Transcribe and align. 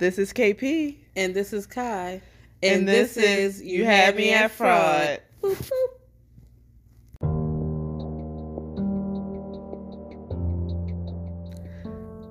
This 0.00 0.18
is 0.18 0.32
KP. 0.32 0.96
And 1.14 1.34
this 1.34 1.52
is 1.52 1.66
Kai. 1.66 2.22
And, 2.62 2.88
this, 2.88 3.18
is 3.18 3.60
You 3.60 3.84
Had 3.84 4.16
Me 4.16 4.32
at 4.32 4.50
Fraud. 4.50 5.20
Boop, 5.42 5.54
boop. 5.56 5.99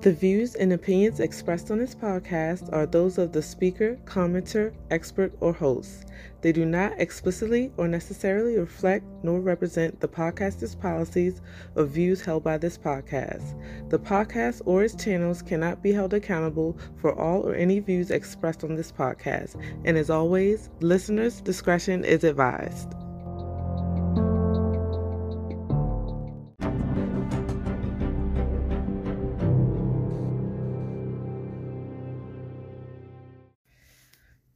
The 0.02 0.12
views 0.12 0.54
and 0.54 0.72
opinions 0.72 1.20
expressed 1.20 1.70
on 1.70 1.76
this 1.76 1.94
podcast 1.94 2.72
are 2.72 2.86
those 2.86 3.18
of 3.18 3.32
the 3.32 3.42
speaker, 3.42 3.98
commenter, 4.06 4.72
expert, 4.90 5.30
or 5.40 5.52
host. 5.52 6.06
They 6.40 6.52
do 6.52 6.64
not 6.64 6.98
explicitly 6.98 7.70
or 7.76 7.86
necessarily 7.86 8.56
reflect 8.56 9.04
nor 9.22 9.40
represent 9.40 10.00
the 10.00 10.08
podcaster's 10.08 10.74
policies 10.74 11.42
or 11.76 11.84
views 11.84 12.22
held 12.22 12.42
by 12.42 12.56
this 12.56 12.78
podcast. 12.78 13.44
The 13.90 13.98
podcast 13.98 14.62
or 14.64 14.84
its 14.84 14.94
channels 14.94 15.42
cannot 15.42 15.82
be 15.82 15.92
held 15.92 16.14
accountable 16.14 16.78
for 16.96 17.14
all 17.14 17.46
or 17.46 17.54
any 17.54 17.78
views 17.78 18.10
expressed 18.10 18.64
on 18.64 18.76
this 18.76 18.90
podcast. 18.90 19.62
And 19.84 19.98
as 19.98 20.08
always, 20.08 20.70
listeners' 20.80 21.42
discretion 21.42 22.06
is 22.06 22.24
advised. 22.24 22.94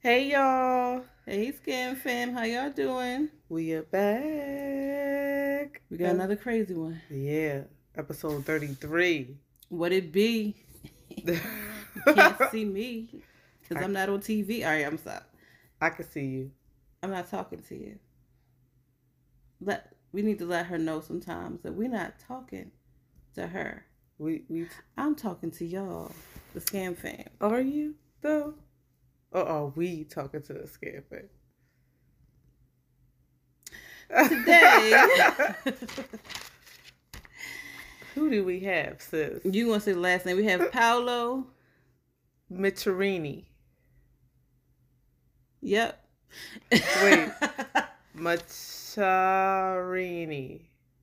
Hey 0.05 0.33
y'all, 0.33 1.03
Hey, 1.25 1.51
Scam 1.51 1.97
Fam, 1.97 2.35
how 2.35 2.43
y'all 2.43 2.69
doing? 2.69 3.31
we 3.49 3.73
are 3.73 3.85
back. 3.85 5.81
We 5.89 5.97
got 5.97 6.15
another 6.15 6.37
crazy 6.37 6.75
one. 6.75 7.01
Yeah, 7.09 7.63
episode 7.97 8.45
33. 8.45 9.35
What 9.71 9.93
it 9.93 10.13
be? 10.13 10.57
You 12.07 12.13
can't 12.13 12.37
see 12.51 12.67
me 12.67 13.23
because 13.63 13.83
I'm 13.83 13.95
not 13.95 14.11
on 14.11 14.21
TV. 14.21 14.63
All 14.63 14.73
right, 14.73 14.85
I'm 14.85 14.99
sorry. 14.99 15.23
I 15.81 15.89
can 15.89 16.05
see 16.11 16.27
you. 16.27 16.51
I'm 17.03 17.11
not 17.11 17.31
talking 17.31 17.61
to 17.63 17.75
you. 17.75 17.99
Let 19.63 19.91
we 20.13 20.21
need 20.21 20.39
to 20.41 20.45
let 20.45 20.67
her 20.67 20.77
know 20.77 21.01
sometimes 21.01 21.63
that 21.63 21.73
we're 21.73 21.89
not 21.89 22.19
talking 22.19 22.73
to 23.37 23.47
her. 23.47 23.87
We 24.19 24.43
we 24.51 24.67
I'm 24.99 25.15
talking 25.15 25.51
to 25.53 25.65
y'all, 25.65 26.13
the 26.53 26.61
Scam 26.61 26.95
Fam. 26.95 27.25
are 27.41 27.63
you 27.63 27.95
though? 28.21 28.53
Or 29.35 29.45
are 29.45 29.67
we 29.67 30.05
talking 30.05 30.41
to 30.43 30.53
the 30.55 30.67
scamper? 30.69 31.29
Today, 34.29 35.07
Who 38.15 38.31
do 38.31 38.45
we 38.45 38.61
have, 38.61 39.03
sis? 39.03 39.41
you 39.45 39.67
want 39.67 39.83
to 39.83 39.87
say 39.87 39.93
the 39.93 39.99
last 39.99 40.25
name? 40.25 40.37
We 40.37 40.45
have 40.45 40.61
uh-uh. 40.61 40.71
Paolo. 40.71 41.49
Micherini. 42.53 43.47
Yep. 45.63 46.01
Wait. 46.71 47.33
Macharini. 48.17 49.01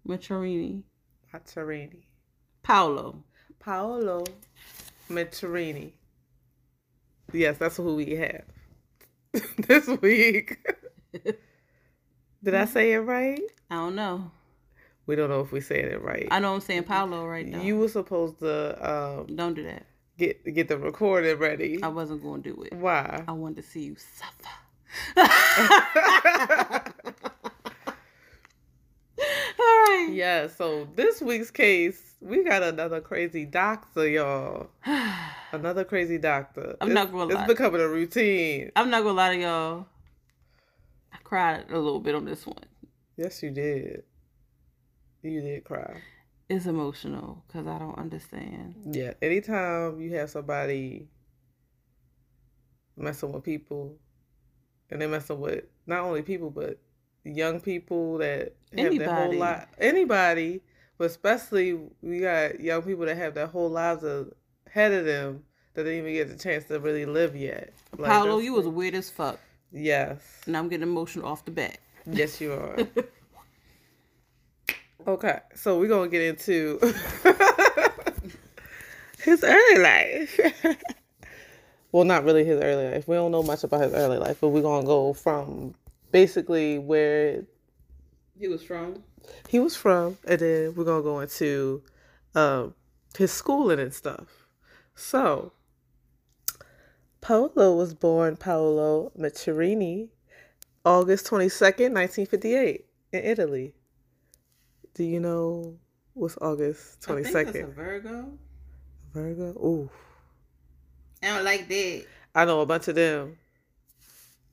Machorini. 0.08 0.84
Macharini. 1.34 2.04
Paolo. 2.64 3.26
Paolo 3.59 4.24
Micherini. 5.09 5.92
Yes, 7.34 7.58
that's 7.58 7.78
who 7.78 7.96
we 7.96 8.16
have 8.16 8.44
this 9.68 9.88
week. 10.02 10.58
Did 12.44 12.56
I 12.56 12.66
say 12.66 12.94
it 12.94 13.00
right? 13.00 13.42
I 13.70 13.76
don't 13.76 13.96
know. 13.96 14.32
We 15.06 15.16
don't 15.16 15.30
know 15.30 15.42
if 15.42 15.52
we 15.52 15.62
said 15.62 15.86
it 15.86 16.02
right. 16.02 16.28
I 16.32 16.40
know 16.40 16.54
I'm 16.54 16.62
saying 16.62 16.84
Paolo 16.84 17.26
right 17.26 17.46
now. 17.48 17.62
You 17.62 17.78
were 17.78 17.90
supposed 17.90 18.40
to 18.40 18.90
um, 18.90 19.36
don't 19.36 19.54
do 19.54 19.64
that. 19.64 19.86
get 20.18 20.44
get 20.54 20.68
the 20.68 20.78
recording 20.78 21.38
ready. 21.38 21.82
I 21.84 21.88
wasn't 21.88 22.22
going 22.22 22.44
to 22.44 22.54
do 22.54 22.64
it. 22.64 22.74
Why? 22.74 23.24
I 23.28 23.32
wanted 23.32 23.58
to 23.58 23.64
see 23.64 23.82
you 23.84 23.96
suffer. 23.96 24.50
Yeah. 30.09 30.47
So 30.47 30.88
this 30.95 31.22
week's 31.22 31.51
case, 31.51 32.16
we 32.22 32.44
got 32.44 32.63
another 32.63 33.01
crazy 33.01 33.45
doctor, 33.45 34.07
y'all. 34.07 34.69
Another 35.51 35.84
crazy 35.84 36.17
doctor. 36.17 36.75
I'm 36.79 36.91
It's- 36.91 37.06
not 37.06 37.12
gonna 37.12 37.34
lie. 37.34 37.41
It's 37.41 37.47
becoming 37.51 37.81
a 37.81 37.88
routine. 37.88 38.72
I'm 38.75 38.90
not 38.90 39.03
gonna 39.03 39.13
lie 39.17 39.35
to 39.35 39.41
y'all. 39.41 39.85
I 41.13 41.17
cried 41.23 41.66
a 41.69 41.78
little 41.78 42.00
bit 42.00 42.16
on 42.16 42.25
this 42.25 42.45
one. 42.47 42.57
Yes, 43.17 43.44
you 43.44 43.51
did. 43.51 44.03
You 45.23 45.41
did 45.41 45.63
cry. 45.66 46.01
It's 46.50 46.66
emotional 46.66 47.44
because 47.47 47.67
I 47.67 47.78
don't 47.79 47.97
understand. 47.97 48.75
Yeah. 48.91 49.13
Anytime 49.22 50.00
you 50.01 50.16
have 50.16 50.29
somebody 50.29 51.07
messing 52.97 53.31
with 53.31 53.44
people, 53.44 53.97
and 54.90 55.01
they 55.01 55.07
messing 55.07 55.40
with 55.40 55.63
not 55.85 56.01
only 56.01 56.22
people 56.22 56.50
but 56.50 56.79
young 57.24 57.59
people 57.59 58.18
that 58.20 58.54
have 58.78 58.98
their 58.98 59.14
whole 59.14 59.34
life, 59.34 59.68
anybody, 59.80 60.62
but 60.98 61.06
especially 61.06 61.80
we 62.02 62.20
got 62.20 62.59
young 62.59 62.82
people 62.82 63.06
that 63.06 63.18
have 63.18 63.34
their 63.34 63.48
whole 63.48 63.70
lives 63.70 64.04
ahead 64.04 64.92
of 64.92 65.06
them 65.06 65.44
that 65.74 65.84
didn't 65.84 66.00
even 66.00 66.14
get 66.14 66.30
the 66.30 66.38
chance 66.38 66.66
to 66.66 66.80
really 66.80 67.06
live 67.06 67.36
yet. 67.36 67.74
Like, 67.98 68.12
Paolo, 68.12 68.40
you 68.40 68.54
was 68.54 68.68
weird 68.68 68.96
as 68.96 69.09
fuck, 69.09 69.40
yes, 69.72 70.20
and 70.46 70.56
I'm 70.58 70.70
getting 70.70 70.84
emotional 70.88 71.26
off 71.28 71.46
the 71.46 71.52
bat. 71.52 71.78
yes, 72.06 72.40
you 72.42 72.54
are. 72.54 72.78
Okay, 75.08 75.40
so 75.56 75.80
we're 75.80 75.88
gonna 75.88 76.09
get 76.09 76.22
into 76.22 76.78
his 79.24 79.44
early 79.44 79.82
life. 79.82 80.40
well, 81.92 82.03
not 82.03 82.24
really 82.24 82.46
his 82.46 82.62
early 82.62 82.88
life. 82.92 83.08
We 83.08 83.16
don't 83.16 83.32
know 83.32 83.42
much 83.42 83.64
about 83.64 83.82
his 83.82 83.94
early 83.94 84.20
life, 84.20 84.38
but 84.40 84.50
we're 84.50 84.62
gonna 84.62 84.86
go 84.86 85.14
from 85.14 85.74
basically 86.11 86.77
where 86.79 87.44
He 88.38 88.47
was 88.47 88.63
from. 88.63 89.03
he 89.49 89.59
was 89.59 89.75
from, 89.75 90.17
and 90.27 90.39
then 90.39 90.75
we're 90.75 90.83
gonna 90.85 91.03
go 91.03 91.19
into 91.19 91.83
um, 92.35 92.73
his 93.17 93.31
schooling 93.31 93.79
and 93.79 93.94
stuff. 93.94 94.47
So, 94.95 95.53
Paolo 97.22 97.75
was 97.75 97.94
born 97.94 98.35
Paolo 98.35 99.11
Macherini, 99.17 100.09
August 100.85 101.25
twenty 101.27 101.49
second, 101.49 101.94
nineteen 101.94 102.25
fifty 102.25 102.55
eight, 102.55 102.85
in 103.11 103.23
Italy. 103.23 103.73
Do 104.95 105.03
you 105.03 105.19
know 105.19 105.78
what's 106.13 106.38
August 106.41 107.01
twenty 107.01 107.22
I 107.22 107.23
think 107.25 107.33
that's 107.33 107.49
a 107.49 107.53
second? 107.53 107.73
Virgo. 107.75 108.38
Virgo. 109.13 109.43
Ooh, 109.59 109.89
I 111.23 111.28
don't 111.28 111.43
like 111.45 111.67
that. 111.67 112.05
I 112.33 112.45
know 112.45 112.61
a 112.61 112.66
bunch 112.66 112.88
of 112.88 112.95
them. 112.95 113.38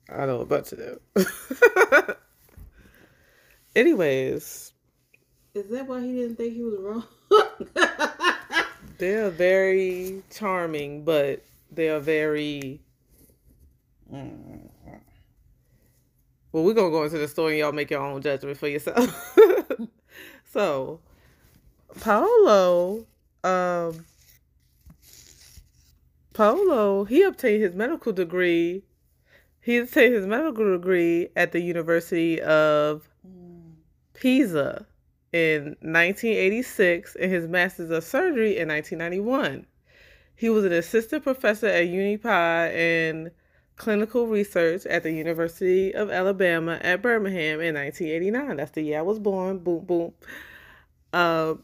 I 0.08 0.26
know 0.26 0.40
a 0.40 0.46
bunch 0.46 0.72
of 0.72 0.78
them. 0.78 0.98
Anyways, 3.76 4.72
Is 5.54 5.68
that 5.70 5.86
why 5.86 6.00
he 6.02 6.12
didn't 6.14 6.36
think 6.36 6.54
he 6.54 6.62
was 6.62 6.78
wrong? 6.80 7.04
They're 8.98 9.30
very 9.30 10.22
charming, 10.30 11.04
but 11.04 11.44
they 11.70 11.88
are 11.90 12.00
very. 12.00 12.80
Well, 16.52 16.64
we're 16.64 16.74
gonna 16.74 16.90
go 16.90 17.04
into 17.04 17.18
the 17.18 17.28
story 17.28 17.54
and 17.54 17.60
y'all 17.60 17.72
make 17.72 17.90
your 17.90 18.02
own 18.02 18.22
judgment 18.22 18.58
for 18.58 18.68
yourself. 18.68 19.36
so, 20.52 21.00
Paolo, 22.00 23.06
um, 23.44 24.06
Paolo, 26.34 27.04
he 27.04 27.22
obtained 27.22 27.62
his 27.62 27.74
medical 27.74 28.12
degree. 28.12 28.84
He 29.68 29.76
obtained 29.76 30.14
his 30.14 30.26
medical 30.26 30.72
degree 30.72 31.28
at 31.36 31.52
the 31.52 31.60
University 31.60 32.40
of 32.40 33.06
Pisa 34.14 34.86
in 35.30 35.76
1986 35.82 37.14
and 37.16 37.30
his 37.30 37.46
master's 37.46 37.90
of 37.90 38.02
surgery 38.02 38.56
in 38.56 38.68
1991. 38.68 39.66
He 40.34 40.48
was 40.48 40.64
an 40.64 40.72
assistant 40.72 41.22
professor 41.22 41.66
at 41.66 41.86
UniPi 41.86 42.72
and 42.72 43.30
clinical 43.76 44.26
research 44.26 44.86
at 44.86 45.02
the 45.02 45.12
University 45.12 45.94
of 45.94 46.10
Alabama 46.10 46.78
at 46.80 47.02
Birmingham 47.02 47.60
in 47.60 47.74
1989. 47.74 48.56
That's 48.56 48.70
the 48.70 48.80
year 48.80 49.00
I 49.00 49.02
was 49.02 49.18
born. 49.18 49.58
Boom, 49.58 49.84
boom. 49.84 50.14
Um, 51.12 51.62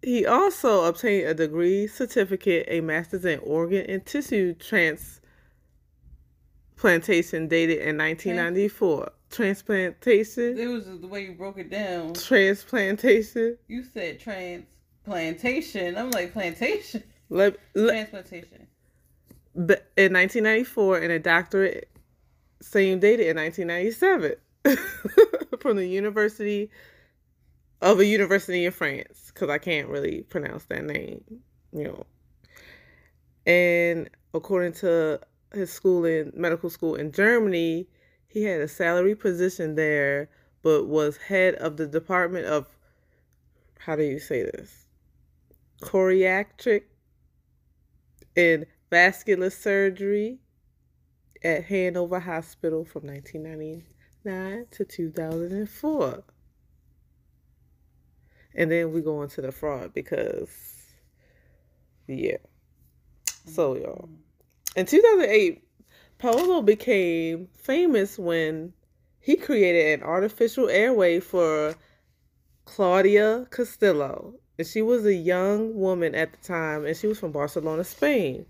he 0.00 0.24
also 0.24 0.84
obtained 0.84 1.28
a 1.28 1.34
degree 1.34 1.88
certificate, 1.88 2.64
a 2.70 2.80
master's 2.80 3.26
in 3.26 3.40
organ 3.40 3.84
and 3.84 4.06
tissue 4.06 4.54
transplantation 6.78 7.48
dated 7.48 7.78
in 7.78 7.98
1994. 7.98 9.10
Transplantation? 9.30 10.58
It 10.58 10.66
was 10.68 10.86
the 10.86 11.06
way 11.06 11.24
you 11.24 11.32
broke 11.32 11.58
it 11.58 11.70
down. 11.70 12.14
Transplantation? 12.14 13.58
You 13.66 13.82
said 13.82 14.20
transplantation. 14.20 15.96
I'm 15.96 16.10
like 16.10 16.32
plantation. 16.32 17.02
Let, 17.30 17.56
let, 17.74 18.10
Transplantation. 18.10 18.68
But 19.54 19.90
in 19.96 20.12
1994 20.12 20.98
and 20.98 21.12
a 21.12 21.18
doctorate 21.18 21.90
same 22.60 23.00
dated 23.00 23.26
in 23.26 23.36
1997 23.36 24.34
from 25.60 25.76
the 25.76 25.86
University 25.86 26.70
of 27.80 28.00
a 28.00 28.06
university 28.06 28.64
in 28.64 28.72
France 28.72 29.30
because 29.32 29.50
I 29.50 29.58
can't 29.58 29.88
really 29.88 30.22
pronounce 30.22 30.64
that 30.64 30.84
name, 30.84 31.22
you 31.72 31.84
know. 31.84 32.06
And 33.46 34.10
according 34.32 34.72
to 34.74 35.20
his 35.52 35.72
school 35.72 36.04
in 36.04 36.32
medical 36.34 36.70
school 36.70 36.94
in 36.94 37.12
Germany, 37.12 37.86
he 38.26 38.44
had 38.44 38.60
a 38.60 38.68
salary 38.68 39.14
position 39.14 39.74
there, 39.74 40.28
but 40.62 40.86
was 40.86 41.16
head 41.16 41.54
of 41.54 41.76
the 41.76 41.86
department 41.86 42.46
of 42.46 42.66
how 43.78 43.96
do 43.96 44.02
you 44.02 44.18
say 44.18 44.42
this? 44.42 44.86
Choreatric 45.82 46.82
and 48.36 48.66
vascular 48.90 49.50
surgery 49.50 50.40
at 51.42 51.64
Hanover 51.64 52.20
Hospital 52.20 52.84
from 52.84 53.06
1999 53.06 54.66
to 54.72 54.84
2004. 54.84 56.24
And 58.54 58.72
then 58.72 58.92
we 58.92 59.00
go 59.00 59.22
into 59.22 59.40
the 59.40 59.52
fraud 59.52 59.94
because, 59.94 60.50
yeah. 62.06 62.38
So, 63.46 63.76
y'all. 63.76 64.08
Mm-hmm. 64.08 64.27
In 64.76 64.86
2008, 64.86 65.62
Paolo 66.18 66.62
became 66.62 67.48
famous 67.56 68.18
when 68.18 68.72
he 69.20 69.36
created 69.36 70.00
an 70.00 70.06
artificial 70.06 70.68
airway 70.68 71.20
for 71.20 71.74
Claudia 72.64 73.46
Castillo. 73.50 74.34
And 74.58 74.66
she 74.66 74.82
was 74.82 75.06
a 75.06 75.14
young 75.14 75.74
woman 75.74 76.14
at 76.14 76.32
the 76.32 76.38
time, 76.38 76.84
and 76.84 76.96
she 76.96 77.06
was 77.06 77.18
from 77.18 77.32
Barcelona, 77.32 77.84
Spain. 77.84 78.46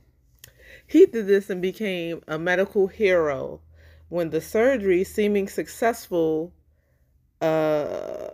He 0.86 1.04
did 1.04 1.26
this 1.26 1.50
and 1.50 1.60
became 1.60 2.22
a 2.26 2.38
medical 2.38 2.86
hero 2.86 3.60
when 4.08 4.30
the 4.30 4.40
surgery, 4.40 5.04
seeming 5.04 5.48
successful, 5.48 6.52
uh, 7.42 8.30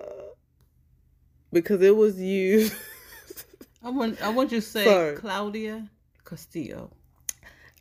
because 1.52 1.82
it 1.82 1.96
was 1.96 2.20
used. 2.20 2.75
I 3.82 3.90
want 3.90 4.22
I 4.22 4.28
want 4.28 4.52
you 4.52 4.60
to 4.60 4.66
say 4.66 4.84
Sorry. 4.84 5.16
Claudia 5.16 5.88
Castillo. 6.25 6.90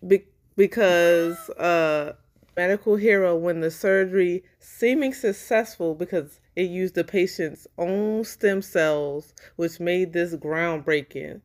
Be- 0.08 0.26
because 0.56 1.50
uh, 1.52 2.14
medical 2.56 2.96
hero 2.96 3.36
when 3.36 3.62
the 3.62 3.72
surgery 3.72 4.44
seeming 4.60 5.14
successful 5.14 5.96
because 5.96 6.40
it 6.56 6.70
used 6.70 6.96
the 6.96 7.04
patient's 7.04 7.68
own 7.78 8.24
stem 8.24 8.62
cells, 8.62 9.34
which 9.56 9.80
made 9.80 10.14
this 10.14 10.36
groundbreaking. 10.36 11.42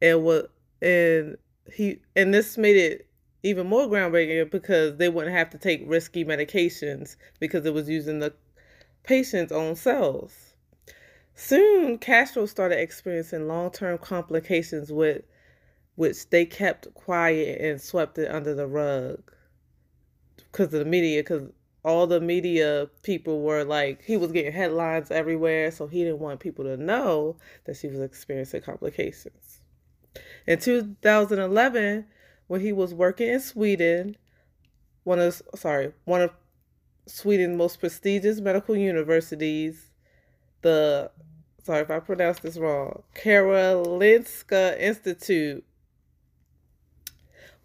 And 0.00 0.24
what 0.24 0.50
and 0.80 1.36
he 1.72 2.00
and 2.14 2.32
this 2.32 2.56
made 2.56 2.76
it 2.76 3.08
even 3.42 3.66
more 3.66 3.86
groundbreaking 3.86 4.50
because 4.50 4.96
they 4.96 5.08
wouldn't 5.08 5.36
have 5.36 5.50
to 5.50 5.58
take 5.58 5.82
risky 5.86 6.24
medications 6.24 7.16
because 7.40 7.64
it 7.66 7.74
was 7.74 7.88
using 7.88 8.18
the 8.18 8.32
patient's 9.02 9.52
own 9.52 9.76
cells. 9.76 10.54
Soon, 11.34 11.98
Castro 11.98 12.46
started 12.46 12.80
experiencing 12.80 13.46
long-term 13.46 13.98
complications 13.98 14.90
with 14.90 15.22
which 15.96 16.30
they 16.30 16.46
kept 16.46 16.92
quiet 16.94 17.60
and 17.60 17.80
swept 17.80 18.18
it 18.18 18.30
under 18.30 18.54
the 18.54 18.66
rug. 18.66 19.32
Because 20.36 20.72
of 20.72 20.80
the 20.80 20.84
media 20.84 21.22
because 21.22 21.50
all 21.84 22.06
the 22.06 22.20
media 22.20 22.88
people 23.02 23.42
were 23.42 23.64
like 23.64 24.02
he 24.02 24.16
was 24.16 24.32
getting 24.32 24.52
headlines 24.52 25.10
everywhere 25.10 25.70
so 25.70 25.86
he 25.86 26.02
didn't 26.02 26.18
want 26.18 26.40
people 26.40 26.64
to 26.64 26.76
know 26.76 27.36
that 27.64 27.76
she 27.76 27.86
was 27.88 28.00
experiencing 28.00 28.62
complications. 28.62 29.60
In 30.46 30.58
2011 30.58 32.06
when 32.46 32.60
he 32.60 32.72
was 32.72 32.94
working 32.94 33.28
in 33.28 33.40
sweden 33.40 34.16
one 35.04 35.20
of 35.20 35.40
sorry 35.54 35.92
one 36.04 36.22
of 36.22 36.30
sweden's 37.06 37.56
most 37.56 37.78
prestigious 37.78 38.40
medical 38.40 38.76
universities 38.76 39.90
the 40.62 41.10
sorry 41.62 41.82
if 41.82 41.90
i 41.90 42.00
pronounced 42.00 42.42
this 42.42 42.56
wrong 42.56 43.02
karolinska 43.14 44.78
institute 44.80 45.64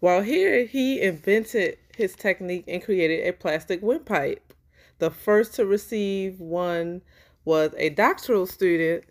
while 0.02 0.22
here, 0.22 0.64
he 0.64 1.00
invented 1.00 1.78
his 1.96 2.16
technique 2.16 2.64
and 2.66 2.82
created 2.82 3.24
a 3.24 3.32
plastic 3.32 3.80
windpipe. 3.82 4.52
The 4.98 5.10
first 5.10 5.54
to 5.54 5.64
receive 5.64 6.40
one 6.40 7.02
was 7.44 7.72
a 7.76 7.88
doctoral 7.88 8.46
student 8.46 9.04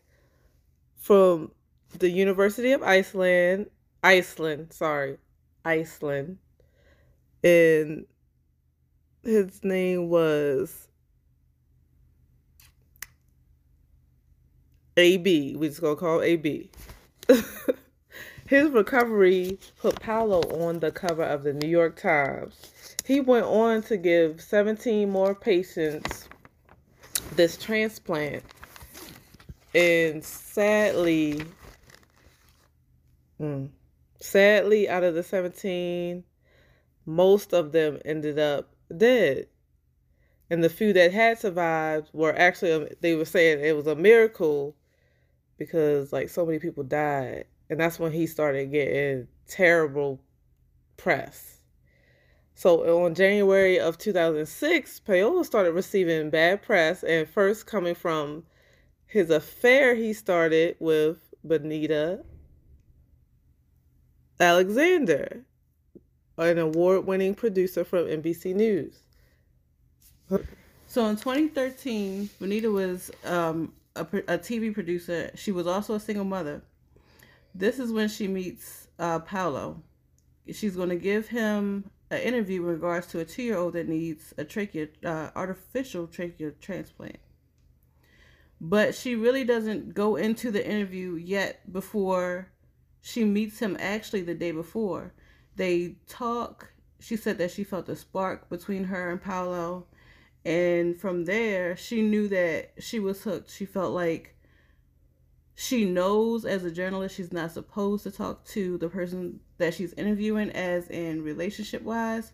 from 0.98 1.54
the 1.98 2.10
University 2.10 2.74
of 2.74 2.84
Iceland, 2.84 3.70
Iceland, 4.04 4.74
sorry, 4.74 5.18
Iceland. 5.64 6.40
And 7.42 8.06
his 9.24 9.64
name 9.64 10.10
was 10.10 10.90
AB. 14.98 15.56
We 15.56 15.70
just 15.70 15.80
gonna 15.80 15.96
call 15.96 16.22
AB. 16.22 16.70
His 18.52 18.70
recovery 18.72 19.60
put 19.80 20.02
Paolo 20.02 20.42
on 20.68 20.82
the 20.82 20.92
cover 20.92 21.24
of 21.24 21.44
the 21.44 21.54
New 21.54 21.70
York 21.70 21.96
Times. 21.96 22.60
He 23.06 23.22
went 23.22 23.46
on 23.46 23.82
to 23.84 23.96
give 23.96 24.42
17 24.42 25.10
more 25.10 25.34
patients 25.34 26.28
this 27.38 27.56
transplant. 27.56 28.44
And 29.74 30.22
sadly, 30.22 31.46
mm, 33.40 33.70
sadly, 34.20 34.90
out 34.90 35.06
of 35.06 35.14
the 35.14 35.24
17, 35.24 36.22
most 37.06 37.54
of 37.54 37.72
them 37.72 38.00
ended 38.04 38.38
up 38.38 38.76
dead. 38.98 39.48
And 40.50 40.62
the 40.62 40.68
few 40.68 40.92
that 40.92 41.14
had 41.14 41.40
survived 41.40 42.10
were 42.12 42.38
actually, 42.38 42.96
they 43.00 43.16
were 43.16 43.24
saying 43.24 43.64
it 43.64 43.78
was 43.78 43.88
a 43.88 43.96
miracle 43.96 44.76
because 45.58 46.12
like 46.12 46.28
so 46.28 46.46
many 46.46 46.60
people 46.60 46.84
died 46.84 47.46
and 47.72 47.80
that's 47.80 47.98
when 47.98 48.12
he 48.12 48.28
started 48.28 48.70
getting 48.70 49.30
terrible 49.48 50.22
press. 50.98 51.62
So 52.54 53.06
on 53.06 53.16
January 53.16 53.80
of 53.80 53.98
2006, 53.98 55.00
Paolo 55.00 55.42
started 55.44 55.72
receiving 55.72 56.30
bad 56.30 56.62
press, 56.62 57.02
and 57.02 57.28
first 57.28 57.66
coming 57.66 57.96
from 57.96 58.44
his 59.08 59.30
affair 59.30 59.96
he 59.96 60.12
started 60.12 60.76
with 60.80 61.34
Benita 61.48 62.20
Alexander, 64.38 65.46
an 66.38 66.58
award 66.58 67.06
winning 67.06 67.34
producer 67.36 67.86
from 67.86 68.06
NBC 68.06 68.54
News. 68.54 69.02
So 70.88 71.06
in 71.06 71.16
2013, 71.16 72.30
Benita 72.38 72.70
was 72.70 73.12
um, 73.24 73.72
a, 73.96 74.02
a 74.02 74.38
TV 74.38 74.74
producer. 74.74 75.32
She 75.36 75.54
was 75.54 75.68
also 75.68 75.96
a 75.96 76.00
single 76.02 76.26
mother. 76.26 76.62
This 77.54 77.80
is 77.80 77.92
when 77.92 78.08
she 78.08 78.28
meets 78.28 78.88
uh, 78.98 79.20
Paolo. 79.20 79.82
She's 80.52 80.76
going 80.76 80.90
to 80.90 80.96
give 80.96 81.28
him 81.28 81.90
an 82.10 82.20
interview 82.22 82.62
in 82.62 82.68
regards 82.68 83.08
to 83.08 83.20
a 83.20 83.26
two-year-old 83.26 83.74
that 83.74 83.88
needs 83.88 84.34
a 84.38 84.44
trachea, 84.44 84.88
uh, 85.06 85.30
artificial 85.36 86.08
trachea 86.08 86.52
transplant. 86.52 87.20
But 88.60 88.94
she 88.94 89.16
really 89.16 89.44
doesn't 89.44 89.94
go 89.94 90.16
into 90.16 90.52
the 90.52 90.66
interview 90.66 91.16
yet 91.16 91.72
before 91.72 92.52
she 93.02 93.26
meets 93.26 93.60
him 93.60 93.76
actually 93.80 94.22
the 94.22 94.36
day 94.36 94.52
before. 94.52 95.14
They 95.56 95.96
talk. 96.08 96.72
She 97.00 97.18
said 97.18 97.38
that 97.40 97.52
she 97.52 97.64
felt 97.64 97.90
a 97.90 97.96
spark 97.96 98.50
between 98.50 98.86
her 98.86 99.10
and 99.10 99.22
Paolo. 99.22 99.88
And 100.46 100.96
from 101.00 101.26
there, 101.26 101.76
she 101.76 102.02
knew 102.02 102.28
that 102.28 102.74
she 102.80 103.00
was 103.00 103.24
hooked. 103.24 103.50
She 103.50 103.66
felt 103.66 103.94
like 103.94 104.36
she 105.62 105.86
knows 105.86 106.44
as 106.44 106.66
a 106.66 106.72
journalist 106.72 107.16
she's 107.16 107.32
not 107.32 107.52
supposed 107.52 108.02
to 108.02 108.10
talk 108.10 108.44
to 108.44 108.80
the 108.80 108.90
person 108.90 109.40
that 109.60 109.76
she's 109.76 109.94
interviewing 109.94 110.50
as 110.50 110.88
in 110.88 111.24
relationship 111.24 111.84
wise 111.84 112.32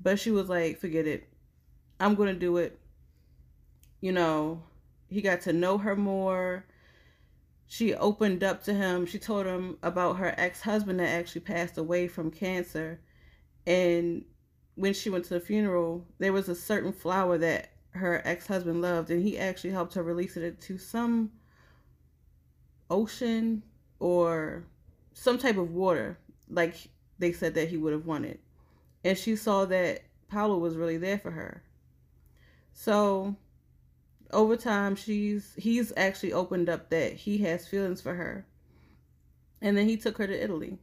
but 0.00 0.16
she 0.16 0.30
was 0.30 0.48
like 0.48 0.78
forget 0.78 1.08
it. 1.08 1.28
I'm 1.98 2.14
gonna 2.14 2.34
do 2.34 2.58
it. 2.58 2.78
You 4.00 4.12
know 4.12 4.62
he 5.08 5.22
got 5.22 5.40
to 5.42 5.52
know 5.52 5.78
her 5.78 5.96
more. 5.96 6.64
She 7.66 7.94
opened 7.94 8.44
up 8.44 8.62
to 8.64 8.74
him. 8.74 9.06
She 9.06 9.18
told 9.18 9.46
him 9.46 9.78
about 9.82 10.18
her 10.18 10.32
ex-husband 10.38 11.00
that 11.00 11.08
actually 11.08 11.40
passed 11.40 11.78
away 11.78 12.06
from 12.06 12.30
cancer. 12.30 13.00
And 13.66 14.24
when 14.76 14.94
she 14.94 15.10
went 15.10 15.24
to 15.24 15.34
the 15.34 15.40
funeral 15.40 16.06
there 16.20 16.32
was 16.32 16.48
a 16.48 16.54
certain 16.54 16.92
flower 16.92 17.38
that 17.38 17.72
her 17.90 18.22
ex-husband 18.24 18.82
loved 18.82 19.10
and 19.10 19.24
he 19.24 19.36
actually 19.36 19.70
helped 19.70 19.94
her 19.94 20.02
release 20.04 20.36
it 20.36 20.60
to 20.60 20.78
some 20.78 21.32
ocean 22.90 23.62
or 23.98 24.64
some 25.12 25.38
type 25.38 25.56
of 25.56 25.72
water, 25.72 26.18
like 26.48 26.74
they 27.18 27.32
said 27.32 27.54
that 27.54 27.68
he 27.68 27.76
would 27.76 27.92
have 27.92 28.06
wanted. 28.06 28.38
And 29.04 29.16
she 29.16 29.36
saw 29.36 29.64
that 29.66 30.02
Paolo 30.28 30.58
was 30.58 30.76
really 30.76 30.98
there 30.98 31.18
for 31.18 31.30
her. 31.30 31.62
So 32.72 33.36
over 34.32 34.56
time 34.56 34.96
she's 34.96 35.54
he's 35.56 35.92
actually 35.96 36.32
opened 36.32 36.68
up 36.68 36.90
that 36.90 37.12
he 37.14 37.38
has 37.38 37.68
feelings 37.68 38.00
for 38.00 38.14
her. 38.14 38.46
And 39.60 39.76
then 39.76 39.88
he 39.88 39.96
took 39.96 40.18
her 40.18 40.26
to 40.26 40.44
Italy. 40.44 40.78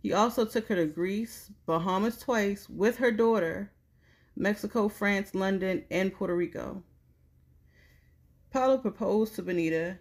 He 0.00 0.12
also 0.12 0.44
took 0.44 0.68
her 0.68 0.76
to 0.76 0.86
Greece, 0.86 1.50
Bahamas 1.66 2.18
twice 2.18 2.68
with 2.68 2.98
her 2.98 3.10
daughter, 3.10 3.72
Mexico, 4.36 4.88
France, 4.88 5.34
London, 5.34 5.84
and 5.90 6.12
Puerto 6.12 6.36
Rico. 6.36 6.84
Paolo 8.50 8.78
proposed 8.78 9.34
to 9.34 9.42
Benita 9.42 9.98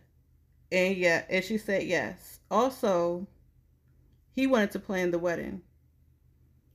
and 0.72 0.98
yeah, 0.98 1.24
and 1.30 1.44
she 1.44 1.58
said 1.58 1.84
yes. 1.84 2.40
Also, 2.50 3.28
he 4.34 4.48
wanted 4.48 4.72
to 4.72 4.80
plan 4.80 5.12
the 5.12 5.20
wedding. 5.20 5.62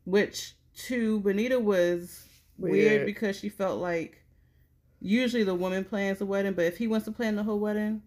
which 0.04 0.54
to 0.74 1.20
Benita 1.20 1.58
was 1.60 2.26
weird. 2.58 2.72
weird 2.72 3.06
because 3.06 3.38
she 3.38 3.48
felt 3.48 3.80
like 3.80 4.22
usually 5.00 5.44
the 5.44 5.54
woman 5.54 5.84
plans 5.84 6.18
the 6.18 6.26
wedding, 6.26 6.52
but 6.54 6.64
if 6.64 6.78
he 6.78 6.86
wants 6.86 7.04
to 7.06 7.12
plan 7.12 7.36
the 7.36 7.42
whole 7.42 7.58
wedding, 7.58 8.02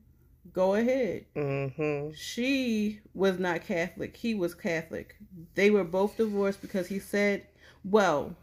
go 0.53 0.75
ahead. 0.75 1.25
Mm-hmm. 1.35 2.13
She 2.15 3.01
was 3.13 3.39
not 3.39 3.63
Catholic. 3.65 4.15
He 4.17 4.33
was 4.35 4.55
Catholic. 4.55 5.15
They 5.55 5.69
were 5.69 5.83
both 5.83 6.17
divorced 6.17 6.61
because 6.61 6.87
he 6.87 6.99
said, 6.99 7.45
well, 7.83 8.35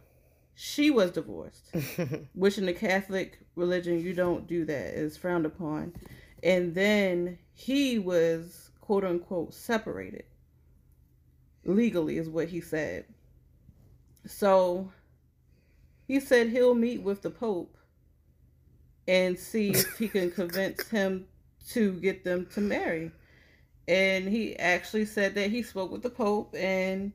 she 0.54 0.90
was 0.90 1.10
divorced, 1.12 1.74
which 2.34 2.58
in 2.58 2.66
the 2.66 2.74
Catholic 2.74 3.38
religion, 3.56 4.00
you 4.00 4.14
don't 4.14 4.46
do 4.46 4.64
that, 4.66 4.94
it's 4.94 5.16
frowned 5.16 5.46
upon. 5.46 5.94
And 6.42 6.74
then 6.74 7.38
he 7.54 7.98
was 7.98 8.70
quote 8.80 9.04
unquote 9.04 9.54
separated 9.54 10.24
legally, 11.64 12.18
is 12.18 12.28
what 12.28 12.48
he 12.48 12.60
said. 12.60 13.04
So 14.26 14.92
he 16.06 16.20
said 16.20 16.48
he'll 16.48 16.74
meet 16.74 17.02
with 17.02 17.22
the 17.22 17.30
Pope 17.30 17.76
and 19.06 19.38
see 19.38 19.70
if 19.70 19.98
he 19.98 20.08
can 20.08 20.30
convince 20.32 20.88
him 20.88 21.26
to 21.70 21.92
get 21.94 22.24
them 22.24 22.46
to 22.54 22.60
marry. 22.60 23.12
And 23.88 24.28
he 24.28 24.56
actually 24.56 25.06
said 25.06 25.34
that 25.34 25.50
he 25.50 25.62
spoke 25.62 25.90
with 25.90 26.02
the 26.02 26.10
Pope 26.10 26.54
and 26.56 27.12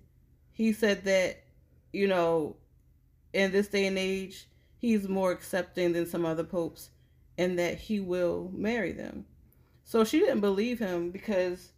he 0.52 0.74
said 0.74 1.04
that, 1.06 1.44
you 1.94 2.08
know, 2.08 2.56
in 3.34 3.52
this 3.52 3.68
day 3.68 3.88
and 3.88 3.98
age, 3.98 4.48
he's 4.78 5.08
more 5.08 5.32
accepting 5.32 5.94
than 5.94 6.06
some 6.06 6.26
other 6.26 6.44
popes 6.44 6.90
and 7.38 7.58
that 7.60 7.78
he 7.78 8.00
will 8.00 8.52
marry 8.54 8.92
them. 8.92 9.26
So 9.84 10.04
she 10.04 10.20
didn't 10.20 10.42
believe 10.42 10.80
him 10.80 11.12
because 11.12 11.72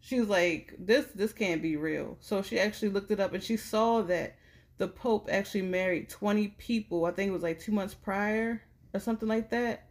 she 0.00 0.18
was 0.18 0.28
like, 0.28 0.74
This 0.78 1.06
this 1.14 1.32
can't 1.32 1.62
be 1.62 1.76
real. 1.76 2.16
So 2.20 2.42
she 2.42 2.58
actually 2.58 2.88
looked 2.88 3.10
it 3.10 3.20
up 3.20 3.32
and 3.32 3.42
she 3.42 3.56
saw 3.56 4.02
that 4.02 4.36
the 4.78 4.88
Pope 4.88 5.28
actually 5.30 5.62
married 5.62 6.08
20 6.08 6.48
people. 6.48 7.04
I 7.04 7.12
think 7.12 7.28
it 7.28 7.32
was 7.32 7.42
like 7.42 7.60
two 7.60 7.72
months 7.72 7.94
prior 7.94 8.62
or 8.94 9.00
something 9.00 9.28
like 9.28 9.50
that. 9.50 9.88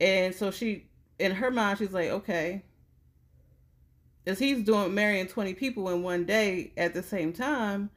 And 0.00 0.34
so 0.34 0.50
she, 0.50 0.86
in 1.18 1.32
her 1.32 1.50
mind, 1.50 1.78
she's 1.78 1.92
like, 1.92 2.10
okay, 2.10 2.62
as 4.26 4.38
he's 4.38 4.62
doing 4.62 4.94
marrying 4.94 5.26
20 5.26 5.54
people 5.54 5.88
in 5.88 6.02
one 6.02 6.24
day 6.24 6.72
at 6.76 6.92
the 6.92 7.02
same 7.02 7.32
time, 7.32 7.90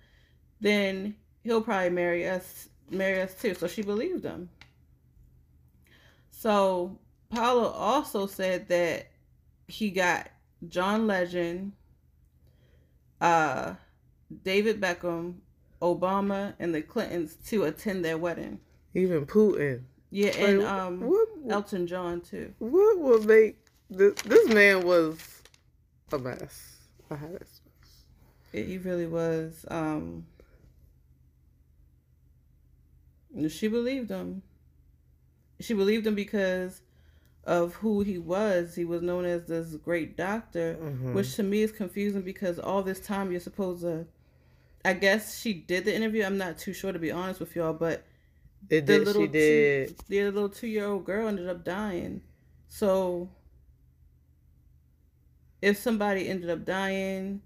then 0.62 1.15
he'll 1.44 1.62
probably 1.62 1.89
marry 1.89 2.27
us, 2.27 2.70
marry 2.89 3.22
us 3.22 3.34
too. 3.34 3.53
So 3.53 3.68
she 3.68 3.82
believed 3.82 4.24
him. 4.24 4.50
So 6.39 6.98
Paolo 7.29 7.67
also 7.67 8.25
said 8.25 8.69
that 8.69 9.08
he 9.67 9.91
got 9.91 10.29
John 10.69 11.05
Legend, 11.05 11.74
uh, 13.19 13.74
David 14.46 14.79
Beckham, 14.79 15.39
Obama 15.81 16.53
and 16.58 16.74
the 16.74 16.81
Clintons 16.81 17.36
to 17.48 17.65
attend 17.65 18.05
their 18.05 18.17
wedding. 18.17 18.62
Even 18.93 19.25
Putin. 19.25 19.81
Yeah, 20.12 20.29
and 20.29 20.62
um, 20.63 21.01
what, 21.01 21.27
Elton 21.50 21.86
John 21.88 22.22
too. 22.22 22.53
What 22.60 23.00
will 23.00 23.22
make 23.24 23.58
this? 23.89 24.13
This 24.22 24.48
man 24.48 24.86
was 24.86 25.19
a 26.13 26.17
mess. 26.17 26.77
I 27.12 27.15
had 27.15 27.31
it. 28.53 28.65
He 28.65 28.77
really 28.77 29.08
was. 29.08 29.65
Um, 29.67 30.25
she 33.50 33.67
believed 33.67 34.10
him. 34.10 34.41
She 35.60 35.74
believed 35.74 36.08
him 36.08 36.16
because 36.16 36.82
of 37.44 37.74
who 37.75 38.01
he 38.01 38.18
was. 38.18 38.75
He 38.75 38.86
was 38.86 39.01
known 39.01 39.25
as 39.25 39.46
this 39.46 39.75
great 39.75 40.16
doctor, 40.16 40.78
mm-hmm. 40.82 41.13
which 41.13 41.36
to 41.36 41.44
me 41.44 41.62
is 41.62 41.72
confusing 41.72 42.22
because 42.22 42.60
all 42.60 42.84
this 42.84 43.00
time 43.00 43.32
you're 43.32 43.39
supposed 43.39 43.82
to 43.82 44.06
I 44.84 44.94
guess 44.94 45.39
she 45.39 45.54
did 45.54 45.86
the 45.86 45.96
interview. 45.96 46.24
I'm 46.24 46.38
not 46.38 46.58
too 46.58 46.74
sure 46.74 46.92
to 46.92 47.00
be 47.00 47.12
honest 47.12 47.39
with 47.39 47.56
y'all, 47.56 47.74
but 47.74 48.06
it 48.70 48.86
the 48.86 49.00
did, 49.00 49.06
little 49.06 49.24
she 49.24 49.28
did. 49.28 49.88
Two, 49.89 50.06
the 50.08 50.24
little 50.32 50.50
two 50.50 50.68
year 50.68 50.88
old 50.88 51.06
girl 51.06 51.28
ended 51.28 51.50
up 51.50 51.66
dying. 51.66 52.22
So 52.68 53.30
if 55.62 55.78
somebody 55.78 56.30
ended 56.30 56.50
up 56.50 56.66
dying, 56.66 57.42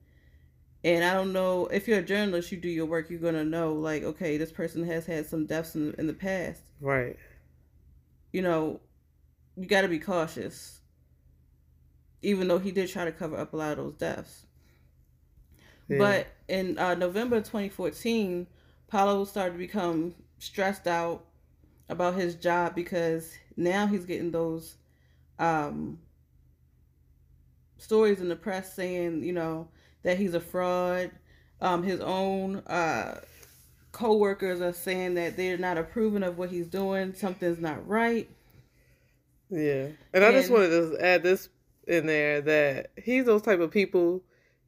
and 0.84 1.04
I 1.04 1.14
don't 1.14 1.34
know 1.34 1.68
if 1.68 1.88
you're 1.88 2.00
a 2.00 2.04
journalist, 2.04 2.52
you 2.52 2.58
do 2.58 2.70
your 2.70 2.86
work, 2.86 3.10
you're 3.10 3.20
gonna 3.20 3.46
know 3.46 3.74
like, 3.74 4.04
okay, 4.04 4.38
this 4.38 4.52
person 4.52 4.84
has 4.86 5.06
had 5.06 5.26
some 5.26 5.46
deaths 5.46 5.76
in, 5.76 5.96
in 5.98 6.08
the 6.08 6.14
past. 6.14 6.62
Right. 6.82 7.18
You 8.34 8.42
know, 8.42 8.82
you 9.56 9.66
got 9.66 9.82
to 9.82 9.88
be 9.88 10.00
cautious. 10.00 10.82
Even 12.22 12.50
though 12.50 12.60
he 12.60 12.72
did 12.72 12.90
try 12.90 13.06
to 13.06 13.12
cover 13.12 13.38
up 13.38 13.54
a 13.54 13.58
lot 13.58 13.72
of 13.72 13.78
those 13.78 13.96
deaths. 13.96 14.46
But 15.90 16.28
in 16.48 16.78
uh, 16.78 16.96
November 16.96 17.38
2014, 17.38 18.48
Paolo 18.88 19.26
started 19.26 19.54
to 19.54 19.58
become 19.58 20.16
stressed 20.40 20.88
out 20.88 21.26
about 21.90 22.16
his 22.16 22.36
job 22.36 22.76
because 22.76 23.34
now 23.56 23.88
he's 23.88 24.06
getting 24.06 24.32
those 24.32 24.78
um, 25.40 26.00
stories 27.78 28.22
in 28.22 28.30
the 28.30 28.36
press 28.36 28.74
saying, 28.74 29.24
you 29.24 29.34
know, 29.34 29.68
that 30.04 30.18
he's 30.18 30.34
a 30.34 30.40
fraud. 30.40 31.12
Um, 31.62 31.84
his 31.84 32.00
own 32.02 32.58
uh, 32.68 33.22
co-workers 33.94 34.60
are 34.60 34.74
saying 34.74 35.14
that 35.14 35.38
they're 35.38 35.58
not 35.58 35.78
approving 35.78 36.24
of 36.24 36.38
what 36.38 36.50
he's 36.50 36.68
doing. 36.68 37.14
Something's 37.14 37.60
not 37.60 37.88
right. 37.88 38.30
Yeah, 39.50 39.86
and, 39.86 39.98
and 40.14 40.26
I 40.26 40.32
just 40.34 40.52
wanted 40.52 40.70
to 40.70 40.98
add 41.00 41.24
this 41.24 41.48
in 41.88 42.06
there 42.08 42.42
that 42.42 42.92
he's 43.02 43.26
those 43.26 43.42
type 43.42 43.62
of 43.62 43.72
people 43.72 44.22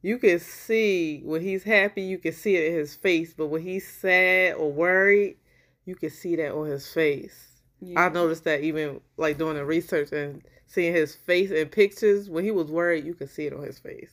you 0.06 0.18
can 0.18 0.38
see 0.38 1.20
when 1.24 1.42
he's 1.42 1.64
happy, 1.64 2.02
you 2.02 2.18
can 2.18 2.32
see 2.32 2.54
it 2.54 2.70
in 2.70 2.78
his 2.78 2.94
face, 2.94 3.34
but 3.36 3.48
when 3.48 3.62
he's 3.62 3.88
sad 3.88 4.54
or 4.54 4.70
worried, 4.70 5.36
you 5.84 5.96
can 5.96 6.10
see 6.10 6.36
that 6.36 6.52
on 6.52 6.66
his 6.66 6.86
face. 6.92 7.48
Yeah. 7.80 8.06
I 8.06 8.08
noticed 8.10 8.44
that 8.44 8.60
even 8.60 9.00
like 9.16 9.36
doing 9.36 9.56
the 9.56 9.64
research 9.64 10.12
and 10.12 10.42
seeing 10.66 10.94
his 10.94 11.16
face 11.16 11.50
in 11.50 11.68
pictures 11.70 12.30
when 12.30 12.44
he 12.44 12.52
was 12.52 12.70
worried, 12.70 13.04
you 13.04 13.14
could 13.14 13.30
see 13.30 13.46
it 13.46 13.52
on 13.52 13.64
his 13.64 13.80
face. 13.80 14.12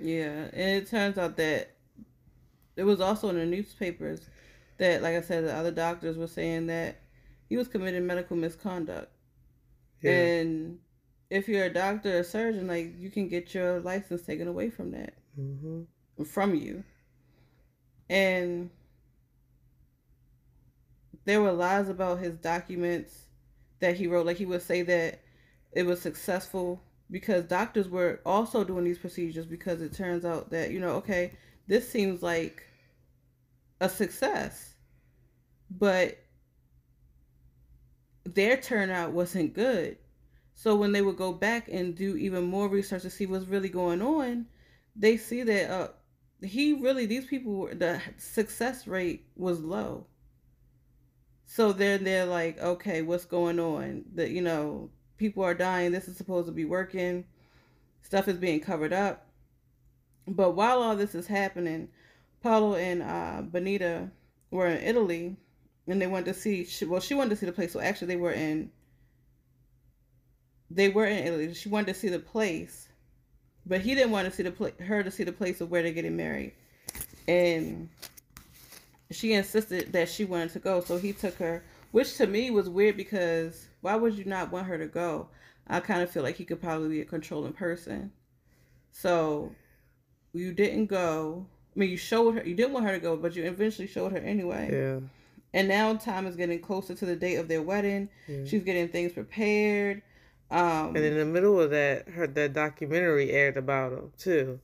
Yeah, 0.00 0.50
and 0.52 0.82
it 0.82 0.88
turns 0.88 1.18
out 1.18 1.36
that 1.38 1.72
it 2.78 2.84
was 2.84 3.00
also 3.00 3.28
in 3.28 3.36
the 3.36 3.44
newspapers 3.44 4.30
that, 4.78 5.02
like 5.02 5.16
I 5.16 5.20
said, 5.20 5.44
the 5.44 5.54
other 5.54 5.72
doctors 5.72 6.16
were 6.16 6.28
saying 6.28 6.68
that 6.68 7.00
he 7.48 7.56
was 7.56 7.68
committing 7.68 8.06
medical 8.06 8.36
misconduct, 8.36 9.10
yeah. 10.02 10.12
and 10.12 10.78
if 11.30 11.48
you're 11.48 11.64
a 11.64 11.72
doctor 11.72 12.18
or 12.18 12.22
surgeon, 12.22 12.66
like 12.66 12.94
you 12.98 13.10
can 13.10 13.28
get 13.28 13.52
your 13.52 13.80
license 13.80 14.22
taken 14.22 14.48
away 14.48 14.70
from 14.70 14.92
that 14.92 15.14
mm-hmm. 15.38 16.22
from 16.24 16.54
you. 16.54 16.84
And 18.08 18.70
there 21.24 21.42
were 21.42 21.52
lies 21.52 21.88
about 21.88 22.20
his 22.20 22.36
documents 22.36 23.26
that 23.80 23.96
he 23.96 24.06
wrote. 24.06 24.24
Like 24.24 24.38
he 24.38 24.46
would 24.46 24.62
say 24.62 24.82
that 24.82 25.20
it 25.72 25.84
was 25.84 26.00
successful 26.00 26.82
because 27.10 27.44
doctors 27.44 27.88
were 27.88 28.20
also 28.24 28.64
doing 28.64 28.84
these 28.84 28.98
procedures 28.98 29.46
because 29.46 29.82
it 29.82 29.92
turns 29.92 30.24
out 30.24 30.50
that 30.50 30.70
you 30.70 30.80
know 30.80 30.90
okay 30.90 31.32
this 31.66 31.88
seems 31.90 32.22
like 32.22 32.62
a 33.80 33.88
success 33.88 34.74
but 35.70 36.18
their 38.24 38.56
turnout 38.56 39.12
wasn't 39.12 39.54
good 39.54 39.96
so 40.58 40.74
when 40.74 40.90
they 40.90 41.02
would 41.02 41.16
go 41.16 41.32
back 41.32 41.68
and 41.68 41.94
do 41.94 42.16
even 42.16 42.42
more 42.42 42.66
research 42.66 43.02
to 43.02 43.10
see 43.10 43.26
what's 43.26 43.46
really 43.46 43.68
going 43.68 44.02
on, 44.02 44.46
they 44.96 45.16
see 45.16 45.44
that 45.44 45.70
uh, 45.70 45.88
he 46.42 46.72
really 46.72 47.06
these 47.06 47.26
people 47.26 47.52
were, 47.52 47.74
the 47.76 48.02
success 48.16 48.88
rate 48.88 49.24
was 49.36 49.60
low. 49.60 50.06
So 51.46 51.72
then 51.72 52.02
they're 52.02 52.26
like, 52.26 52.58
okay, 52.58 53.02
what's 53.02 53.24
going 53.24 53.60
on? 53.60 54.06
That 54.16 54.30
you 54.30 54.42
know, 54.42 54.90
people 55.16 55.44
are 55.44 55.54
dying. 55.54 55.92
This 55.92 56.08
is 56.08 56.16
supposed 56.16 56.48
to 56.48 56.52
be 56.52 56.64
working. 56.64 57.24
Stuff 58.02 58.26
is 58.26 58.36
being 58.36 58.58
covered 58.58 58.92
up. 58.92 59.28
But 60.26 60.56
while 60.56 60.82
all 60.82 60.96
this 60.96 61.14
is 61.14 61.28
happening, 61.28 61.88
Paolo 62.48 62.76
and 62.76 63.02
uh, 63.02 63.42
Benita 63.42 64.10
were 64.50 64.68
in 64.68 64.82
Italy, 64.82 65.36
and 65.86 66.00
they 66.00 66.06
wanted 66.06 66.32
to 66.32 66.34
see. 66.34 66.66
Well, 66.86 66.98
she 66.98 67.12
wanted 67.12 67.28
to 67.30 67.36
see 67.36 67.44
the 67.44 67.52
place. 67.52 67.74
So 67.74 67.80
actually, 67.80 68.08
they 68.08 68.16
were 68.16 68.32
in 68.32 68.70
they 70.70 70.88
were 70.88 71.04
in 71.04 71.26
Italy. 71.26 71.52
She 71.52 71.68
wanted 71.68 71.92
to 71.92 72.00
see 72.00 72.08
the 72.08 72.18
place, 72.18 72.88
but 73.66 73.82
he 73.82 73.94
didn't 73.94 74.12
want 74.12 74.30
to 74.30 74.34
see 74.34 74.44
the 74.44 74.50
pla- 74.50 74.70
her 74.80 75.02
to 75.02 75.10
see 75.10 75.24
the 75.24 75.32
place 75.32 75.60
of 75.60 75.70
where 75.70 75.82
they're 75.82 75.92
getting 75.92 76.16
married, 76.16 76.54
and 77.26 77.90
she 79.10 79.34
insisted 79.34 79.92
that 79.92 80.08
she 80.08 80.24
wanted 80.24 80.50
to 80.54 80.58
go. 80.58 80.80
So 80.80 80.96
he 80.96 81.12
took 81.12 81.34
her, 81.34 81.62
which 81.92 82.16
to 82.16 82.26
me 82.26 82.50
was 82.50 82.70
weird 82.70 82.96
because 82.96 83.68
why 83.82 83.94
would 83.94 84.14
you 84.14 84.24
not 84.24 84.50
want 84.50 84.66
her 84.68 84.78
to 84.78 84.86
go? 84.86 85.28
I 85.66 85.80
kind 85.80 86.00
of 86.00 86.10
feel 86.10 86.22
like 86.22 86.36
he 86.36 86.46
could 86.46 86.62
probably 86.62 86.88
be 86.88 87.02
a 87.02 87.04
controlling 87.04 87.52
person. 87.52 88.10
So 88.90 89.52
you 90.32 90.54
didn't 90.54 90.86
go. 90.86 91.46
I 91.78 91.80
mean, 91.80 91.90
you 91.90 91.96
showed 91.96 92.34
her. 92.34 92.42
You 92.44 92.56
didn't 92.56 92.72
want 92.72 92.86
her 92.86 92.92
to 92.92 92.98
go, 92.98 93.16
but 93.16 93.36
you 93.36 93.44
eventually 93.44 93.86
showed 93.86 94.10
her 94.10 94.18
anyway. 94.18 94.68
Yeah. 94.72 94.98
And 95.54 95.68
now 95.68 95.94
time 95.94 96.26
is 96.26 96.34
getting 96.34 96.58
closer 96.58 96.92
to 96.96 97.06
the 97.06 97.14
date 97.14 97.36
of 97.36 97.46
their 97.46 97.62
wedding. 97.62 98.08
Yeah. 98.26 98.44
She's 98.46 98.64
getting 98.64 98.88
things 98.88 99.12
prepared. 99.12 100.02
Um, 100.50 100.96
and 100.96 100.98
in 100.98 101.16
the 101.16 101.24
middle 101.24 101.60
of 101.60 101.70
that, 101.70 102.08
her 102.08 102.26
that 102.26 102.52
documentary 102.52 103.30
aired 103.30 103.56
about 103.56 103.92
him 103.92 104.12
too, 104.18 104.58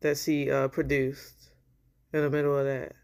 that 0.00 0.18
she 0.18 0.50
uh, 0.50 0.66
produced. 0.68 1.50
in 2.12 2.22
the 2.22 2.30
middle 2.30 2.58
of 2.58 2.64
that. 2.64 2.94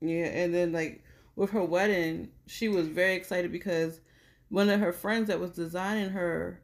Yeah, 0.00 0.24
and 0.26 0.52
then 0.52 0.72
like 0.72 1.04
with 1.36 1.50
her 1.50 1.62
wedding, 1.64 2.30
she 2.48 2.68
was 2.68 2.88
very 2.88 3.14
excited 3.14 3.52
because 3.52 4.00
one 4.48 4.68
of 4.68 4.80
her 4.80 4.92
friends 4.92 5.28
that 5.28 5.38
was 5.38 5.52
designing 5.52 6.10
her 6.10 6.60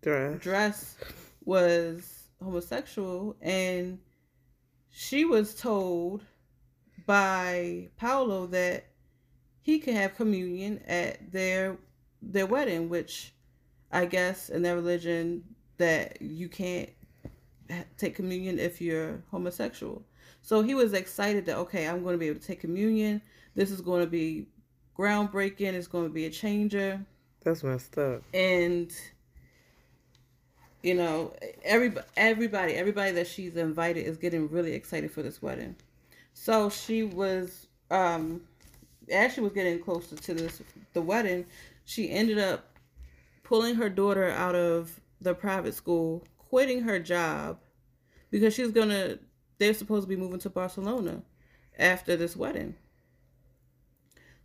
Dress. 0.00 0.40
dress 0.40 0.96
was 1.44 2.28
homosexual 2.42 3.36
and 3.42 3.98
she 4.98 5.26
was 5.26 5.54
told 5.54 6.22
by 7.04 7.86
Paolo 7.98 8.46
that 8.46 8.86
he 9.60 9.78
could 9.78 9.92
have 9.92 10.16
communion 10.16 10.80
at 10.86 11.32
their 11.32 11.76
their 12.22 12.46
wedding, 12.46 12.88
which 12.88 13.34
I 13.92 14.06
guess 14.06 14.48
in 14.48 14.62
their 14.62 14.74
religion 14.74 15.44
that 15.76 16.22
you 16.22 16.48
can't 16.48 16.88
take 17.98 18.16
communion 18.16 18.58
if 18.58 18.80
you're 18.80 19.22
homosexual. 19.30 20.02
So 20.40 20.62
he 20.62 20.74
was 20.74 20.94
excited 20.94 21.44
that 21.44 21.58
okay, 21.58 21.86
I'm 21.86 22.02
going 22.02 22.14
to 22.14 22.18
be 22.18 22.28
able 22.28 22.40
to 22.40 22.46
take 22.46 22.60
communion. 22.60 23.20
This 23.54 23.70
is 23.70 23.82
going 23.82 24.02
to 24.02 24.10
be 24.10 24.46
groundbreaking. 24.98 25.74
It's 25.74 25.88
going 25.88 26.06
to 26.06 26.12
be 26.12 26.24
a 26.24 26.30
changer. 26.30 27.04
That's 27.44 27.62
messed 27.62 27.98
up. 27.98 28.22
And 28.32 28.90
you 30.86 30.94
know, 30.94 31.34
every 31.64 31.92
everybody, 32.16 32.74
everybody 32.74 33.10
that 33.10 33.26
she's 33.26 33.56
invited 33.56 34.06
is 34.06 34.16
getting 34.16 34.48
really 34.48 34.72
excited 34.72 35.10
for 35.10 35.20
this 35.20 35.42
wedding. 35.42 35.74
So 36.32 36.70
she 36.70 37.02
was 37.02 37.66
um 37.90 38.42
as 39.10 39.34
she 39.34 39.40
was 39.40 39.52
getting 39.52 39.80
closer 39.80 40.14
to 40.14 40.34
this 40.34 40.62
the 40.92 41.02
wedding, 41.02 41.44
she 41.84 42.08
ended 42.08 42.38
up 42.38 42.76
pulling 43.42 43.74
her 43.74 43.88
daughter 43.88 44.30
out 44.30 44.54
of 44.54 45.00
the 45.20 45.34
private 45.34 45.74
school, 45.74 46.24
quitting 46.38 46.82
her 46.82 47.00
job 47.00 47.58
because 48.30 48.54
she 48.54 48.62
was 48.62 48.70
gonna 48.70 49.18
they're 49.58 49.74
supposed 49.74 50.04
to 50.04 50.08
be 50.08 50.14
moving 50.14 50.38
to 50.38 50.50
Barcelona 50.50 51.20
after 51.80 52.16
this 52.16 52.36
wedding. 52.36 52.76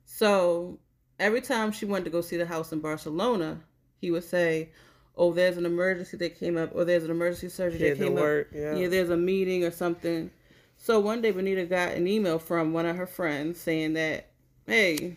So 0.05 0.79
every 1.19 1.41
time 1.41 1.71
she 1.71 1.85
wanted 1.85 2.05
to 2.05 2.09
go 2.09 2.21
see 2.21 2.37
the 2.37 2.47
house 2.47 2.71
in 2.71 2.79
Barcelona, 2.79 3.59
he 3.99 4.09
would 4.09 4.23
say, 4.23 4.71
"Oh, 5.17 5.33
there's 5.33 5.57
an 5.57 5.65
emergency 5.65 6.17
that 6.17 6.39
came 6.39 6.57
up, 6.57 6.71
or 6.73 6.85
there's 6.85 7.03
an 7.03 7.11
emergency 7.11 7.49
surgery 7.49 7.89
that 7.89 7.97
came 7.97 8.13
work, 8.13 8.47
up. 8.51 8.55
Yeah. 8.55 8.75
yeah, 8.75 8.87
there's 8.87 9.09
a 9.09 9.17
meeting 9.17 9.63
or 9.63 9.71
something." 9.71 10.31
So 10.77 10.99
one 10.99 11.21
day, 11.21 11.31
Benita 11.31 11.65
got 11.65 11.91
an 11.93 12.07
email 12.07 12.39
from 12.39 12.73
one 12.73 12.85
of 12.85 12.95
her 12.95 13.05
friends 13.05 13.59
saying 13.59 13.93
that, 13.93 14.27
"Hey, 14.65 15.15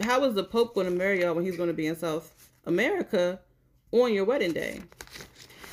how 0.00 0.24
is 0.24 0.34
the 0.34 0.44
Pope 0.44 0.74
going 0.74 0.86
to 0.86 0.92
marry 0.92 1.22
y'all 1.22 1.34
when 1.34 1.44
he's 1.44 1.56
going 1.56 1.68
to 1.68 1.74
be 1.74 1.86
in 1.86 1.96
South 1.96 2.32
America 2.64 3.40
on 3.92 4.12
your 4.12 4.24
wedding 4.24 4.52
day?" 4.52 4.80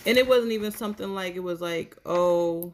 And 0.05 0.17
it 0.17 0.27
wasn't 0.27 0.51
even 0.51 0.71
something 0.71 1.13
like 1.13 1.35
it 1.35 1.43
was 1.43 1.61
like, 1.61 1.97
"Oh." 2.05 2.73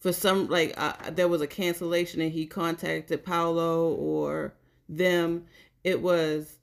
For 0.00 0.12
some, 0.12 0.48
like 0.48 0.74
uh, 0.76 0.92
there 1.12 1.28
was 1.28 1.40
a 1.40 1.46
cancellation, 1.46 2.20
and 2.20 2.30
he 2.30 2.44
contacted 2.44 3.24
Paolo 3.24 3.94
or 3.94 4.52
them. 4.86 5.46
It 5.82 6.02
was 6.02 6.58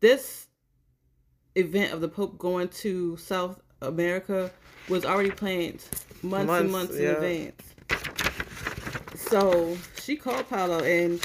this 0.00 0.47
event 1.58 1.92
of 1.92 2.00
the 2.00 2.08
Pope 2.08 2.38
going 2.38 2.68
to 2.68 3.16
South 3.16 3.60
America 3.82 4.50
was 4.88 5.04
already 5.04 5.30
planned 5.30 5.84
months, 6.22 6.50
and 6.52 6.70
Months, 6.70 6.72
months 6.72 6.94
yeah. 6.98 7.08
in 7.08 7.14
advance. 7.14 7.62
So 9.14 9.76
she 10.02 10.16
called 10.16 10.48
Paolo 10.48 10.82
and 10.82 11.20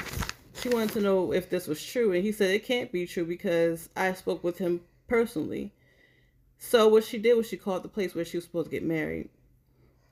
she 0.60 0.70
wanted 0.70 0.92
to 0.94 1.02
know 1.02 1.34
if 1.34 1.50
this 1.50 1.68
was 1.68 1.84
true, 1.84 2.14
and 2.14 2.24
he 2.24 2.32
said 2.32 2.50
it 2.52 2.66
can't 2.66 2.92
be 2.92 3.06
true 3.06 3.26
because 3.26 3.90
I 3.96 4.14
spoke 4.14 4.44
with 4.44 4.58
him 4.58 4.82
personally. 5.08 5.74
So 6.58 6.88
what 6.88 7.04
she 7.04 7.18
did 7.18 7.36
was 7.36 7.48
she 7.48 7.58
called 7.58 7.84
the 7.84 7.90
place 7.90 8.16
where 8.16 8.24
she 8.24 8.38
was 8.38 8.46
supposed 8.46 8.68
to 8.68 8.72
get 8.72 8.84
married, 8.84 9.30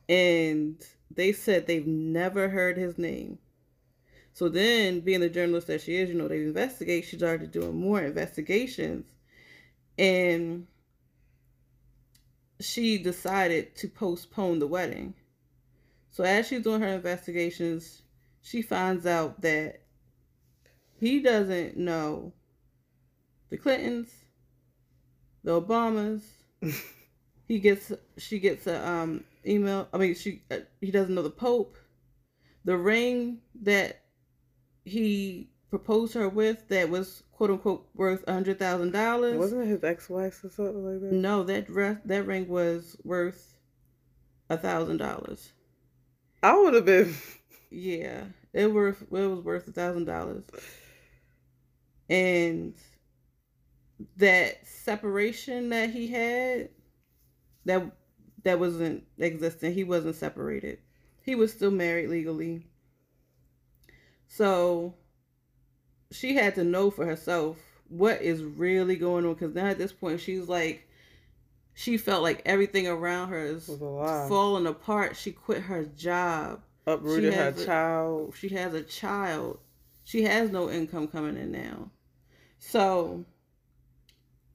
and 0.09 0.75
they 1.09 1.31
said 1.31 1.67
they've 1.67 1.87
never 1.87 2.49
heard 2.49 2.77
his 2.77 2.97
name. 2.97 3.39
So 4.33 4.49
then, 4.49 5.01
being 5.01 5.19
the 5.19 5.29
journalist 5.29 5.67
that 5.67 5.81
she 5.81 5.95
is, 5.95 6.09
you 6.09 6.15
know, 6.15 6.27
they 6.27 6.37
investigate. 6.37 7.05
She 7.05 7.17
started 7.17 7.51
doing 7.51 7.75
more 7.75 8.01
investigations, 8.01 9.05
and 10.01 10.65
she 12.59 12.97
decided 12.97 13.75
to 13.75 13.87
postpone 13.87 14.57
the 14.57 14.65
wedding. 14.65 15.13
So 16.09 16.23
as 16.23 16.47
she's 16.47 16.63
doing 16.63 16.81
her 16.81 16.87
investigations, 16.87 18.01
she 18.41 18.63
finds 18.63 19.05
out 19.05 19.41
that 19.41 19.83
he 20.99 21.19
doesn't 21.19 21.77
know 21.77 22.33
the 23.51 23.57
Clintons, 23.57 24.11
the 25.43 25.61
Obamas. 25.61 26.23
he 27.47 27.59
gets 27.59 27.91
she 28.17 28.39
gets 28.39 28.65
a 28.65 28.87
um 28.87 29.23
email. 29.45 29.87
I 29.93 29.99
mean, 29.99 30.15
she 30.15 30.41
uh, 30.49 30.57
he 30.81 30.89
doesn't 30.89 31.13
know 31.13 31.21
the 31.21 31.29
Pope, 31.29 31.77
the 32.65 32.75
ring 32.75 33.37
that 33.61 34.01
he 34.83 35.51
proposed 35.69 36.15
her 36.15 36.27
with 36.27 36.67
that 36.69 36.89
was 36.89 37.21
quote 37.41 37.49
unquote 37.49 37.89
worth 37.95 38.23
a 38.27 38.33
hundred 38.33 38.59
thousand 38.59 38.91
dollars. 38.91 39.35
Wasn't 39.35 39.63
it 39.63 39.67
his 39.67 39.83
ex-wife 39.83 40.43
or 40.43 40.49
something 40.49 40.85
like 40.85 41.01
that? 41.01 41.11
No, 41.11 41.41
that 41.45 41.65
that 42.05 42.27
ring 42.27 42.47
was 42.47 42.95
worth 43.03 43.57
a 44.51 44.59
thousand 44.59 44.97
dollars. 44.97 45.51
I 46.43 46.55
would 46.55 46.75
have 46.75 46.85
been. 46.85 47.15
Yeah, 47.71 48.25
it 48.53 48.71
worth 48.71 49.01
it 49.01 49.09
was 49.09 49.39
worth 49.39 49.67
a 49.67 49.71
thousand 49.71 50.05
dollars, 50.05 50.43
and 52.07 52.75
that 54.17 54.67
separation 54.67 55.69
that 55.69 55.89
he 55.89 56.09
had, 56.09 56.69
that 57.65 57.91
that 58.43 58.59
wasn't 58.59 59.05
existent. 59.19 59.73
He 59.73 59.83
wasn't 59.83 60.15
separated. 60.15 60.77
He 61.23 61.33
was 61.33 61.51
still 61.51 61.71
married 61.71 62.11
legally. 62.11 62.67
So 64.27 64.93
she 66.11 66.35
had 66.35 66.55
to 66.55 66.63
know 66.63 66.91
for 66.91 67.05
herself 67.05 67.57
what 67.89 68.21
is 68.21 68.43
really 68.43 68.95
going 68.95 69.25
on 69.25 69.33
because 69.33 69.53
now 69.55 69.65
at 69.67 69.77
this 69.77 69.91
point 69.91 70.19
she's 70.19 70.47
like 70.47 70.87
she 71.73 71.97
felt 71.97 72.21
like 72.21 72.41
everything 72.45 72.87
around 72.87 73.29
her 73.29 73.39
is 73.45 73.67
Was 73.67 73.81
a 73.81 73.85
lie. 73.85 74.27
falling 74.29 74.67
apart. 74.67 75.15
She 75.15 75.31
quit 75.31 75.61
her 75.63 75.85
job. 75.85 76.61
Uprooted 76.85 77.31
She 77.33 77.39
her 77.39 77.47
a- 77.47 77.65
child. 77.65 78.33
She 78.37 78.49
has 78.49 78.73
a 78.73 78.83
child. 78.83 79.59
She 80.03 80.23
has 80.23 80.51
no 80.51 80.69
income 80.69 81.07
coming 81.07 81.37
in 81.37 81.51
now. 81.51 81.89
So 82.59 83.23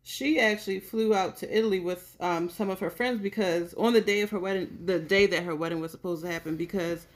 she 0.03 0.38
actually 0.38 0.81
flew 0.81 1.14
out 1.14 1.38
to 1.38 1.57
Italy 1.59 1.81
with 1.81 2.16
um, 2.21 2.49
some 2.51 2.71
of 2.71 2.79
her 2.81 2.90
friends 2.90 3.21
because 3.21 3.75
on 3.75 3.92
the 3.92 4.01
day 4.01 4.21
of 4.21 4.31
her 4.31 4.38
wedding, 4.38 4.79
the 4.85 4.99
day 4.99 5.27
that 5.27 5.42
her 5.42 5.55
wedding 5.57 5.81
was 5.81 5.90
supposed 5.90 6.23
to 6.25 6.31
happen, 6.31 6.57
because 6.57 7.07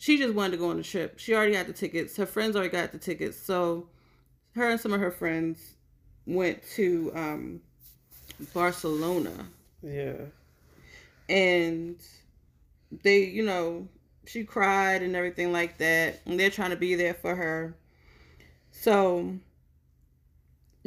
she 0.00 0.16
just 0.16 0.34
wanted 0.34 0.52
to 0.52 0.56
go 0.56 0.70
on 0.70 0.78
the 0.78 0.82
trip. 0.82 1.18
She 1.18 1.34
already 1.34 1.52
got 1.52 1.66
the 1.66 1.74
tickets. 1.74 2.16
Her 2.16 2.24
friends 2.24 2.56
already 2.56 2.70
got 2.72 2.90
the 2.90 2.96
tickets. 2.98 3.36
So 3.36 3.86
her 4.54 4.70
and 4.70 4.80
some 4.80 4.94
of 4.94 5.00
her 5.00 5.10
friends 5.10 5.74
went 6.26 6.62
to 6.76 7.12
um, 7.14 7.60
Barcelona 8.54 9.46
Yeah. 9.82 10.14
and 11.28 11.96
they 13.04 13.24
you 13.24 13.44
know 13.44 13.86
she 14.26 14.42
cried 14.44 15.02
and 15.02 15.14
everything 15.14 15.52
like 15.52 15.76
that 15.78 16.20
and 16.24 16.40
they're 16.40 16.50
trying 16.50 16.70
to 16.70 16.76
be 16.76 16.94
there 16.94 17.14
for 17.14 17.34
her 17.34 17.74
so 18.70 19.36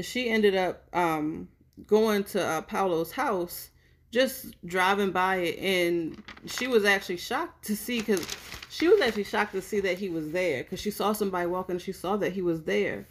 she 0.02 0.30
ended 0.30 0.56
up 0.56 0.84
um 0.94 1.48
going 1.88 2.24
to 2.24 2.44
uh, 2.44 2.62
Paolo's 2.62 3.12
house 3.14 3.70
just 4.14 4.56
driving 4.66 5.12
by 5.12 5.38
it 5.38 5.58
and 5.60 6.24
she 6.46 6.68
was 6.68 6.86
actually 6.86 7.18
shocked 7.18 7.66
to 7.66 7.76
see 7.76 8.00
because 8.00 8.26
she 8.70 8.88
was 8.88 9.02
actually 9.02 9.24
shocked 9.24 9.52
to 9.52 9.62
see 9.62 9.80
that 9.80 9.98
he 9.98 10.08
was 10.08 10.32
there 10.32 10.64
because 10.64 10.80
she 10.80 10.92
saw 10.92 11.12
somebody 11.12 11.48
walking 11.48 11.80
she 11.80 11.92
saw 11.92 12.16
that 12.16 12.32
he 12.32 12.42
was 12.42 12.62
there 12.64 13.08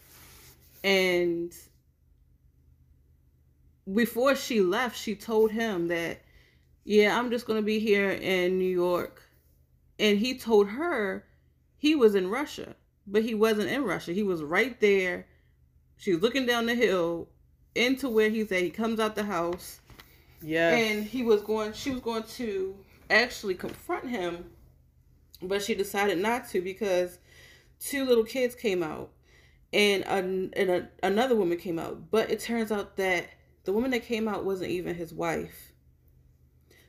and 0.85 1.53
before 3.93 4.37
she 4.37 4.61
left 4.61 4.97
she 4.97 5.17
told 5.17 5.51
him 5.51 5.89
that 5.89 6.21
yeah, 6.85 7.17
I'm 7.17 7.31
just 7.31 7.47
going 7.47 7.59
to 7.59 7.65
be 7.65 7.79
here 7.79 8.11
in 8.11 8.59
New 8.59 8.65
York. 8.71 9.23
And 9.99 10.19
he 10.19 10.37
told 10.37 10.69
her 10.69 11.25
he 11.77 11.95
was 11.95 12.15
in 12.15 12.29
Russia, 12.29 12.75
but 13.07 13.23
he 13.23 13.35
wasn't 13.35 13.71
in 13.71 13.85
Russia. 13.85 14.13
He 14.13 14.23
was 14.23 14.43
right 14.43 14.79
there. 14.81 15.27
She 15.97 16.13
was 16.13 16.23
looking 16.23 16.47
down 16.47 16.67
the 16.67 16.75
hill 16.75 17.29
into 17.75 18.09
where 18.09 18.31
he's 18.31 18.51
at. 18.51 18.63
He 18.63 18.71
comes 18.71 18.99
out 18.99 19.15
the 19.15 19.25
house 19.25 19.81
Yeah. 20.43 20.75
and 20.75 21.05
he 21.05 21.23
was 21.23 21.43
going, 21.43 21.73
she 21.73 21.91
was 21.91 22.01
going 22.01 22.25
to 22.25 22.77
actually 23.11 23.55
confront 23.55 24.09
him, 24.09 24.51
but 25.41 25.63
she 25.63 25.75
decided 25.75 26.19
not 26.19 26.49
to 26.51 26.61
because 26.61 27.19
two 27.81 28.05
little 28.05 28.25
kids 28.25 28.55
came 28.55 28.83
out 28.83 29.11
and, 29.73 30.05
an, 30.05 30.53
and 30.55 30.71
a, 30.71 30.89
another 31.03 31.35
woman 31.37 31.59
came 31.59 31.79
out. 31.79 32.11
But 32.11 32.31
it 32.31 32.41
turns 32.41 32.73
out 32.73 32.97
that 32.97 33.29
the 33.65 33.73
woman 33.73 33.91
that 33.93 34.05
came 34.05 34.29
out 34.29 34.45
wasn't 34.45 34.71
even 34.71 34.95
his 34.95 35.13
wife. 35.13 35.73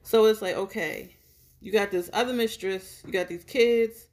So 0.01 0.25
it's 0.25 0.41
like, 0.41 0.55
okay, 0.55 1.15
you 1.61 1.71
got 1.71 1.91
this 1.91 2.09
other 2.13 2.33
mistress, 2.33 3.01
you 3.05 3.13
got 3.13 3.29
these 3.29 3.45
kids, 3.45 4.07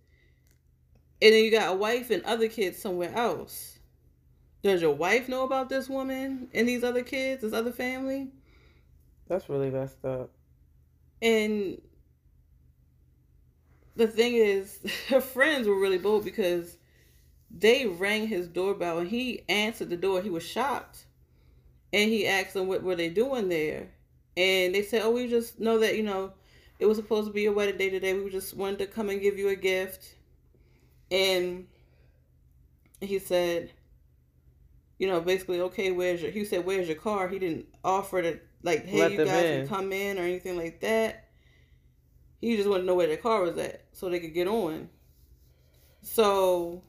and 1.21 1.33
then 1.33 1.45
you 1.45 1.51
got 1.51 1.73
a 1.73 1.77
wife 1.77 2.11
and 2.11 2.23
other 2.25 2.49
kids 2.49 2.79
somewhere 2.79 3.13
else. 3.15 3.79
Does 4.63 4.83
your 4.83 4.95
wife 4.95 5.29
know 5.29 5.45
about 5.45 5.69
this 5.69 5.89
woman 5.89 6.49
and 6.55 6.69
these 6.69 6.85
other 6.85 7.03
kids, 7.03 7.43
this 7.43 7.53
other 7.53 7.73
family? 7.73 8.29
That's 9.31 9.49
really 9.49 9.71
messed 9.71 10.05
up. 10.05 10.31
And 11.23 11.81
the 13.95 14.09
thing 14.09 14.35
is, 14.35 14.81
her 15.09 15.21
friends 15.21 15.69
were 15.69 15.79
really 15.79 15.99
bold 15.99 16.25
because 16.25 16.77
they 17.49 17.87
rang 17.87 18.27
his 18.27 18.49
doorbell 18.49 18.99
and 18.99 19.09
he 19.09 19.45
answered 19.49 19.89
the 19.89 19.97
door. 19.97 20.21
He 20.21 20.31
was 20.31 20.43
shocked. 20.43 21.07
And 21.93 22.11
he 22.11 22.27
asked 22.27 22.55
them 22.55 22.67
what 22.67 22.83
were 22.83 22.97
they 22.97 23.09
doing 23.09 23.49
there. 23.49 23.91
And 24.37 24.75
they 24.75 24.83
said, 24.83 25.03
Oh, 25.03 25.13
we 25.13 25.29
just 25.29 25.61
know 25.61 25.79
that, 25.79 25.97
you 25.97 26.03
know, 26.03 26.33
it 26.81 26.87
was 26.87 26.97
supposed 26.97 27.29
to 27.29 27.33
be 27.33 27.43
your 27.43 27.53
wedding 27.53 27.79
day 27.79 27.89
today. 27.89 28.15
We 28.15 28.31
just 28.31 28.57
wanted 28.57 28.81
to 28.81 28.87
come 28.89 29.11
and 29.11 29.21
give 29.21 29.39
you 29.39 29.49
a 29.51 29.57
gift. 29.57 30.17
And 31.09 31.69
he 33.01 33.21
said, 33.21 33.71
you 34.99 35.07
know, 35.07 35.21
basically, 35.21 35.61
okay, 35.61 35.93
where's 35.93 36.21
your 36.21 36.33
he 36.33 36.45
said, 36.45 36.65
Where's 36.65 36.89
your 36.89 36.97
car? 36.97 37.29
He 37.29 37.39
didn't 37.39 37.67
offer 37.85 38.23
to 38.23 38.41
like, 38.63 38.87
hey, 38.87 38.99
Let 38.99 39.13
you 39.13 39.25
guys 39.25 39.45
in. 39.45 39.67
can 39.67 39.77
come 39.77 39.93
in 39.93 40.19
or 40.19 40.23
anything 40.23 40.57
like 40.57 40.81
that. 40.81 41.29
He 42.41 42.57
just 42.57 42.69
wanted 42.69 42.83
to 42.83 42.87
know 42.87 42.95
where 42.95 43.07
their 43.07 43.17
car 43.17 43.43
was 43.43 43.59
at 43.59 43.85
so 43.93 44.09
they 44.09 44.21
could 44.21 44.35
get 44.35 44.49
on. 44.49 44.89
So 46.03 46.83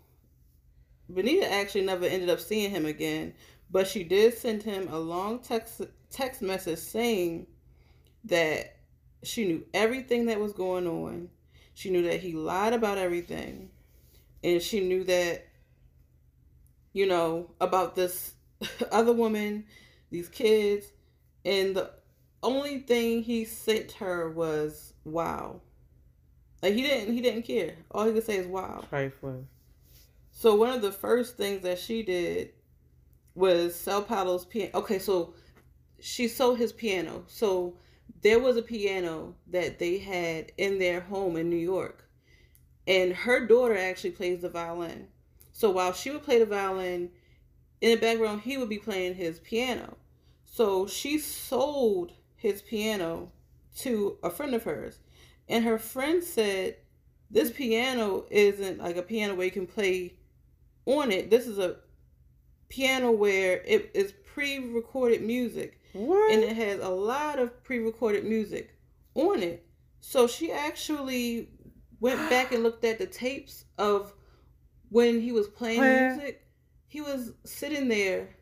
Benita 1.10 1.52
actually 1.52 1.86
never 1.86 2.06
ended 2.06 2.30
up 2.30 2.40
seeing 2.40 2.72
him 2.72 2.86
again, 2.86 3.34
but 3.70 3.88
she 3.88 4.04
did 4.04 4.38
send 4.38 4.64
him 4.64 4.88
a 4.90 5.00
long 5.00 5.40
text 5.40 5.82
text 6.10 6.42
message 6.42 6.80
saying 6.80 7.48
that 8.26 8.78
she 9.24 9.46
knew 9.46 9.66
everything 9.74 10.26
that 10.28 10.40
was 10.40 10.54
going 10.54 10.88
on. 10.88 11.30
She 11.74 11.90
knew 11.90 12.04
that 12.04 12.20
he 12.20 12.34
lied 12.34 12.74
about 12.74 12.98
everything. 12.98 13.70
And 14.44 14.62
she 14.62 14.80
knew 14.82 15.04
that 15.06 15.48
you 16.94 17.06
know 17.08 17.52
about 17.62 17.96
this 17.96 18.34
other 18.92 19.14
woman, 19.14 19.66
these 20.10 20.28
kids, 20.30 20.88
and 21.46 21.76
the 21.76 21.92
only 22.44 22.80
thing 22.80 23.24
he 23.24 23.46
sent 23.46 23.94
her 23.94 24.30
was 24.30 24.94
wow. 25.04 25.62
Like 26.62 26.74
he 26.74 26.82
didn't 26.84 27.14
he 27.14 27.22
didn't 27.22 27.44
care. 27.44 27.76
All 27.92 28.06
he 28.06 28.14
could 28.14 28.26
say 28.26 28.38
is 28.38 28.48
wow. 28.48 28.84
Trifling. 28.90 29.48
So 30.32 30.56
one 30.56 30.70
of 30.70 30.82
the 30.82 30.92
first 30.92 31.38
things 31.38 31.64
that 31.64 31.80
she 31.80 32.04
did 32.04 32.52
was 33.36 33.76
sell 33.76 34.02
Paolo's 34.02 34.46
piano. 34.46 34.72
Okay, 34.76 35.00
so 35.00 35.34
she 36.00 36.28
sold 36.28 36.58
his 36.58 36.74
piano. 36.74 37.24
So 37.28 37.76
there 38.22 38.40
was 38.40 38.58
a 38.58 38.62
piano 38.62 39.36
that 39.48 39.80
they 39.80 39.98
had 39.98 40.52
in 40.58 40.80
their 40.80 41.02
home 41.02 41.38
in 41.38 41.50
New 41.50 41.56
York. 41.56 42.08
And 42.88 43.14
her 43.14 43.46
daughter 43.46 43.78
actually 43.78 44.12
plays 44.12 44.42
the 44.42 44.50
violin. 44.50 45.08
So 45.52 45.70
while 45.70 45.94
she 45.94 46.10
would 46.10 46.24
play 46.24 46.40
the 46.40 46.46
violin, 46.46 47.12
in 47.82 47.92
the 47.92 47.96
background, 47.98 48.42
he 48.42 48.58
would 48.58 48.70
be 48.70 48.80
playing 48.80 49.16
his 49.16 49.40
piano. 49.40 49.98
So 50.52 50.86
she 50.86 51.18
sold 51.18 52.12
his 52.36 52.62
piano 52.62 53.32
to 53.78 54.18
a 54.22 54.30
friend 54.30 54.54
of 54.54 54.66
hers. 54.66 55.00
And 55.48 55.64
her 55.64 55.80
friend 55.80 56.22
said, 56.22 56.76
This 57.30 57.50
piano 57.50 58.26
isn't 58.30 58.80
like 58.80 58.98
a 58.98 59.02
piano 59.02 59.34
where 59.34 59.46
you 59.46 59.52
can 59.52 59.66
play 59.66 60.18
on 60.86 61.10
it. 61.10 61.30
This 61.30 61.48
is 61.48 61.58
a 61.58 61.78
piano 62.68 63.12
where 63.12 63.62
it 63.66 63.92
is 63.94 64.14
pre-recorded 64.34 65.22
music. 65.22 65.80
What? 65.94 66.34
And 66.34 66.44
it 66.44 66.58
has 66.58 66.82
a 66.82 66.90
lot 66.90 67.40
of 67.40 67.64
pre-recorded 67.64 68.26
music 68.26 68.76
on 69.16 69.42
it. 69.42 69.66
So 70.02 70.28
she 70.28 70.52
actually 70.52 71.48
went 72.02 72.20
back 72.30 72.52
and 72.52 72.62
looked 72.62 72.84
at 72.84 73.00
the 73.00 73.08
tapes 73.08 73.64
of 73.78 74.14
when 74.90 75.22
he 75.22 75.32
was 75.32 75.48
playing 75.48 75.80
Where? 75.80 76.14
music. 76.14 76.46
He 76.88 77.00
was 77.00 77.32
sitting 77.46 77.88
there 77.88 78.36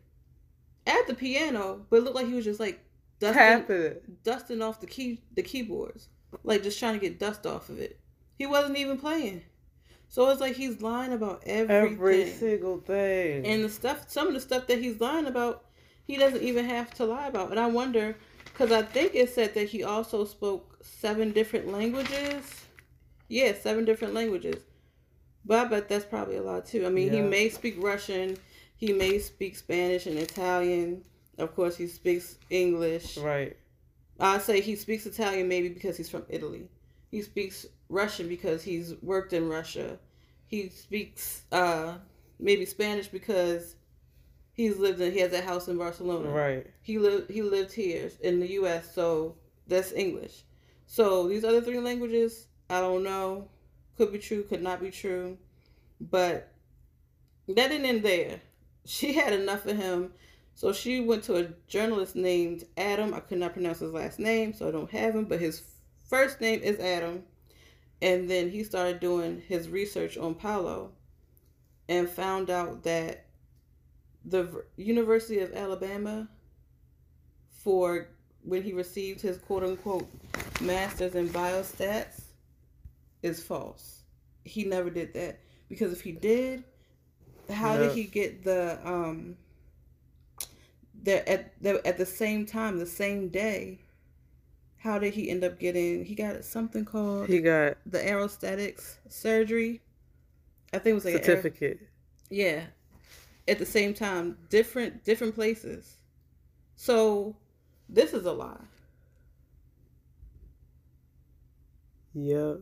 at 0.86 1.06
the 1.06 1.14
piano, 1.14 1.86
but 1.90 1.96
it 1.96 2.04
looked 2.04 2.16
like 2.16 2.26
he 2.26 2.34
was 2.34 2.44
just 2.44 2.60
like 2.60 2.84
dusting, 3.18 3.94
dusting 4.24 4.62
off 4.62 4.80
the 4.80 4.86
key 4.86 5.22
the 5.34 5.42
keyboards, 5.42 6.08
like 6.44 6.62
just 6.62 6.78
trying 6.78 6.94
to 6.94 7.00
get 7.00 7.18
dust 7.18 7.46
off 7.46 7.68
of 7.68 7.78
it. 7.78 8.00
He 8.38 8.46
wasn't 8.46 8.78
even 8.78 8.98
playing. 8.98 9.42
So 10.08 10.28
it's 10.30 10.40
like 10.40 10.56
he's 10.56 10.82
lying 10.82 11.12
about 11.12 11.42
everything. 11.46 11.92
Every 11.92 12.30
single 12.30 12.78
thing. 12.78 13.46
And 13.46 13.62
the 13.62 13.68
stuff, 13.68 14.10
some 14.10 14.26
of 14.26 14.34
the 14.34 14.40
stuff 14.40 14.66
that 14.66 14.80
he's 14.80 15.00
lying 15.00 15.26
about, 15.26 15.66
he 16.04 16.16
doesn't 16.16 16.42
even 16.42 16.64
have 16.64 16.92
to 16.94 17.04
lie 17.04 17.28
about. 17.28 17.50
And 17.52 17.60
I 17.60 17.68
wonder, 17.68 18.16
because 18.44 18.72
I 18.72 18.82
think 18.82 19.14
it 19.14 19.30
said 19.30 19.54
that 19.54 19.68
he 19.68 19.84
also 19.84 20.24
spoke 20.24 20.78
seven 20.82 21.30
different 21.30 21.70
languages. 21.70 22.64
Yeah, 23.28 23.52
seven 23.54 23.84
different 23.84 24.14
languages. 24.14 24.64
But 25.44 25.66
I 25.66 25.68
bet 25.68 25.88
that's 25.88 26.04
probably 26.04 26.36
a 26.36 26.42
lot 26.42 26.66
too. 26.66 26.84
I 26.84 26.88
mean, 26.88 27.12
yeah. 27.12 27.22
he 27.22 27.28
may 27.28 27.48
speak 27.48 27.76
Russian, 27.78 28.36
he 28.80 28.94
may 28.94 29.18
speak 29.18 29.56
Spanish 29.56 30.06
and 30.06 30.18
Italian. 30.18 31.04
Of 31.36 31.54
course, 31.54 31.76
he 31.76 31.86
speaks 31.86 32.36
English. 32.48 33.18
Right. 33.18 33.54
I 34.18 34.38
say 34.38 34.62
he 34.62 34.74
speaks 34.74 35.04
Italian 35.04 35.48
maybe 35.48 35.68
because 35.68 35.98
he's 35.98 36.08
from 36.08 36.24
Italy. 36.30 36.66
He 37.10 37.20
speaks 37.20 37.66
Russian 37.90 38.26
because 38.26 38.62
he's 38.62 38.94
worked 39.02 39.34
in 39.34 39.50
Russia. 39.50 39.98
He 40.46 40.70
speaks 40.70 41.42
uh, 41.52 41.98
maybe 42.38 42.64
Spanish 42.64 43.08
because 43.08 43.76
he's 44.54 44.78
lived 44.78 45.00
in 45.00 45.12
he 45.12 45.20
has 45.20 45.32
a 45.34 45.42
house 45.42 45.68
in 45.68 45.76
Barcelona. 45.76 46.30
Right. 46.30 46.66
He 46.80 46.98
lived 46.98 47.30
he 47.30 47.42
lived 47.42 47.72
here 47.72 48.10
in 48.22 48.40
the 48.40 48.52
US, 48.52 48.94
so 48.94 49.36
that's 49.66 49.92
English. 49.92 50.44
So 50.86 51.28
these 51.28 51.44
other 51.44 51.60
three 51.60 51.80
languages, 51.80 52.46
I 52.70 52.80
don't 52.80 53.04
know. 53.04 53.48
Could 53.98 54.10
be 54.10 54.18
true, 54.18 54.42
could 54.44 54.62
not 54.62 54.80
be 54.80 54.90
true. 54.90 55.36
But 56.00 56.50
that 57.46 57.68
didn't 57.68 57.84
end 57.84 58.02
there. 58.02 58.40
She 58.84 59.12
had 59.12 59.32
enough 59.32 59.66
of 59.66 59.76
him. 59.76 60.12
So 60.54 60.72
she 60.72 61.00
went 61.00 61.24
to 61.24 61.36
a 61.36 61.48
journalist 61.68 62.16
named 62.16 62.64
Adam. 62.76 63.14
I 63.14 63.20
could 63.20 63.38
not 63.38 63.54
pronounce 63.54 63.78
his 63.78 63.92
last 63.92 64.18
name, 64.18 64.52
so 64.52 64.68
I 64.68 64.70
don't 64.70 64.90
have 64.90 65.14
him, 65.14 65.24
but 65.24 65.40
his 65.40 65.62
first 66.08 66.40
name 66.40 66.60
is 66.62 66.78
Adam. 66.78 67.22
And 68.02 68.28
then 68.28 68.50
he 68.50 68.64
started 68.64 69.00
doing 69.00 69.42
his 69.46 69.68
research 69.68 70.18
on 70.18 70.34
Paolo 70.34 70.92
and 71.88 72.08
found 72.08 72.50
out 72.50 72.82
that 72.84 73.26
the 74.24 74.64
University 74.76 75.40
of 75.40 75.52
Alabama, 75.54 76.28
for 77.50 78.08
when 78.42 78.62
he 78.62 78.72
received 78.72 79.20
his 79.20 79.38
quote 79.38 79.64
unquote 79.64 80.08
master's 80.60 81.14
in 81.14 81.28
biostats, 81.28 82.22
is 83.22 83.42
false. 83.42 84.02
He 84.44 84.64
never 84.64 84.90
did 84.90 85.14
that. 85.14 85.40
Because 85.68 85.92
if 85.92 86.00
he 86.00 86.12
did, 86.12 86.64
how 87.52 87.76
did 87.76 87.92
he 87.92 88.04
get 88.04 88.44
the 88.44 88.78
um 88.84 89.36
the 91.02 91.28
at 91.28 91.60
the 91.62 91.86
at 91.86 91.98
the 91.98 92.06
same 92.06 92.46
time, 92.46 92.78
the 92.78 92.86
same 92.86 93.28
day, 93.28 93.80
how 94.78 94.98
did 94.98 95.14
he 95.14 95.30
end 95.30 95.44
up 95.44 95.58
getting? 95.58 96.04
He 96.04 96.14
got 96.14 96.44
something 96.44 96.84
called. 96.84 97.28
He 97.28 97.40
got 97.40 97.76
the 97.86 97.98
aerostatics 97.98 98.98
surgery. 99.08 99.82
I 100.72 100.78
think 100.78 100.92
it 100.92 100.94
was 100.94 101.04
like 101.04 101.14
a 101.16 101.22
certificate. 101.24 101.80
yeah, 102.30 102.66
at 103.48 103.58
the 103.58 103.66
same 103.66 103.94
time, 103.94 104.38
different 104.48 105.04
different 105.04 105.34
places. 105.34 105.98
So, 106.76 107.36
this 107.88 108.12
is 108.14 108.24
a 108.26 108.32
lie. 108.32 108.64
Yeah. 112.14 112.54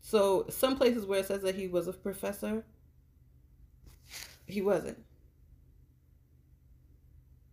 So 0.00 0.46
some 0.48 0.76
places 0.76 1.04
where 1.06 1.20
it 1.20 1.26
says 1.26 1.42
that 1.42 1.54
he 1.56 1.68
was 1.68 1.86
a 1.88 1.92
professor, 1.92 2.64
he 4.46 4.62
wasn't. 4.62 4.98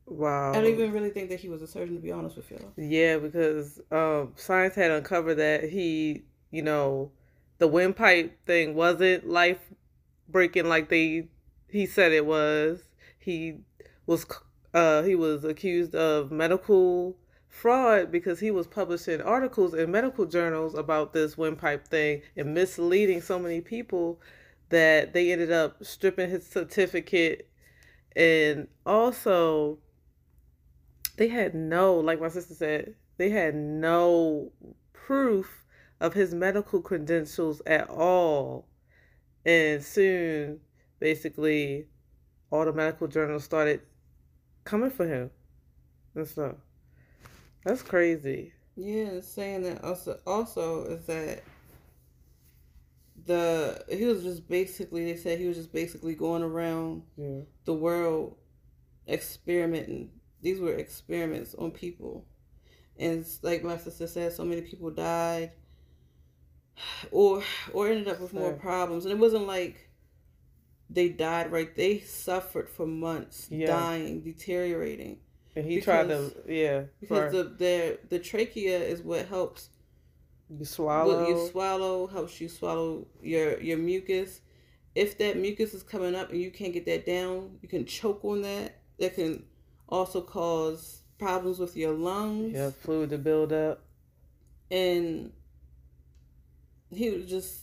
Wow. 0.06 0.52
I 0.52 0.56
don't 0.56 0.66
even 0.66 0.92
really 0.92 1.10
think 1.10 1.30
that 1.30 1.40
he 1.40 1.50
was 1.50 1.62
a 1.62 1.68
surgeon, 1.68 1.96
to 1.96 2.02
be 2.02 2.12
honest 2.12 2.36
with 2.36 2.52
you. 2.52 2.60
Yeah, 2.78 3.18
because 3.18 3.82
um, 3.92 4.34
science 4.36 4.76
had 4.76 4.92
uncovered 4.92 5.38
that 5.38 5.70
he, 5.70 6.24
you 6.52 6.62
know, 6.62 7.12
the 7.58 7.68
windpipe 7.68 8.46
thing 8.46 8.76
wasn't 8.76 9.28
life 9.28 9.60
breaking 10.28 10.68
like 10.68 10.90
they 10.90 11.28
he 11.70 11.86
said 11.86 12.12
it 12.12 12.26
was. 12.26 12.84
He 13.18 13.60
was 14.06 14.26
uh, 14.74 15.04
he 15.04 15.16
was 15.16 15.44
accused 15.44 15.96
of 15.96 16.32
medical 16.32 17.18
fraud 17.48 18.12
because 18.12 18.40
he 18.40 18.52
was 18.52 18.68
publishing 18.68 19.22
articles 19.22 19.74
in 19.74 19.92
medical 19.92 20.26
journals 20.26 20.76
about 20.76 21.14
this 21.14 21.38
windpipe 21.38 21.88
thing 21.88 22.22
and 22.36 22.54
misleading 22.54 23.22
so 23.22 23.38
many 23.38 23.62
people 23.62 24.20
that 24.70 25.14
they 25.14 25.32
ended 25.32 25.52
up 25.52 25.84
stripping 25.84 26.30
his 26.30 26.46
certificate 26.46 27.50
and 28.16 28.68
also 28.86 29.80
they 31.18 31.28
had 31.28 31.54
no, 31.54 31.96
like 31.96 32.20
my 32.20 32.28
sister 32.28 32.54
said, 32.54 32.96
they 33.18 33.30
had 33.30 33.56
no 33.56 34.52
proof 34.94 35.66
of 36.00 36.14
his 36.14 36.34
medical 36.34 36.82
credentials 36.82 37.62
at 37.66 37.90
all. 37.90 38.68
And 39.46 39.84
soon, 39.84 40.60
basically, 41.00 41.88
all 42.50 42.66
the 42.66 42.74
medical 42.74 43.08
journals 43.08 43.44
started 43.44 43.82
coming 44.64 44.90
for 44.90 45.08
him 45.08 45.30
and 46.16 46.28
stuff. 46.28 46.56
That's 47.64 47.82
crazy. 47.82 48.54
Yeah, 48.76 49.22
saying 49.22 49.64
that 49.64 49.84
also 49.84 50.20
also 50.26 50.86
is 50.86 51.06
that 51.06 51.44
the 53.26 53.84
he 53.90 54.06
was 54.06 54.24
just 54.24 54.48
basically 54.48 55.06
they 55.06 55.16
said 55.16 55.40
he 55.40 55.48
was 55.48 55.58
just 55.58 55.72
basically 55.72 56.16
going 56.16 56.44
around 56.44 57.04
yeah. 57.18 57.42
the 57.66 57.74
world 57.74 58.36
experimenting 59.08 60.10
these 60.44 60.60
were 60.60 60.74
experiments 60.74 61.56
on 61.56 61.72
people. 61.72 62.26
And 63.00 63.26
like 63.42 63.64
my 63.64 63.78
sister 63.78 64.06
said, 64.06 64.34
so 64.34 64.44
many 64.44 64.62
people 64.62 64.92
died. 64.92 65.54
or 67.12 67.42
or 67.74 67.88
ended 67.88 68.10
up 68.10 68.20
with 68.20 68.34
more 68.34 68.54
problems. 68.54 69.06
And 69.06 69.14
it 69.14 69.18
wasn't 69.18 69.48
like 69.48 69.90
they 70.90 71.10
died 71.10 71.52
right. 71.52 71.74
They 71.76 72.00
suffered 72.00 72.70
for 72.70 72.86
months, 72.86 73.48
Yeah. 73.50 73.68
dying, 73.68 74.22
deteriorating. 74.22 75.20
And 75.56 75.66
he 75.66 75.82
tried 75.82 76.10
to, 76.10 76.34
yeah, 76.48 76.84
Because 77.00 77.32
for- 77.32 77.38
the, 77.38 77.44
the 77.44 78.00
the 78.10 78.20
trachea 78.20 78.80
is 78.80 79.02
what 79.02 79.28
helps 79.28 79.70
you 80.60 80.66
swallow. 80.66 81.20
what 81.22 81.30
you 81.30 81.48
swallow, 81.50 82.08
helps 82.08 82.40
you 82.42 82.50
swallow 82.50 83.08
your 83.22 83.60
your 83.62 83.78
mucus. 83.78 84.42
If 84.96 85.18
that 85.18 85.38
mucus 85.38 85.74
is 85.74 85.84
coming 85.84 86.16
up 86.16 86.32
and 86.32 86.40
you 86.40 86.52
can't 86.52 86.74
get 86.74 86.86
that 86.86 87.06
down, 87.06 87.58
you 87.62 87.68
can 87.68 87.86
choke 87.86 88.24
on 88.24 88.42
that. 88.44 88.80
That 89.00 89.16
can 89.16 89.44
also 89.90 90.22
cause 90.22 91.02
problems 91.18 91.60
with 91.60 91.76
your 91.76 91.94
lungs. 91.94 92.54
yeah, 92.54 92.70
fluid 92.70 93.10
to 93.12 93.18
build 93.18 93.54
up. 93.54 93.84
and 94.70 95.32
he 96.92 97.10
was 97.10 97.26
just 97.26 97.62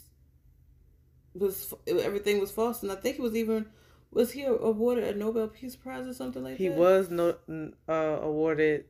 was 1.34 1.72
everything 1.86 2.40
was 2.40 2.50
false 2.50 2.82
and 2.82 2.90
i 2.90 2.94
think 2.96 3.14
he 3.16 3.22
was 3.22 3.36
even 3.36 3.64
was 4.12 4.32
he 4.32 4.42
awarded 4.42 5.04
a 5.04 5.16
nobel 5.16 5.48
peace 5.48 5.76
prize 5.76 6.06
or 6.06 6.14
something 6.14 6.42
like 6.42 6.58
that? 6.58 6.62
He 6.62 6.68
was 6.68 7.10
no 7.10 7.36
uh, 7.88 7.92
awarded. 7.92 8.86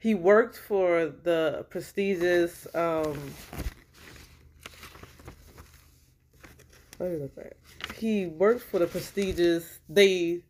He 0.00 0.14
worked 0.14 0.56
for 0.56 1.06
the 1.22 1.66
prestigious. 1.70 2.66
Um, 2.74 3.18
it? 6.98 7.56
He 7.96 8.26
worked 8.26 8.62
for 8.62 8.80
the 8.80 8.86
prestigious. 8.86 9.80
They. 9.88 10.42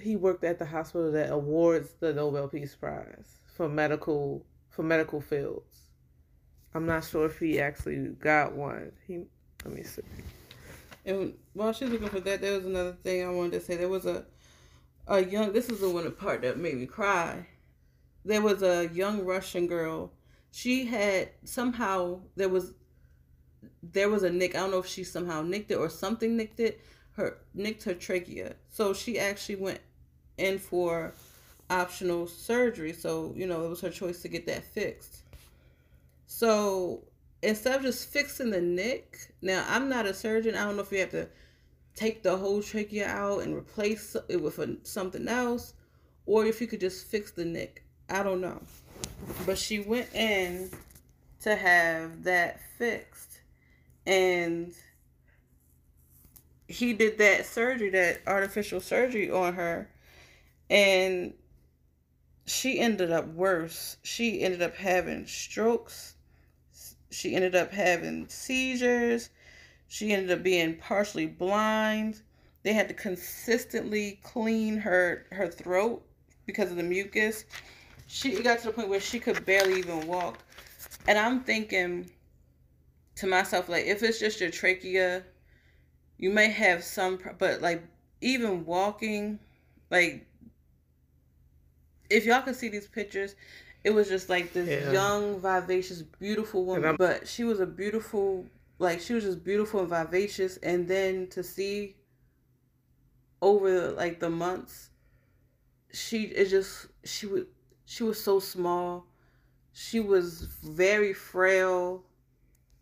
He 0.00 0.16
worked 0.16 0.44
at 0.44 0.58
the 0.58 0.66
hospital 0.66 1.12
that 1.12 1.30
awards 1.30 1.94
the 2.00 2.12
Nobel 2.12 2.48
Peace 2.48 2.74
Prize 2.74 3.38
for 3.56 3.68
medical 3.68 4.44
for 4.70 4.82
medical 4.82 5.20
fields. 5.20 5.88
I'm 6.74 6.86
not 6.86 7.04
sure 7.04 7.26
if 7.26 7.38
he 7.38 7.60
actually 7.60 8.08
got 8.20 8.52
one. 8.52 8.92
He 9.06 9.24
let 9.64 9.74
me 9.74 9.82
see. 9.82 10.02
and 11.04 11.34
while 11.52 11.72
she's 11.72 11.88
looking 11.88 12.08
for 12.08 12.20
that 12.20 12.40
there 12.40 12.54
was 12.54 12.64
another 12.64 12.92
thing 13.02 13.24
i 13.24 13.30
wanted 13.30 13.52
to 13.52 13.60
say 13.60 13.76
there 13.76 13.88
was 13.88 14.06
a 14.06 14.24
a 15.08 15.24
young 15.24 15.52
this 15.52 15.68
is 15.68 15.80
the 15.80 15.88
one 15.88 16.10
part 16.12 16.42
that 16.42 16.58
made 16.58 16.76
me 16.76 16.86
cry 16.86 17.46
there 18.24 18.40
was 18.42 18.62
a 18.62 18.88
young 18.92 19.24
russian 19.24 19.66
girl. 19.66 20.12
She 20.50 20.86
had 20.86 21.30
somehow 21.44 22.20
there 22.36 22.48
was 22.48 22.74
there 23.82 24.08
was 24.08 24.22
a 24.22 24.30
nick 24.30 24.54
i 24.54 24.58
don't 24.58 24.70
know 24.70 24.78
if 24.78 24.86
she 24.86 25.04
somehow 25.04 25.42
nicked 25.42 25.70
it 25.70 25.76
or 25.76 25.88
something 25.88 26.36
nicked 26.36 26.60
it 26.60 26.80
her 27.12 27.38
nicked 27.54 27.84
her 27.84 27.94
trachea. 27.94 28.54
So 28.70 28.94
she 28.94 29.18
actually 29.18 29.56
went 29.56 29.80
in 30.38 30.58
for 30.58 31.14
optional 31.68 32.26
surgery. 32.26 32.92
So 32.92 33.32
you 33.36 33.46
know 33.46 33.64
it 33.64 33.68
was 33.68 33.80
her 33.82 33.90
choice 33.90 34.22
to 34.22 34.28
get 34.28 34.46
that 34.46 34.64
fixed. 34.64 35.22
So 36.26 37.04
instead 37.42 37.76
of 37.76 37.82
just 37.82 38.08
fixing 38.08 38.50
the 38.50 38.60
nick 38.60 39.32
now 39.42 39.64
i'm 39.68 39.88
not 39.88 40.06
a 40.06 40.14
surgeon. 40.14 40.54
I 40.54 40.64
don't 40.64 40.76
know 40.76 40.82
if 40.82 40.92
you 40.92 41.00
have 41.00 41.10
to 41.10 41.28
take 41.94 42.22
the 42.22 42.36
whole 42.36 42.62
trachea 42.62 43.06
out 43.06 43.42
and 43.42 43.54
replace 43.54 44.16
it 44.28 44.40
with 44.40 44.58
a, 44.58 44.76
something 44.82 45.28
else 45.28 45.74
or 46.24 46.46
if 46.46 46.60
you 46.60 46.66
could 46.66 46.80
just 46.80 47.06
fix 47.06 47.32
the 47.32 47.44
nick 47.44 47.84
i 48.12 48.22
don't 48.22 48.40
know. 48.40 48.60
But 49.46 49.58
she 49.58 49.80
went 49.80 50.14
in 50.14 50.70
to 51.42 51.56
have 51.56 52.24
that 52.24 52.60
fixed. 52.78 53.40
And 54.06 54.74
he 56.68 56.92
did 56.92 57.18
that 57.18 57.46
surgery 57.46 57.90
that 57.90 58.20
artificial 58.26 58.80
surgery 58.80 59.30
on 59.30 59.54
her. 59.54 59.88
And 60.68 61.32
she 62.44 62.78
ended 62.78 63.10
up 63.10 63.28
worse. 63.28 63.96
She 64.02 64.42
ended 64.42 64.60
up 64.60 64.76
having 64.76 65.26
strokes. 65.26 66.14
She 67.10 67.34
ended 67.34 67.54
up 67.54 67.72
having 67.72 68.28
seizures. 68.28 69.30
She 69.88 70.12
ended 70.12 70.30
up 70.30 70.42
being 70.42 70.76
partially 70.76 71.26
blind. 71.26 72.20
They 72.62 72.74
had 72.74 72.88
to 72.88 72.94
consistently 72.94 74.20
clean 74.22 74.78
her 74.78 75.26
her 75.32 75.48
throat 75.48 76.04
because 76.46 76.70
of 76.70 76.76
the 76.76 76.82
mucus 76.82 77.44
she 78.12 78.42
got 78.42 78.58
to 78.60 78.66
the 78.66 78.72
point 78.72 78.88
where 78.88 79.00
she 79.00 79.18
could 79.18 79.44
barely 79.46 79.78
even 79.78 80.06
walk. 80.06 80.38
And 81.08 81.18
i'm 81.18 81.40
thinking 81.40 82.10
to 83.16 83.26
myself 83.26 83.68
like 83.68 83.86
if 83.86 84.02
it's 84.02 84.20
just 84.20 84.40
your 84.40 84.50
trachea 84.50 85.22
you 86.18 86.30
may 86.30 86.48
have 86.48 86.84
some 86.84 87.18
but 87.38 87.60
like 87.60 87.82
even 88.20 88.64
walking 88.64 89.38
like 89.90 90.26
if 92.08 92.24
y'all 92.24 92.42
could 92.42 92.54
see 92.54 92.68
these 92.68 92.86
pictures 92.86 93.34
it 93.84 93.90
was 93.90 94.08
just 94.08 94.28
like 94.28 94.52
this 94.52 94.68
Yeah. 94.68 94.92
young 94.92 95.40
vivacious 95.40 96.02
beautiful 96.02 96.64
woman. 96.64 96.96
But 96.96 97.26
she 97.26 97.44
was 97.44 97.60
a 97.60 97.66
beautiful 97.66 98.46
like 98.78 99.00
she 99.00 99.14
was 99.14 99.24
just 99.24 99.42
beautiful 99.42 99.80
and 99.80 99.88
vivacious. 99.88 100.56
And 100.58 100.86
then 100.86 101.26
to 101.28 101.42
see 101.42 101.96
over 103.40 103.90
like 103.90 104.20
the 104.20 104.30
months 104.30 104.90
she 105.92 106.24
it 106.24 106.48
just 106.48 106.86
she 107.04 107.26
would 107.26 107.46
she 107.92 108.04
was 108.04 108.22
so 108.22 108.40
small. 108.40 109.04
She 109.74 110.00
was 110.00 110.44
very 110.62 111.12
frail. 111.12 112.04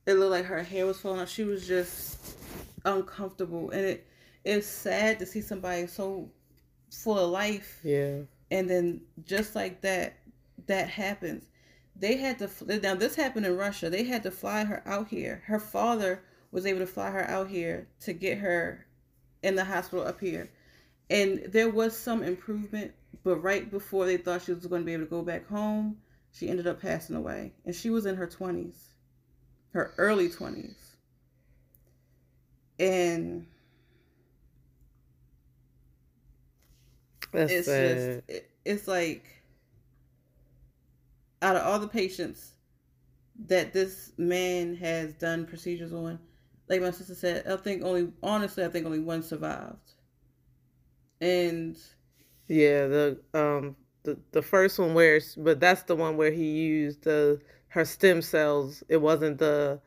It 0.06 0.14
looked 0.14 0.30
like 0.30 0.44
her 0.44 0.62
hair 0.62 0.86
was 0.86 1.00
falling 1.00 1.20
out 1.20 1.28
she 1.28 1.42
was 1.42 1.66
just 1.66 2.36
uncomfortable. 2.84 3.70
And 3.70 3.80
it 3.80 4.06
it's 4.44 4.68
sad 4.68 5.18
to 5.18 5.26
see 5.26 5.40
somebody 5.40 5.88
so 5.88 6.30
full 6.92 7.18
of 7.18 7.30
life. 7.30 7.80
Yeah, 7.82 8.20
and 8.52 8.70
then 8.70 9.00
just 9.24 9.56
like 9.56 9.80
that 9.80 10.16
that 10.66 10.88
happens. 10.88 11.46
They 11.96 12.16
had 12.16 12.38
to 12.38 12.48
now 12.80 12.94
this 12.94 13.16
happened 13.16 13.46
in 13.46 13.56
russia. 13.56 13.90
They 13.90 14.04
had 14.04 14.22
to 14.22 14.30
fly 14.30 14.62
her 14.62 14.80
out 14.86 15.08
here. 15.08 15.42
Her 15.44 15.58
father 15.58 16.22
was 16.52 16.66
able 16.66 16.80
to 16.80 16.86
fly 16.86 17.10
her 17.10 17.28
out 17.28 17.48
here 17.48 17.88
to 18.02 18.12
get 18.12 18.38
her 18.38 18.86
in 19.42 19.56
the 19.56 19.64
hospital 19.64 20.06
up 20.06 20.20
here. 20.20 20.50
And 21.10 21.42
there 21.48 21.68
was 21.68 21.96
some 21.96 22.22
improvement 22.22 22.92
but 23.24 23.36
right 23.36 23.70
before 23.70 24.06
they 24.06 24.16
thought 24.16 24.42
she 24.42 24.52
was 24.52 24.66
going 24.66 24.82
to 24.82 24.86
be 24.86 24.92
able 24.92 25.04
to 25.04 25.10
go 25.10 25.22
back 25.22 25.46
home 25.48 25.96
she 26.32 26.48
ended 26.48 26.66
up 26.66 26.80
passing 26.80 27.16
away. 27.16 27.52
And 27.64 27.74
she 27.74 27.90
was 27.90 28.06
in 28.06 28.16
her 28.16 28.26
20s 28.26 28.76
her 29.72 29.94
early 29.98 30.28
20s 30.28 30.74
and 32.80 33.46
that's 37.32 37.52
it's 37.52 37.66
sad. 37.68 37.96
just 37.96 38.28
it, 38.28 38.50
it's 38.64 38.88
like 38.88 39.24
out 41.40 41.54
of 41.54 41.62
all 41.62 41.78
the 41.78 41.86
patients 41.86 42.54
that 43.46 43.72
this 43.72 44.12
man 44.18 44.74
has 44.74 45.14
done 45.14 45.46
procedures 45.46 45.92
on 45.92 46.18
like 46.68 46.80
my 46.80 46.90
sister 46.90 47.14
said 47.14 47.46
i 47.46 47.56
think 47.56 47.84
only 47.84 48.12
honestly 48.24 48.64
i 48.64 48.68
think 48.68 48.86
only 48.86 48.98
one 48.98 49.22
survived. 49.22 49.92
And 51.20 51.76
Yeah, 52.50 52.88
the 52.88 53.18
um 53.32 53.76
the 54.02 54.18
the 54.32 54.42
first 54.42 54.78
one 54.78 54.92
where 54.92 55.20
but 55.36 55.60
that's 55.60 55.84
the 55.84 55.94
one 55.94 56.16
where 56.16 56.32
he 56.32 56.50
used 56.50 57.04
the 57.04 57.40
her 57.68 57.84
stem 57.84 58.22
cells. 58.22 58.82
It 58.88 58.96
wasn't 58.96 59.38
the 59.38 59.80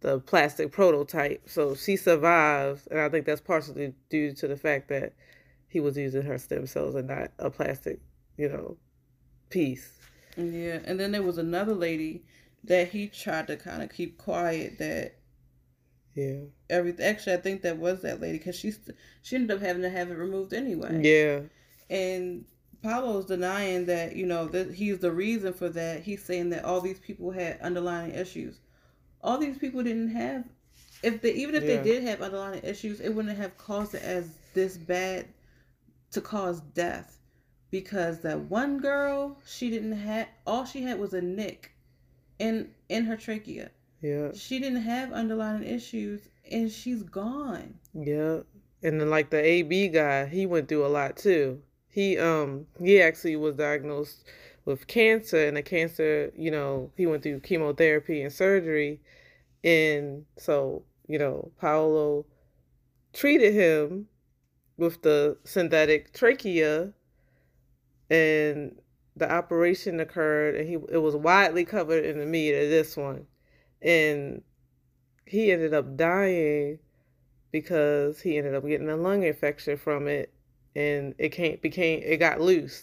the 0.00 0.18
plastic 0.20 0.72
prototype. 0.72 1.42
So 1.46 1.74
she 1.74 1.96
survived 1.96 2.88
and 2.90 3.00
I 3.00 3.10
think 3.10 3.26
that's 3.26 3.42
partially 3.42 3.92
due 4.08 4.32
to 4.32 4.48
the 4.48 4.56
fact 4.56 4.88
that 4.88 5.12
he 5.68 5.78
was 5.78 5.98
using 5.98 6.22
her 6.22 6.38
stem 6.38 6.66
cells 6.66 6.94
and 6.94 7.06
not 7.08 7.32
a 7.38 7.50
plastic, 7.50 8.00
you 8.38 8.48
know, 8.48 8.78
piece. 9.50 9.98
yeah 10.38 10.78
and 10.86 10.98
then 10.98 11.12
there 11.12 11.22
was 11.22 11.36
another 11.36 11.74
lady 11.74 12.22
that 12.64 12.88
he 12.88 13.08
tried 13.08 13.46
to 13.48 13.56
kind 13.58 13.82
of 13.82 13.90
keep 13.90 14.16
quiet 14.16 14.78
that 14.78 15.16
Yeah. 16.14 16.40
everything 16.70 17.04
actually 17.04 17.34
i 17.34 17.36
think 17.38 17.62
that 17.62 17.76
was 17.78 18.00
that 18.02 18.20
lady 18.20 18.38
because 18.38 18.56
she 18.56 18.72
she 19.22 19.36
ended 19.36 19.56
up 19.56 19.62
having 19.62 19.82
to 19.82 19.90
have 19.90 20.10
it 20.10 20.14
removed 20.16 20.54
anyway 20.54 21.00
Yeah. 21.02 21.40
And 21.90 22.46
Paolo's 22.82 23.26
denying 23.26 23.84
that, 23.86 24.16
you 24.16 24.24
know, 24.24 24.46
that 24.46 24.72
he's 24.72 25.00
the 25.00 25.12
reason 25.12 25.52
for 25.52 25.68
that. 25.68 26.02
He's 26.02 26.24
saying 26.24 26.50
that 26.50 26.64
all 26.64 26.80
these 26.80 26.98
people 26.98 27.30
had 27.30 27.60
underlying 27.60 28.12
issues. 28.12 28.60
All 29.22 29.36
these 29.36 29.58
people 29.58 29.82
didn't 29.82 30.14
have 30.14 30.44
if 31.02 31.22
they 31.22 31.32
even 31.32 31.54
if 31.54 31.64
Yeah. 31.64 31.76
they 31.76 31.82
did 31.82 32.02
have 32.04 32.20
underlying 32.22 32.62
issues, 32.62 33.00
it 33.00 33.10
wouldn't 33.10 33.36
have 33.36 33.56
caused 33.58 33.94
it 33.94 34.02
as 34.02 34.28
this 34.54 34.76
bad 34.76 35.26
to 36.12 36.20
cause 36.20 36.60
death. 36.74 37.18
Because 37.70 38.20
that 38.20 38.38
one 38.50 38.78
girl, 38.78 39.38
she 39.46 39.70
didn't 39.70 39.92
have 39.92 40.28
all 40.46 40.64
she 40.64 40.82
had 40.82 40.98
was 40.98 41.14
a 41.14 41.20
nick 41.20 41.72
in 42.38 42.70
in 42.88 43.04
her 43.04 43.16
trachea. 43.16 43.70
Yeah. 44.00 44.32
She 44.32 44.58
didn't 44.58 44.82
have 44.82 45.12
underlying 45.12 45.62
issues 45.62 46.28
and 46.50 46.70
she's 46.70 47.02
gone. 47.02 47.78
Yeah. 47.94 48.40
And 48.82 49.00
then 49.00 49.10
like 49.10 49.30
the 49.30 49.42
AB 49.44 49.88
guy, 49.88 50.26
he 50.26 50.46
went 50.46 50.68
through 50.68 50.86
a 50.86 50.88
lot 50.88 51.16
too. 51.16 51.62
He 51.90 52.18
um 52.18 52.66
he 52.80 53.02
actually 53.02 53.36
was 53.36 53.56
diagnosed 53.56 54.24
with 54.64 54.86
cancer 54.86 55.46
and 55.46 55.56
the 55.56 55.62
cancer, 55.62 56.32
you 56.36 56.50
know, 56.50 56.92
he 56.96 57.06
went 57.06 57.22
through 57.22 57.40
chemotherapy 57.40 58.22
and 58.22 58.32
surgery. 58.32 59.00
And 59.64 60.24
so, 60.36 60.84
you 61.08 61.18
know, 61.18 61.50
Paolo 61.60 62.26
treated 63.12 63.52
him 63.52 64.06
with 64.76 65.02
the 65.02 65.36
synthetic 65.44 66.12
trachea 66.14 66.92
and 68.08 68.76
the 69.16 69.30
operation 69.30 70.00
occurred 70.00 70.54
and 70.54 70.68
he 70.68 70.74
it 70.90 70.98
was 70.98 71.16
widely 71.16 71.64
covered 71.64 72.04
in 72.04 72.18
the 72.18 72.26
media 72.26 72.68
this 72.68 72.96
one. 72.96 73.26
And 73.82 74.42
he 75.26 75.50
ended 75.50 75.74
up 75.74 75.96
dying 75.96 76.78
because 77.50 78.20
he 78.20 78.38
ended 78.38 78.54
up 78.54 78.66
getting 78.66 78.88
a 78.88 78.96
lung 78.96 79.24
infection 79.24 79.76
from 79.76 80.06
it 80.06 80.32
and 80.74 81.14
it 81.18 81.30
can't 81.30 81.60
became 81.60 82.02
it 82.04 82.18
got 82.18 82.40
loose. 82.40 82.82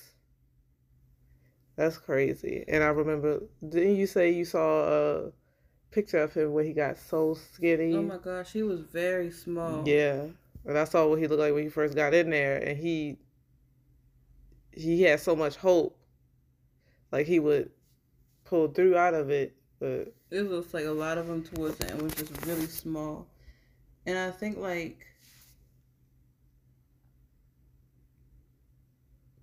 That's 1.75 1.97
crazy. 1.97 2.65
And 2.67 2.83
i 2.83 2.87
remember 2.87 3.41
didn't 3.67 3.95
you 3.95 4.07
say 4.07 4.31
you 4.31 4.45
saw 4.45 4.87
a 4.87 5.31
picture 5.91 6.19
of 6.19 6.33
him 6.33 6.53
when 6.53 6.65
he 6.65 6.73
got 6.73 6.97
so 6.97 7.35
skinny? 7.53 7.95
Oh 7.95 8.01
my 8.01 8.17
gosh 8.17 8.51
he 8.51 8.63
was 8.63 8.81
very 8.81 9.31
small. 9.31 9.87
Yeah. 9.87 10.25
And 10.65 10.77
i 10.77 10.83
saw 10.83 11.07
what 11.07 11.19
he 11.19 11.27
looked 11.27 11.41
like 11.41 11.53
when 11.53 11.63
he 11.63 11.69
first 11.69 11.95
got 11.95 12.13
in 12.13 12.29
there 12.29 12.57
and 12.57 12.77
he 12.77 13.17
he 14.71 15.01
had 15.03 15.19
so 15.19 15.35
much 15.35 15.55
hope. 15.55 15.97
Like 17.11 17.25
he 17.25 17.39
would 17.39 17.71
pull 18.43 18.67
through 18.67 18.97
out 18.97 19.13
of 19.13 19.29
it 19.29 19.57
but 19.79 20.13
it 20.31 20.49
looks 20.49 20.73
like 20.73 20.85
a 20.85 20.91
lot 20.91 21.17
of 21.17 21.27
them 21.27 21.43
towards 21.43 21.77
the 21.77 21.89
end 21.89 22.01
was 22.01 22.13
just 22.15 22.45
really 22.45 22.65
small. 22.65 23.27
And 24.05 24.17
I 24.17 24.31
think 24.31 24.57
like 24.57 25.05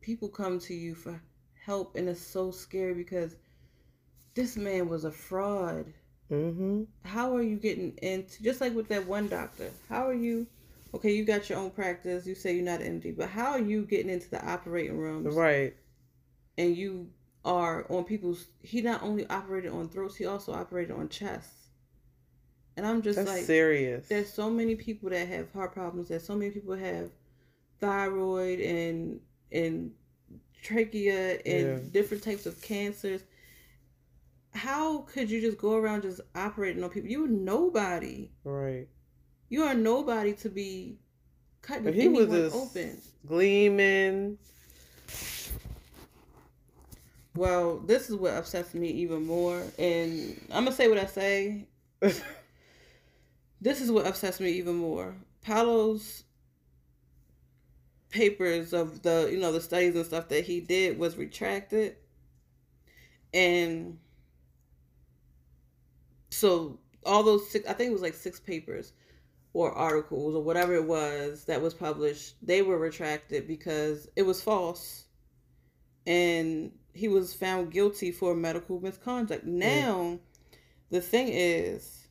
people 0.05 0.29
come 0.29 0.59
to 0.59 0.75
you 0.75 0.95
for 0.95 1.19
help 1.65 1.97
and 1.97 2.09
it's 2.09 2.21
so 2.21 2.51
scary 2.51 2.93
because 2.93 3.37
this 4.35 4.55
man 4.57 4.87
was 4.87 5.05
a 5.05 5.11
fraud. 5.11 5.87
Mm-hmm. 6.31 6.83
How 7.05 7.35
are 7.35 7.43
you 7.43 7.57
getting 7.57 7.97
into 8.03 8.43
just 8.43 8.61
like 8.61 8.75
with 8.75 8.89
that 8.89 9.07
one 9.07 9.29
doctor? 9.29 9.71
How 9.89 10.07
are 10.07 10.15
you? 10.15 10.47
Okay, 10.93 11.13
you 11.13 11.25
got 11.25 11.49
your 11.49 11.59
own 11.59 11.71
practice. 11.71 12.27
You 12.27 12.35
say 12.35 12.55
you're 12.55 12.65
not 12.65 12.81
MD, 12.81 13.17
but 13.17 13.31
how 13.31 13.53
are 13.53 13.61
you 13.61 13.85
getting 13.85 14.11
into 14.11 14.29
the 14.29 14.47
operating 14.47 14.99
rooms? 14.99 15.35
Right. 15.35 15.75
And 16.59 16.77
you 16.77 17.09
are 17.45 17.91
on 17.91 18.05
people's. 18.05 18.47
He 18.63 18.83
not 18.83 19.03
only 19.03 19.27
operated 19.29 19.73
on 19.73 19.89
throats, 19.89 20.17
he 20.17 20.27
also 20.27 20.53
operated 20.53 20.95
on 20.95 21.09
chests. 21.09 21.69
And 22.77 22.87
I'm 22.87 23.03
just 23.03 23.17
That's 23.17 23.31
like 23.31 23.45
serious. 23.45 24.07
There's 24.09 24.33
so 24.33 24.51
many 24.51 24.75
people 24.77 25.11
that 25.11 25.29
have 25.29 25.51
heart 25.53 25.73
problems. 25.73 26.09
There's 26.09 26.27
so 26.27 26.37
many 26.37 26.51
people 26.51 26.75
have 26.75 27.11
thyroid 27.81 28.61
and 28.61 29.21
and 29.55 29.93
trachea 30.63 31.39
and 31.47 31.67
Yeah. 31.69 31.79
different 31.93 32.23
types 32.23 32.47
of 32.47 32.61
cancers. 32.61 33.23
How 34.53 34.99
could 35.03 35.31
you 35.31 35.41
just 35.41 35.59
go 35.59 35.75
around 35.75 36.03
just 36.03 36.21
operating 36.35 36.83
on 36.85 36.91
people? 36.91 37.11
You're 37.11 37.27
nobody. 37.29 38.31
Right. 38.45 38.89
You 39.49 39.63
are 39.65 39.75
nobody 39.75 40.33
to 40.35 40.49
be 40.49 40.99
cutting 41.63 41.85
But 41.85 41.95
he 41.95 42.09
was 42.09 42.27
anyone 42.29 42.43
just- 42.51 42.57
open. 42.57 43.01
Gleaming. 43.27 44.39
Well, 47.37 47.79
this 47.81 48.09
is 48.11 48.17
what 48.17 48.35
upsets 48.35 48.75
me 48.75 48.89
even 48.91 49.27
more, 49.27 49.63
and 49.79 50.41
I'm 50.53 50.65
gonna 50.65 50.77
say 50.77 50.89
what 50.89 50.99
I 50.99 51.07
say. 51.07 51.67
This 53.61 53.81
is 53.81 53.91
what 53.91 54.07
upsets 54.07 54.41
me 54.41 54.51
even 54.51 54.75
more. 54.75 55.15
Paolo's 55.41 56.24
papers 58.15 58.73
of 58.73 59.03
the 59.03 59.29
you 59.31 59.39
know 59.39 59.53
the 59.53 59.61
studies 59.61 59.97
and 59.97 60.07
stuff 60.07 60.29
that 60.29 60.45
he 60.45 60.61
did 60.61 60.99
was 60.99 61.17
retracted, 61.17 61.97
and 63.35 63.99
so 66.31 66.79
all 67.05 67.23
those 67.23 67.51
six, 67.51 67.69
I 67.69 67.73
think 67.75 67.91
it 67.91 67.93
was 67.93 68.03
like 68.03 68.15
six 68.15 68.41
papers 68.41 68.93
or 69.53 69.73
articles 69.73 70.35
or 70.35 70.43
whatever 70.43 70.75
it 70.75 70.85
was 70.85 71.45
that 71.45 71.61
was 71.61 71.75
published, 71.75 72.35
they 72.43 72.63
were 72.63 72.79
retracted 72.79 73.47
because 73.47 74.09
it 74.17 74.23
was 74.23 74.43
false, 74.43 75.05
and 76.07 76.73
he 76.93 77.09
was 77.09 77.35
found 77.35 77.73
guilty 77.73 78.11
for 78.11 78.35
medical 78.35 78.81
misconduct. 78.81 79.45
Mm. 79.47 79.53
Now, 79.53 80.19
the 80.91 81.01
thing 81.01 81.29
is, 81.29 82.07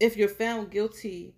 if 0.00 0.16
you're 0.16 0.28
found 0.28 0.70
guilty, 0.70 1.34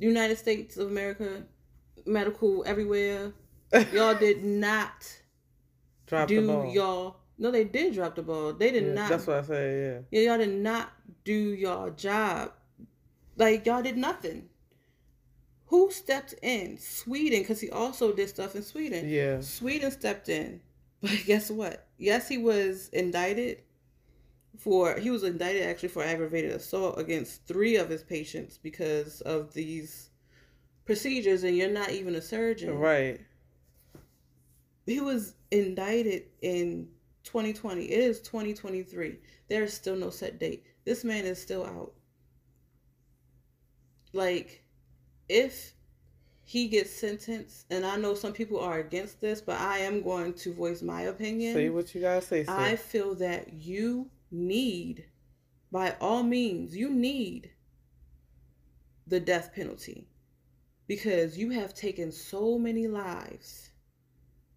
United 0.00 0.38
States 0.38 0.76
of 0.76 0.88
America, 0.88 1.42
medical 2.06 2.64
everywhere, 2.66 3.32
y'all 3.92 4.14
did 4.14 4.44
not 4.44 5.06
Drop 6.06 6.28
the 6.28 6.36
do 6.40 6.46
ball. 6.46 6.72
y'all. 6.74 7.16
No, 7.38 7.50
they 7.50 7.64
did 7.64 7.94
drop 7.94 8.14
the 8.16 8.22
ball. 8.22 8.52
They 8.52 8.70
did 8.72 8.84
Yeah, 8.86 8.92
not. 8.94 9.08
That's 9.10 9.26
what 9.26 9.36
I 9.38 9.42
say. 9.42 9.80
Yeah, 10.10 10.20
Yeah, 10.20 10.30
y'all 10.30 10.38
did 10.38 10.54
not 10.54 10.90
do 11.24 11.32
y'all 11.32 11.90
job. 11.90 12.52
Like 13.36 13.64
y'all 13.66 13.82
did 13.82 13.96
nothing. 13.96 14.48
Who 15.66 15.90
stepped 15.92 16.34
in? 16.42 16.78
Sweden, 16.78 17.40
because 17.40 17.60
he 17.60 17.70
also 17.70 18.12
did 18.12 18.28
stuff 18.28 18.56
in 18.56 18.62
Sweden. 18.62 19.08
Yeah. 19.08 19.40
Sweden 19.40 19.90
stepped 19.92 20.28
in, 20.28 20.60
but 21.00 21.12
guess 21.26 21.50
what? 21.50 21.86
Yes, 21.96 22.28
he 22.28 22.38
was 22.38 22.88
indicted 22.92 23.62
for. 24.58 24.98
He 24.98 25.10
was 25.10 25.22
indicted 25.22 25.62
actually 25.62 25.90
for 25.90 26.02
aggravated 26.02 26.52
assault 26.52 26.98
against 26.98 27.46
three 27.46 27.76
of 27.76 27.88
his 27.88 28.02
patients 28.02 28.58
because 28.58 29.20
of 29.22 29.52
these 29.52 30.10
procedures, 30.84 31.44
and 31.44 31.56
you're 31.56 31.70
not 31.70 31.90
even 31.90 32.14
a 32.14 32.22
surgeon. 32.22 32.78
Right. 32.78 33.20
He 34.86 35.00
was 35.00 35.34
indicted 35.50 36.24
in 36.42 36.88
2020. 37.24 37.84
It 37.84 38.00
is 38.00 38.20
2023. 38.22 39.18
There 39.48 39.62
is 39.62 39.72
still 39.72 39.96
no 39.96 40.10
set 40.10 40.38
date. 40.38 40.66
This 40.84 41.04
man 41.04 41.26
is 41.26 41.40
still 41.40 41.64
out. 41.64 41.92
Like, 44.12 44.64
if 45.28 45.74
he 46.42 46.66
gets 46.66 46.90
sentenced, 46.90 47.66
and 47.70 47.86
I 47.86 47.96
know 47.96 48.14
some 48.14 48.32
people 48.32 48.58
are 48.58 48.80
against 48.80 49.20
this, 49.20 49.40
but 49.40 49.60
I 49.60 49.78
am 49.78 50.02
going 50.02 50.32
to 50.34 50.52
voice 50.52 50.82
my 50.82 51.02
opinion. 51.02 51.54
Say 51.54 51.70
what 51.70 51.94
you 51.94 52.00
gotta 52.00 52.20
say. 52.20 52.42
Sis. 52.42 52.48
I 52.48 52.74
feel 52.74 53.14
that 53.16 53.52
you 53.52 54.10
need, 54.30 55.06
by 55.72 55.96
all 56.00 56.22
means, 56.22 56.76
you 56.76 56.90
need 56.90 57.50
the 59.06 59.20
death 59.20 59.52
penalty 59.54 60.06
because 60.86 61.36
you 61.38 61.50
have 61.50 61.74
taken 61.74 62.10
so 62.12 62.58
many 62.58 62.86
lives 62.88 63.70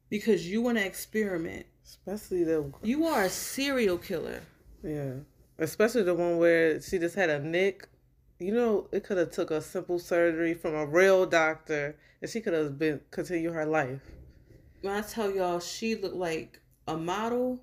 because 0.10 0.48
you 0.48 0.62
want 0.62 0.78
to 0.78 0.86
experiment. 0.86 1.66
Especially 1.86 2.44
the 2.44 2.72
You 2.82 3.06
are 3.06 3.24
a 3.24 3.30
serial 3.30 3.98
killer. 3.98 4.42
yeah. 4.84 5.14
Especially 5.60 6.04
the 6.04 6.16
one 6.16 6.38
where 6.38 6.82
she 6.82 6.98
just 6.98 7.16
had 7.16 7.30
a 7.30 7.40
nick. 7.40 7.88
You 8.40 8.54
know, 8.54 8.88
it 8.92 9.04
could 9.04 9.18
have 9.18 9.32
took 9.32 9.52
a 9.52 9.62
simple 9.62 10.00
surgery 10.00 10.54
from 10.56 10.74
a 10.74 10.86
real 10.86 11.26
doctor, 11.26 11.96
and 12.22 12.30
she 12.30 12.42
could 12.42 12.54
have 12.54 12.80
been 12.80 13.00
continue 13.12 13.52
her 13.52 13.66
life. 13.66 14.02
When 14.82 14.94
I 14.94 15.02
tell 15.02 15.32
y'all, 15.32 15.60
she 15.60 15.96
looked 15.96 16.16
like 16.16 16.60
a 16.88 16.98
model. 16.98 17.62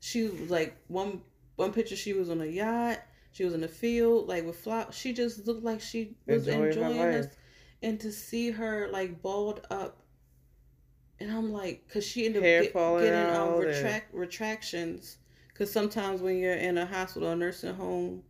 She 0.00 0.24
was 0.24 0.50
like 0.50 0.76
one 0.88 1.20
one 1.60 1.72
picture. 1.72 1.96
She 1.96 2.12
was 2.12 2.30
on 2.30 2.40
a 2.40 2.46
yacht. 2.46 3.00
She 3.32 3.44
was 3.44 3.54
in 3.54 3.60
the 3.60 3.68
field, 3.68 4.26
like 4.26 4.44
with 4.44 4.56
flowers. 4.56 4.96
She 4.96 5.12
just 5.12 5.46
looked 5.46 5.62
like 5.62 5.80
she 5.80 6.16
was 6.26 6.48
Enjoying 6.48 6.68
enjoying 6.68 6.98
life. 6.98 7.36
And 7.82 8.00
to 8.00 8.10
see 8.10 8.50
her 8.50 8.88
like 8.90 9.22
balled 9.22 9.66
up, 9.70 10.02
and 11.20 11.30
I'm 11.30 11.52
like, 11.52 11.88
cause 11.88 12.04
she 12.04 12.26
ended 12.26 12.42
Hair 12.42 12.58
up 12.58 12.72
get, 12.72 13.00
getting 13.04 13.30
um, 13.30 13.36
out 13.36 13.54
and- 13.58 13.66
retract 13.66 14.12
retractions. 14.14 15.18
Cause 15.54 15.70
sometimes 15.70 16.22
when 16.22 16.38
you're 16.38 16.54
in 16.54 16.78
a 16.78 16.86
hospital 16.86 17.28
or 17.28 17.36
nursing 17.36 17.74
home, 17.74 18.22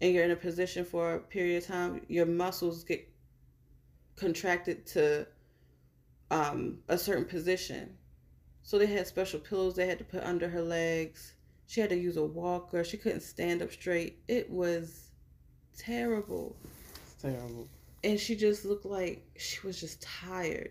and 0.00 0.12
you're 0.12 0.24
in 0.24 0.32
a 0.32 0.36
position 0.36 0.84
for 0.84 1.14
a 1.14 1.20
period 1.20 1.62
of 1.62 1.68
time, 1.68 2.02
your 2.08 2.26
muscles 2.26 2.84
get 2.84 3.08
contracted 4.16 4.84
to 4.88 5.26
um, 6.30 6.78
a 6.88 6.98
certain 6.98 7.24
position. 7.24 7.96
So 8.62 8.78
they 8.78 8.86
had 8.86 9.06
special 9.06 9.38
pillows 9.40 9.76
they 9.76 9.86
had 9.86 9.98
to 9.98 10.04
put 10.04 10.24
under 10.24 10.48
her 10.48 10.62
legs. 10.62 11.34
She 11.66 11.80
had 11.80 11.90
to 11.90 11.96
use 11.96 12.16
a 12.16 12.24
walker. 12.24 12.84
She 12.84 12.96
couldn't 12.96 13.22
stand 13.22 13.62
up 13.62 13.72
straight. 13.72 14.18
It 14.28 14.50
was 14.50 15.10
terrible. 15.76 16.56
It's 17.04 17.22
terrible. 17.22 17.68
And 18.02 18.20
she 18.20 18.36
just 18.36 18.64
looked 18.64 18.84
like 18.84 19.24
she 19.36 19.66
was 19.66 19.80
just 19.80 20.02
tired. 20.02 20.70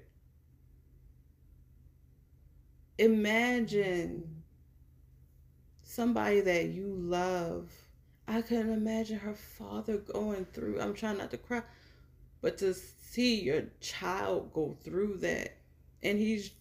Imagine 2.99 4.43
somebody 5.81 6.41
that 6.41 6.65
you 6.67 6.87
love. 6.87 7.71
I 8.27 8.41
couldn't 8.41 8.71
imagine 8.71 9.19
her 9.19 9.33
father 9.33 9.97
going 9.97 10.45
through. 10.45 10.79
I'm 10.79 10.93
trying 10.93 11.17
not 11.17 11.31
to 11.31 11.37
cry, 11.37 11.63
but 12.41 12.57
to 12.59 12.73
see 12.73 13.41
your 13.41 13.63
child 13.81 14.53
go 14.53 14.77
through 14.83 15.17
that, 15.17 15.57
and 16.01 16.17
he's 16.17 16.51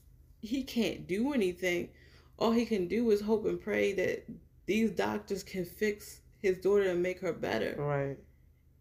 he 0.40 0.64
can't 0.64 1.06
do 1.06 1.32
anything. 1.32 1.90
All 2.38 2.52
he 2.52 2.66
can 2.66 2.88
do 2.88 3.10
is 3.10 3.20
hope 3.20 3.44
and 3.46 3.60
pray 3.60 3.92
that 3.94 4.26
these 4.66 4.90
doctors 4.90 5.42
can 5.42 5.64
fix 5.64 6.20
his 6.40 6.58
daughter 6.58 6.90
and 6.90 7.02
make 7.02 7.20
her 7.20 7.32
better. 7.32 7.74
Right. 7.78 8.18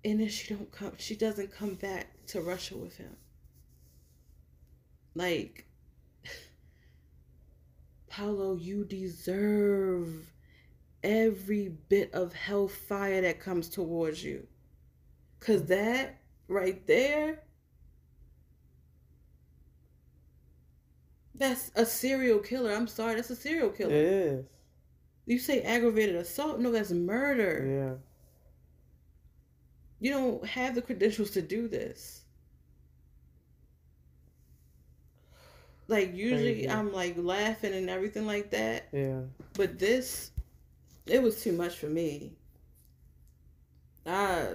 And 0.03 0.19
then 0.19 0.29
she 0.29 0.53
don't 0.53 0.71
come. 0.71 0.93
She 0.97 1.15
doesn't 1.15 1.51
come 1.51 1.75
back 1.75 2.07
to 2.27 2.41
Russia 2.41 2.77
with 2.77 2.97
him. 2.97 3.15
Like, 5.13 5.65
Paolo, 8.07 8.55
you 8.55 8.83
deserve 8.83 10.31
every 11.03 11.69
bit 11.89 12.13
of 12.13 12.33
hellfire 12.33 13.21
that 13.21 13.39
comes 13.39 13.69
towards 13.69 14.23
you. 14.23 14.47
Cause 15.39 15.65
that 15.65 16.19
right 16.47 16.85
there, 16.85 17.43
that's 21.41 21.71
a 21.75 21.85
serial 21.85 22.39
killer. 22.39 22.71
I'm 22.73 22.87
sorry, 22.87 23.15
that's 23.15 23.29
a 23.29 23.35
serial 23.35 23.69
killer. 23.69 23.91
is. 23.93 24.45
You 25.25 25.39
say 25.39 25.61
aggravated 25.61 26.15
assault? 26.15 26.59
No, 26.59 26.71
that's 26.71 26.91
murder. 26.91 27.65
Yeah. 27.67 27.93
You 29.99 30.11
don't 30.11 30.45
have 30.45 30.73
the 30.75 30.81
credentials 30.81 31.31
to 31.31 31.41
do 31.41 31.67
this. 31.67 32.23
Like 35.87 36.15
usually 36.15 36.69
I'm 36.69 36.93
like 36.93 37.15
laughing 37.17 37.73
and 37.73 37.89
everything 37.89 38.25
like 38.25 38.51
that, 38.51 38.87
Yeah. 38.93 39.21
but 39.53 39.77
this 39.77 40.31
it 41.05 41.21
was 41.21 41.43
too 41.43 41.51
much 41.51 41.75
for 41.77 41.87
me. 41.87 42.33
I 44.05 44.53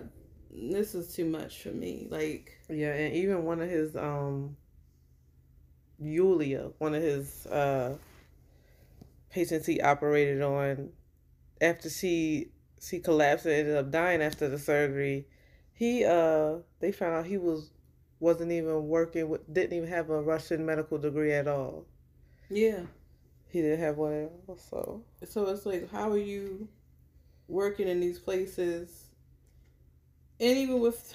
this 0.51 0.95
is 0.95 1.15
too 1.15 1.27
much 1.27 1.63
for 1.63 1.69
me. 1.71 2.09
Like 2.11 2.59
Yeah, 2.71 2.93
and 2.95 3.15
even 3.15 3.45
one 3.45 3.61
of 3.61 3.69
his 3.69 3.95
um 3.97 4.57
Yulia, 5.99 6.71
one 6.79 6.95
of 6.95 7.03
his 7.03 7.47
uh 7.47 7.97
patients 9.31 9.67
he 9.67 9.81
operated 9.81 10.43
on 10.43 10.91
after 11.61 11.89
she 11.91 12.51
she 12.81 12.99
collapsed 13.01 13.47
and 13.47 13.55
ended 13.55 13.77
up 13.77 13.91
dying 13.91 14.23
after 14.23 14.49
the 14.49 14.59
surgery, 14.59 15.27
he 15.73 16.05
uh 16.05 16.57
they 16.81 16.93
found 16.93 17.15
out 17.15 17.27
he 17.27 17.39
was 17.39 17.71
wasn't 18.21 18.51
even 18.53 18.89
working 18.89 19.29
with 19.29 19.53
didn't 19.53 19.77
even 19.77 19.89
have 19.89 20.11
a 20.11 20.23
Russian 20.23 20.65
medical 20.65 20.99
degree 20.99 21.33
at 21.33 21.49
all. 21.49 21.87
yeah. 22.49 22.81
He 23.49 23.63
didn't 23.63 23.81
have 23.81 23.97
one 23.97 24.13
at 24.13 24.33
all, 24.49 24.57
so 24.59 25.03
So 25.25 25.47
it's 25.49 25.67
like 25.67 25.91
how 25.91 26.11
are 26.11 26.19
you 26.19 26.69
working 27.49 27.89
in 27.89 28.01
these 28.01 28.19
places? 28.19 29.07
And 30.41 30.57
even 30.57 30.81
with 30.81 31.15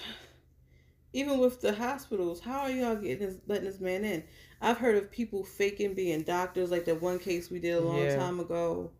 even 1.12 1.38
with 1.38 1.60
the 1.60 1.74
hospitals, 1.74 2.40
how 2.40 2.60
are 2.60 2.70
y'all 2.70 2.96
getting 2.96 3.26
this 3.26 3.36
letting 3.46 3.64
this 3.64 3.80
man 3.80 4.04
in? 4.04 4.24
I've 4.62 4.78
heard 4.78 4.96
of 4.96 5.10
people 5.12 5.44
faking 5.44 5.94
being 5.94 6.22
doctors, 6.22 6.70
like 6.72 6.86
that 6.86 7.02
one 7.02 7.20
case 7.20 7.50
we 7.50 7.60
did 7.60 7.72
a 7.76 7.82
long 7.82 8.08
Yeah. 8.08 8.16
time 8.16 8.40
ago. 8.40 8.92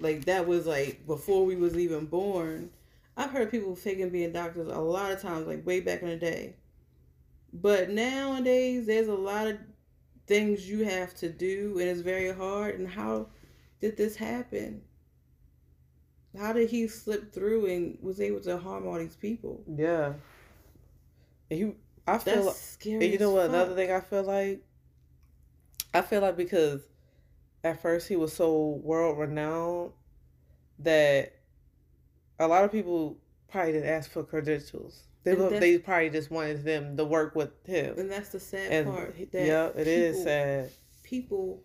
Like 0.00 0.26
that 0.26 0.46
was 0.46 0.66
like 0.66 1.06
before 1.06 1.46
we 1.46 1.56
was 1.56 1.76
even 1.78 2.06
born. 2.06 2.70
I've 3.16 3.30
heard 3.32 3.50
people 3.50 3.76
faking 3.76 4.10
being 4.10 4.32
doctors 4.32 4.68
a 4.68 4.80
lot 4.80 5.12
of 5.12 5.22
times, 5.22 5.46
like 5.48 5.66
way 5.66 5.80
back 5.80 6.02
in 6.02 6.08
the 6.10 6.16
day. 6.16 6.56
But 7.54 7.90
nowadays 7.90 8.86
there's 8.86 9.08
a 9.08 9.14
lot 9.14 9.46
of 9.48 9.58
things 10.26 10.68
you 10.68 10.84
have 10.84 11.14
to 11.16 11.30
do 11.30 11.78
and 11.78 11.88
it's 11.88 12.00
very 12.02 12.32
hard 12.32 12.76
and 12.78 12.88
how 12.88 13.28
did 13.80 13.96
this 13.96 14.16
happen? 14.16 14.82
How 16.36 16.52
did 16.52 16.68
he 16.68 16.88
slip 16.88 17.32
through 17.32 17.64
and 17.64 17.98
was 18.02 18.20
able 18.20 18.40
to 18.42 18.58
harm 18.58 18.86
all 18.86 18.98
these 18.98 19.16
people? 19.16 19.64
yeah. 19.66 20.14
And 21.50 21.58
he 21.60 21.74
I 22.06 22.18
feel 22.18 22.44
That's 22.44 22.46
like 22.46 22.56
scary. 22.56 23.04
And 23.04 23.12
you 23.12 23.18
know 23.18 23.30
what? 23.30 23.46
fuck. 23.46 23.50
Another 23.50 23.74
thing 23.74 23.90
I 23.92 24.00
feel 24.00 24.22
like, 24.24 24.64
I 25.94 26.00
feel 26.02 26.20
like 26.22 26.36
because 26.36 26.82
at 27.64 27.80
first 27.82 28.08
he 28.08 28.16
was 28.16 28.32
so 28.32 28.80
world 28.82 29.18
renowned 29.18 29.92
that 30.80 31.34
a 32.38 32.48
lot 32.48 32.64
of 32.64 32.72
people 32.72 33.18
probably 33.48 33.72
didn't 33.72 33.88
ask 33.88 34.10
for 34.10 34.24
credentials. 34.24 35.02
They 35.24 35.36
go- 35.36 35.50
they 35.50 35.78
probably 35.78 36.10
just 36.10 36.30
wanted 36.30 36.64
them 36.64 36.96
to 36.96 37.04
work 37.04 37.36
with 37.36 37.50
him. 37.64 37.96
And 37.98 38.10
that's 38.10 38.30
the 38.30 38.40
sad 38.40 38.72
And 38.72 38.88
part. 38.88 39.14
That 39.32 39.46
yeah, 39.46 39.68
it 39.76 39.86
is 39.86 40.16
people- 40.16 40.24
sad 40.24 40.70
People 41.04 41.62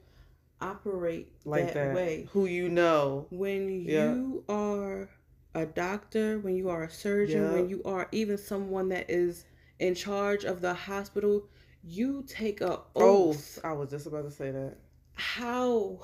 operate 0.59 1.31
like 1.45 1.67
that, 1.67 1.73
that. 1.73 1.95
way. 1.95 2.27
Who 2.33 2.45
you 2.45 2.67
know? 2.69 3.27
When 3.31 3.81
Yeah. 3.81 4.13
you 4.13 4.43
are 4.49 5.09
a 5.55 5.65
doctor, 5.65 6.37
when 6.39 6.55
you 6.55 6.69
are 6.69 6.83
a 6.83 6.89
surgeon, 6.91 7.43
Yeah. 7.43 7.53
when 7.53 7.69
you 7.69 7.81
are 7.83 8.07
even 8.11 8.37
someone 8.37 8.89
that 8.89 9.09
is 9.09 9.45
in 9.79 9.95
charge 9.95 10.43
of 10.43 10.61
the 10.61 10.73
hospital, 10.73 11.47
you 11.87 12.23
take 12.27 12.61
a 12.61 12.81
Oh, 12.95 13.29
oath. 13.29 13.59
I 13.63 13.73
was 13.73 13.89
just 13.89 14.05
about 14.07 14.23
to 14.23 14.31
say 14.31 14.51
that. 14.51 14.77
How 15.15 16.01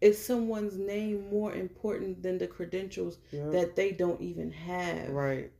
is 0.00 0.24
someone's 0.24 0.76
name 0.78 1.28
more 1.30 1.52
important 1.54 2.22
than 2.22 2.38
the 2.38 2.46
credentials 2.46 3.18
Yeah. 3.30 3.50
that 3.50 3.76
they 3.76 3.92
don't 3.92 4.20
even 4.20 4.50
have? 4.52 5.08
right. 5.10 5.52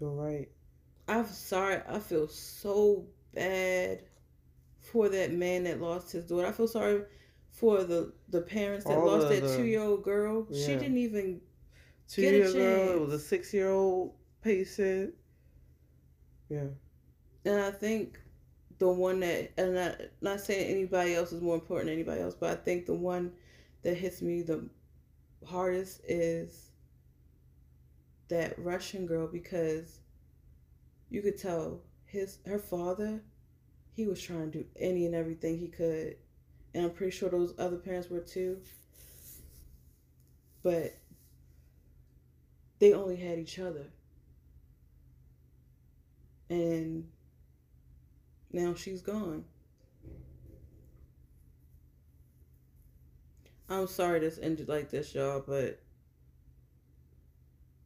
You're 0.00 0.10
right. 0.10 0.48
I'm 1.08 1.26
sorry. 1.26 1.80
I 1.88 1.98
feel 2.00 2.28
so 2.28 3.06
bad 3.34 4.02
for 4.80 5.08
that 5.08 5.32
man 5.32 5.64
that 5.64 5.80
lost 5.80 6.12
his 6.12 6.26
daughter. 6.26 6.46
I 6.48 6.52
feel 6.52 6.68
sorry 6.68 7.04
for 7.50 7.84
the 7.84 8.12
the 8.28 8.40
parents 8.42 8.86
that 8.86 8.98
All 8.98 9.06
lost 9.06 9.28
that 9.28 9.42
two 9.56 9.64
year 9.64 9.82
old 9.82 10.02
girl. 10.04 10.46
She 10.52 10.76
didn't 10.76 10.98
even. 10.98 11.40
Two 12.08 12.22
Get 12.22 12.34
a 12.34 12.38
year 12.38 12.52
girl. 12.52 12.96
It 12.96 13.00
was 13.00 13.14
a 13.14 13.18
six 13.18 13.52
year 13.54 13.70
old 13.70 14.14
patient. 14.42 15.14
Yeah. 16.48 16.66
And 17.44 17.60
I 17.60 17.70
think 17.70 18.20
the 18.78 18.88
one 18.88 19.20
that, 19.20 19.52
and 19.56 19.74
not 19.74 20.00
not 20.20 20.40
saying 20.40 20.70
anybody 20.70 21.14
else 21.14 21.32
is 21.32 21.40
more 21.40 21.54
important 21.54 21.86
than 21.86 21.94
anybody 21.94 22.20
else, 22.20 22.34
but 22.34 22.50
I 22.50 22.56
think 22.56 22.86
the 22.86 22.94
one 22.94 23.32
that 23.82 23.96
hits 23.96 24.22
me 24.22 24.42
the 24.42 24.68
hardest 25.46 26.00
is 26.08 26.70
that 28.28 28.58
Russian 28.58 29.06
girl 29.06 29.28
because 29.28 30.00
you 31.08 31.22
could 31.22 31.38
tell 31.38 31.80
his 32.04 32.38
her 32.46 32.58
father 32.58 33.22
he 33.94 34.06
was 34.06 34.20
trying 34.20 34.50
to 34.50 34.58
do 34.58 34.66
any 34.78 35.06
and 35.06 35.14
everything 35.14 35.58
he 35.58 35.68
could. 35.68 36.16
And 36.74 36.84
I'm 36.84 36.90
pretty 36.90 37.16
sure 37.16 37.30
those 37.30 37.54
other 37.58 37.76
parents 37.76 38.10
were 38.10 38.20
too. 38.20 38.58
But 40.62 40.98
they 42.78 42.92
only 42.92 43.16
had 43.16 43.38
each 43.38 43.58
other 43.58 43.86
and 46.48 47.04
now 48.52 48.74
she's 48.74 49.02
gone 49.02 49.44
I'm 53.68 53.86
sorry 53.88 54.20
this 54.20 54.38
ended 54.40 54.68
like 54.68 54.90
this 54.90 55.14
y'all 55.14 55.42
but 55.46 55.80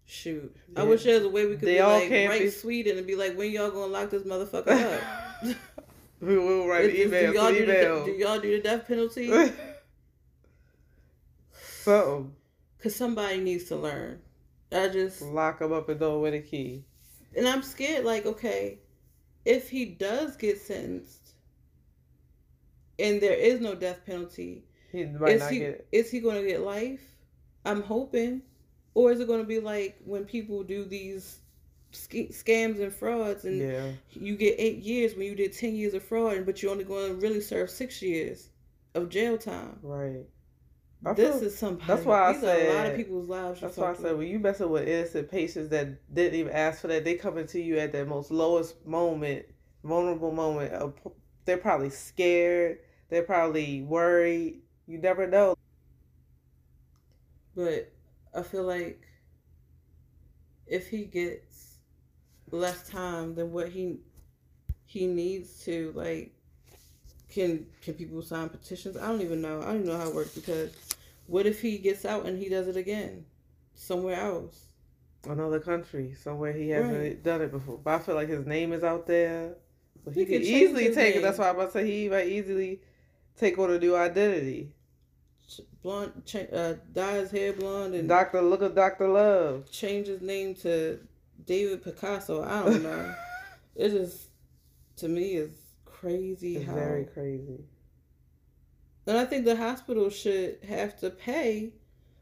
shoot 0.04 0.54
I 0.76 0.82
wish 0.82 1.04
there 1.04 1.14
was 1.16 1.24
a 1.24 1.28
way 1.30 1.46
we 1.46 1.52
could 1.56 1.68
They 1.68 1.74
be 1.74 1.80
all 1.80 1.98
like 1.98 2.10
write 2.10 2.40
be- 2.42 2.50
Sweden 2.50 2.98
and 2.98 3.06
be 3.06 3.16
like 3.16 3.36
when 3.36 3.50
y'all 3.50 3.70
gonna 3.70 3.86
lock 3.92 4.10
this 4.10 4.24
motherfucker 4.24 4.68
up 4.68 5.00
we 6.20 6.36
will 6.36 6.66
write 6.68 6.84
an 6.90 6.96
Is- 6.96 7.06
email. 7.06 7.32
do 7.32 7.38
y'all 7.38 7.52
do, 7.52 7.64
the, 7.66 7.80
email. 7.80 8.04
do 8.04 8.10
y'all 8.12 8.40
do 8.40 8.56
the 8.56 8.62
death 8.62 8.86
penalty 8.86 9.30
Something. 11.82 12.34
because 12.76 12.94
somebody 12.94 13.38
needs 13.38 13.64
to 13.64 13.76
learn 13.76 14.20
I 14.72 14.88
just 14.88 15.22
Lock 15.22 15.60
him 15.62 15.72
up 15.72 15.88
and 15.88 15.98
throw 15.98 16.12
away 16.12 16.30
the 16.30 16.40
key. 16.42 16.84
And 17.36 17.46
I'm 17.48 17.62
scared. 17.62 18.04
Like, 18.04 18.26
okay, 18.26 18.78
if 19.44 19.70
he 19.70 19.84
does 19.86 20.36
get 20.36 20.60
sentenced, 20.60 21.32
and 22.98 23.20
there 23.20 23.34
is 23.34 23.60
no 23.60 23.74
death 23.74 24.04
penalty, 24.06 24.64
He 24.92 25.00
is 25.02 25.48
he 25.48 25.74
is 25.92 26.10
he 26.10 26.20
going 26.20 26.40
to 26.42 26.46
get 26.46 26.60
life? 26.60 27.00
I'm 27.64 27.82
hoping, 27.82 28.42
or 28.94 29.12
is 29.12 29.20
it 29.20 29.26
going 29.26 29.40
to 29.40 29.46
be 29.46 29.60
like 29.60 29.98
when 30.04 30.24
people 30.24 30.62
do 30.62 30.84
these 30.84 31.40
scams 31.92 32.80
and 32.80 32.92
frauds, 32.92 33.44
and 33.44 33.58
Yeah. 33.58 33.92
you 34.12 34.36
get 34.36 34.56
eight 34.58 34.78
years 34.78 35.14
when 35.14 35.26
you 35.26 35.34
did 35.34 35.52
ten 35.52 35.74
years 35.74 35.94
of 35.94 36.02
fraud, 36.02 36.46
but 36.46 36.62
you're 36.62 36.72
only 36.72 36.84
going 36.84 37.08
to 37.10 37.14
really 37.16 37.40
serve 37.40 37.70
six 37.70 38.02
years 38.02 38.50
of 38.94 39.08
jail 39.08 39.38
time. 39.38 39.78
Right. 39.82 40.26
I 41.04 41.12
this 41.14 41.36
feel- 41.36 41.44
is 41.48 41.56
somebody. 41.58 41.86
that's 41.86 42.04
why 42.04 42.28
I 42.28 42.34
said 42.38 42.68
a 42.68 42.74
lot 42.76 42.86
of 42.86 42.96
people's 42.96 43.28
lives. 43.28 43.60
That's 43.60 43.76
why 43.76 43.90
I 43.90 43.94
said 43.94 44.16
when 44.16 44.26
you 44.28 44.38
messing 44.38 44.68
with 44.68 44.86
innocent 44.86 45.30
patients 45.30 45.70
that 45.70 46.14
didn't 46.14 46.38
even 46.38 46.52
ask 46.52 46.80
for 46.82 46.88
that, 46.88 47.04
they 47.04 47.14
coming 47.14 47.46
to 47.48 47.60
you 47.60 47.78
at 47.78 47.92
that 47.92 48.06
most 48.06 48.30
lowest 48.30 48.84
moment, 48.86 49.46
vulnerable 49.82 50.32
moment. 50.32 50.72
Of, 50.74 50.94
they're 51.46 51.56
probably 51.56 51.90
scared. 51.90 52.80
They're 53.08 53.22
probably 53.22 53.82
worried. 53.82 54.60
You 54.86 54.98
never 54.98 55.26
know. 55.26 55.56
But 57.56 57.92
I 58.34 58.42
feel 58.42 58.64
like 58.64 59.02
if 60.66 60.88
he 60.88 61.04
gets 61.04 61.78
less 62.50 62.88
time 62.88 63.34
than 63.34 63.52
what 63.52 63.68
he 63.70 64.00
he 64.84 65.06
needs 65.06 65.64
to, 65.64 65.92
like, 65.94 66.34
can 67.30 67.66
can 67.82 67.94
people 67.94 68.20
sign 68.22 68.48
petitions? 68.48 68.96
I 68.96 69.06
don't 69.08 69.22
even 69.22 69.40
know. 69.40 69.60
I 69.62 69.66
don't 69.66 69.76
even 69.76 69.86
know 69.88 69.98
how 69.98 70.08
it 70.08 70.14
works 70.14 70.34
because 70.34 70.72
what 71.26 71.46
if 71.46 71.60
he 71.60 71.78
gets 71.78 72.04
out 72.04 72.26
and 72.26 72.38
he 72.38 72.48
does 72.48 72.68
it 72.68 72.76
again 72.76 73.24
somewhere 73.74 74.20
else? 74.20 74.66
Another 75.28 75.60
country, 75.60 76.14
somewhere 76.14 76.52
he 76.52 76.70
hasn't 76.70 76.96
Right. 76.98 77.22
done 77.22 77.42
it 77.42 77.50
before. 77.52 77.78
But 77.82 77.94
I 77.94 77.98
feel 77.98 78.14
like 78.14 78.28
his 78.28 78.46
name 78.46 78.72
is 78.72 78.82
out 78.82 79.06
there. 79.06 79.54
But 80.04 80.14
he, 80.14 80.20
He 80.20 80.26
could 80.26 80.42
easily 80.42 80.94
take 80.94 81.10
it. 81.10 81.14
name. 81.16 81.22
That's 81.22 81.38
why 81.38 81.50
I'm 81.50 81.56
about 81.56 81.66
to 81.66 81.72
say 81.72 81.86
he 81.86 82.08
might 82.08 82.28
easily 82.28 82.80
take 83.36 83.58
on 83.58 83.70
a 83.70 83.78
new 83.78 83.94
identity. 83.94 84.72
Ch- 85.46 85.60
Blonde, 85.82 86.22
cha- 86.24 86.38
uh, 86.52 86.74
dye 86.92 87.16
his 87.16 87.30
hair 87.30 87.52
blonde 87.52 87.94
and 87.94 88.08
Doctor, 88.08 88.40
look 88.40 88.62
at 88.62 88.74
Doctor 88.74 89.08
Love. 89.08 89.70
change 89.70 90.06
his 90.06 90.22
name 90.22 90.54
to 90.56 90.98
David 91.44 91.84
Picasso. 91.84 92.42
I 92.42 92.64
don't 92.64 92.82
know. 92.82 93.14
it 93.76 93.90
just 93.90 94.28
to 94.96 95.08
me 95.08 95.32
is 95.34 95.50
crazy 96.00 96.56
It's 96.56 96.66
how 96.66 96.74
very 96.74 97.04
crazy. 97.04 97.64
And 99.06 99.18
I 99.18 99.24
think 99.24 99.44
the 99.44 99.56
hospital 99.56 100.08
should 100.10 100.58
have 100.68 100.98
to 101.00 101.10
pay 101.10 101.72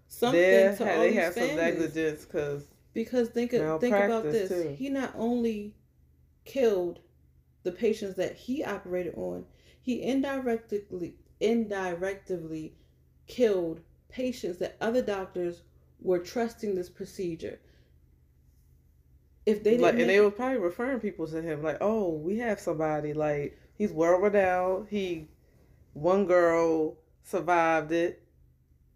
something 0.09 0.41
They 0.41 0.74
to 0.79 0.91
all 0.91 1.01
they 1.01 1.12
have 1.14 1.35
some 1.35 1.57
negligence 1.57 2.24
because 2.24 2.64
Because 2.95 3.29
think 3.29 3.53
of, 3.53 3.81
think 3.81 3.95
about 3.95 4.24
this: 4.24 4.49
too. 4.49 4.74
he 4.76 4.89
not 4.89 5.12
only 5.16 5.74
killed 6.45 7.01
the 7.62 7.72
patients 7.72 8.16
that 8.16 8.37
he 8.37 8.64
operated 8.64 9.14
on, 9.16 9.45
he 9.81 10.03
indirectly 10.03 11.14
indirectly 11.41 12.74
killed 13.26 13.81
patients 14.09 14.59
that 14.59 14.76
other 14.81 15.03
doctors 15.03 15.62
were 16.01 16.18
trusting 16.18 16.74
this 16.74 16.89
procedure. 16.89 17.61
If 19.47 19.62
they 19.62 19.79
like, 19.79 19.99
and 19.99 20.09
they 20.09 20.20
were 20.20 20.31
probably 20.31 20.59
referring 20.59 21.01
people 21.01 21.26
to 21.29 21.41
him 21.41 21.62
like, 21.62 21.79
"Oh, 21.81 22.11
we 22.11 22.39
have 22.39 22.61
somebody 22.61 23.12
like 23.14 23.59
he's 23.79 23.93
world 23.93 24.22
renowned. 24.22 24.89
He, 24.91 25.29
one 25.95 26.26
girl 26.26 26.97
survived 27.22 27.93
it, 27.93 28.22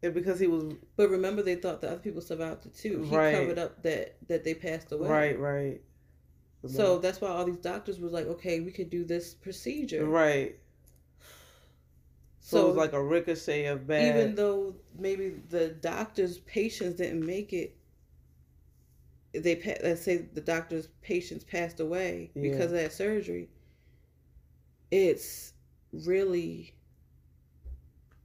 and 0.02 0.12
because 0.12 0.38
he 0.38 0.48
was. 0.48 0.74
But 0.96 1.08
remember, 1.08 1.42
they 1.42 1.54
thought 1.54 1.80
that 1.80 1.90
other 1.90 2.00
people 2.00 2.20
survived 2.20 2.66
it 2.66 2.74
too. 2.74 3.02
He 3.08 3.16
right. 3.16 3.34
covered 3.34 3.58
up 3.58 3.82
that 3.84 4.16
that 4.28 4.44
they 4.44 4.54
passed 4.54 4.92
away. 4.92 5.08
Right, 5.08 5.38
right. 5.38 5.80
So 6.66 6.98
that's 6.98 7.20
why 7.20 7.28
all 7.28 7.44
these 7.44 7.56
doctors 7.56 7.98
was 7.98 8.12
like, 8.12 8.26
okay, 8.26 8.60
we 8.60 8.70
could 8.70 8.88
do 8.88 9.04
this 9.04 9.34
procedure. 9.34 10.04
Right. 10.04 10.56
So, 12.38 12.56
so 12.58 12.64
it 12.64 12.68
was 12.68 12.76
like 12.76 12.92
a 12.92 13.02
ricochet 13.02 13.66
of 13.66 13.86
bad. 13.86 14.16
Even 14.16 14.34
though 14.34 14.74
maybe 14.96 15.30
the 15.50 15.68
doctor's 15.68 16.38
patients 16.38 16.96
didn't 16.96 17.24
make 17.24 17.52
it, 17.52 17.76
they 19.32 19.60
let's 19.82 20.02
say 20.02 20.28
the 20.34 20.40
doctor's 20.40 20.88
patients 21.02 21.42
passed 21.42 21.80
away 21.80 22.30
yeah. 22.34 22.42
because 22.42 22.66
of 22.66 22.78
that 22.78 22.92
surgery. 22.92 23.48
It's 24.92 25.54
really 25.90 26.74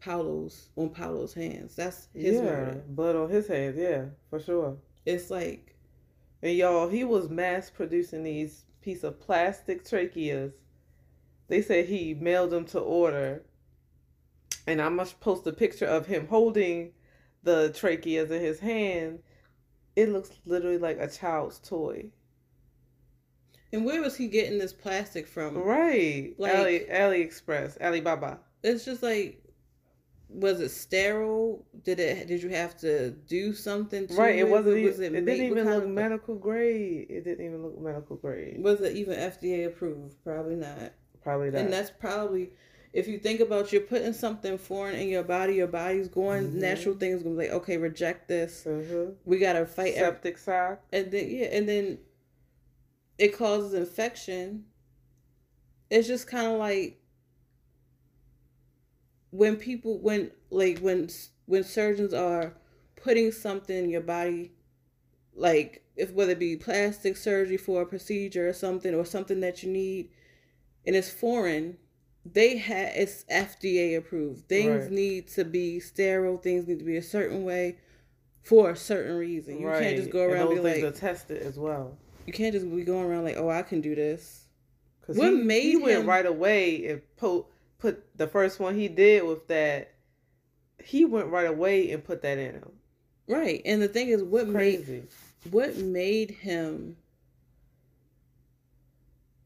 Paolo's 0.01 0.67
on 0.75 0.89
Paolo's 0.89 1.33
hands. 1.33 1.77
That's 1.77 2.09
his 2.13 2.35
yeah, 2.35 2.41
murder. 2.41 2.83
blood 2.89 3.15
on 3.15 3.29
his 3.29 3.47
hands. 3.47 3.77
Yeah, 3.77 4.07
for 4.29 4.41
sure. 4.41 4.75
It's 5.05 5.31
like, 5.31 5.77
and 6.43 6.57
y'all, 6.57 6.89
he 6.89 7.05
was 7.05 7.29
mass 7.29 7.69
producing 7.69 8.23
these 8.23 8.65
piece 8.81 9.05
of 9.05 9.17
plastic 9.17 9.85
tracheas. 9.85 10.51
They 11.47 11.61
said 11.61 11.85
he 11.85 12.13
mailed 12.13 12.49
them 12.49 12.65
to 12.65 12.79
order, 12.79 13.43
and 14.67 14.81
I 14.81 14.89
must 14.89 15.21
post 15.21 15.47
a 15.47 15.53
picture 15.53 15.85
of 15.85 16.05
him 16.05 16.27
holding 16.27 16.91
the 17.43 17.73
tracheas 17.73 18.29
in 18.29 18.41
his 18.41 18.59
hand. 18.59 19.19
It 19.95 20.09
looks 20.09 20.31
literally 20.45 20.79
like 20.79 20.99
a 20.99 21.07
child's 21.07 21.59
toy. 21.59 22.11
And 23.77 23.85
where 23.85 24.01
was 24.01 24.15
he 24.15 24.27
getting 24.27 24.57
this 24.57 24.73
plastic 24.73 25.27
from? 25.27 25.55
Right, 25.55 26.33
like 26.39 26.55
Ali 26.55 26.87
AliExpress, 26.89 27.79
Alibaba. 27.79 28.39
It's 28.63 28.83
just 28.83 29.03
like 29.03 29.43
was 30.29 30.59
it 30.59 30.69
sterile? 30.69 31.63
Did 31.83 31.99
it? 31.99 32.27
Did 32.27 32.41
you 32.41 32.49
have 32.49 32.75
to 32.79 33.11
do 33.11 33.53
something? 33.53 34.07
right. 34.11 34.35
It, 34.35 34.39
it 34.39 34.49
wasn't. 34.49 34.83
Was 34.83 34.99
it, 34.99 35.13
it 35.13 35.25
didn't 35.25 35.45
even 35.45 35.69
look 35.69 35.87
medical 35.87 36.33
grade. 36.33 37.05
It 37.07 37.23
didn't 37.23 37.45
even 37.45 37.61
look 37.61 37.79
medical 37.79 38.15
grade. 38.15 38.63
Was 38.63 38.81
it 38.81 38.95
even 38.95 39.15
FDA 39.15 39.67
approved? 39.67 40.15
Probably 40.23 40.55
not. 40.55 40.93
Probably 41.23 41.51
not. 41.51 41.61
And 41.61 41.71
that's 41.71 41.91
probably 41.91 42.49
if 42.93 43.07
you 43.07 43.19
think 43.19 43.41
about 43.41 43.71
you're 43.71 43.81
putting 43.81 44.11
something 44.13 44.57
foreign 44.57 44.95
in 44.95 45.07
your 45.07 45.21
body, 45.21 45.53
your 45.53 45.67
body's 45.67 46.07
going 46.07 46.47
mm-hmm. 46.47 46.61
natural 46.61 46.95
things 46.95 47.21
gonna 47.21 47.35
be 47.35 47.43
like, 47.43 47.51
okay, 47.51 47.77
reject 47.77 48.27
this. 48.27 48.63
Mm-hmm. 48.65 49.11
We 49.23 49.37
gotta 49.37 49.67
fight 49.67 49.93
septic 49.93 50.33
every- 50.33 50.43
shock. 50.43 50.81
And 50.91 51.11
then 51.11 51.29
yeah, 51.29 51.45
and 51.45 51.69
then 51.69 51.99
it 53.17 53.37
causes 53.37 53.73
infection. 53.73 54.65
It's 55.89 56.07
just 56.07 56.27
kind 56.27 56.47
of 56.47 56.59
like 56.59 56.99
when 59.31 59.55
people 59.55 59.99
when 59.99 60.31
like 60.49 60.79
when 60.79 61.09
when 61.45 61.63
surgeons 61.63 62.13
are 62.13 62.53
putting 62.95 63.31
something 63.31 63.85
in 63.85 63.89
your 63.89 64.01
body 64.01 64.51
like 65.35 65.83
if 65.95 66.11
whether 66.11 66.31
it 66.31 66.39
be 66.39 66.55
plastic 66.55 67.17
surgery 67.17 67.57
for 67.57 67.81
a 67.81 67.85
procedure 67.85 68.47
or 68.47 68.53
something 68.53 68.93
or 68.93 69.05
something 69.05 69.39
that 69.39 69.63
you 69.63 69.71
need 69.71 70.09
and 70.85 70.95
it's 70.95 71.09
foreign 71.09 71.77
they 72.25 72.57
have 72.57 72.91
it's 72.95 73.23
fda 73.29 73.97
approved 73.97 74.47
things 74.47 74.83
right. 74.83 74.91
need 74.91 75.27
to 75.27 75.45
be 75.45 75.79
sterile 75.79 76.37
things 76.37 76.67
need 76.67 76.79
to 76.79 76.85
be 76.85 76.97
a 76.97 77.03
certain 77.03 77.43
way 77.43 77.77
for 78.41 78.71
a 78.71 78.75
certain 78.75 79.15
reason 79.17 79.59
you 79.59 79.67
right. 79.67 79.83
can't 79.83 79.97
just 79.97 80.09
go 80.09 80.23
around 80.23 80.47
and 80.47 80.65
those 80.65 80.75
be 80.75 80.83
like 80.83 80.95
tested 80.95 81.41
as 81.41 81.59
well 81.59 81.97
you 82.27 82.33
can't 82.33 82.53
just 82.53 82.69
be 82.69 82.83
going 82.83 83.05
around 83.05 83.23
like 83.23 83.37
oh 83.37 83.49
i 83.49 83.63
can 83.63 83.81
do 83.81 83.95
this 83.95 84.47
because 85.07 85.17
what 85.17 85.31
he, 85.31 85.37
made 85.37 85.63
he 85.63 85.71
him... 85.73 85.81
went 85.81 86.05
right 86.05 86.25
away 86.25 86.87
and 86.87 87.01
po- 87.15 87.47
put 87.79 88.03
the 88.17 88.27
first 88.27 88.59
one 88.59 88.75
he 88.75 88.87
did 88.87 89.23
with 89.23 89.47
that. 89.47 89.93
He 90.83 91.05
went 91.05 91.27
right 91.27 91.47
away 91.47 91.91
and 91.91 92.03
put 92.03 92.21
that 92.21 92.37
in 92.37 92.55
him. 92.55 92.71
Right, 93.27 93.61
and 93.65 93.81
the 93.81 93.87
thing 93.87 94.09
is, 94.09 94.23
what 94.23 94.47
made 94.47 95.07
what 95.51 95.77
made 95.77 96.31
him 96.31 96.95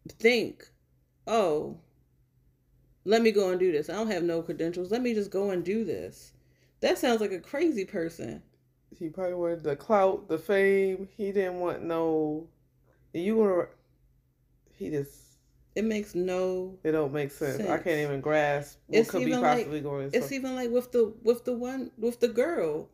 think, 0.10 0.68
oh, 1.26 1.78
let 3.06 3.22
me 3.22 3.32
go 3.32 3.50
and 3.50 3.60
do 3.60 3.72
this. 3.72 3.90
I 3.90 3.94
don't 3.94 4.12
have 4.12 4.24
no 4.24 4.42
credentials. 4.44 4.92
Let 4.92 5.02
me 5.02 5.14
just 5.16 5.32
go 5.32 5.50
and 5.50 5.64
do 5.64 5.84
this. 5.84 6.34
That 6.82 7.00
sounds 7.00 7.22
like 7.22 7.32
a 7.32 7.40
crazy 7.40 7.86
person. 7.86 8.44
He 8.98 9.10
probably 9.10 9.34
wanted 9.34 9.64
the 9.64 9.76
clout, 9.76 10.28
the 10.28 10.38
fame. 10.38 11.08
He 11.18 11.32
didn't 11.32 11.60
want 11.60 11.84
no. 11.84 12.48
You 13.14 13.38
were. 13.38 13.70
He 14.74 14.90
just 14.90 15.22
it 15.76 15.86
makes 15.86 16.16
no. 16.16 16.78
It 16.84 16.92
don't 16.92 17.14
make 17.14 17.32
sense. 17.32 17.58
sense. 17.58 17.70
I 17.70 17.78
can't 17.78 18.02
even 18.02 18.20
grasp 18.20 18.78
what 18.88 19.00
it's 19.00 19.10
could 19.10 19.26
be 19.26 19.32
possibly 19.32 19.76
like, 19.76 19.84
going. 19.84 20.10
It's 20.14 20.32
even 20.32 20.56
like 20.56 20.70
with 20.70 20.92
the 20.92 21.14
with 21.24 21.46
the 21.46 21.54
one 21.54 21.92
with 21.98 22.20
the 22.20 22.28
girl, 22.28 22.90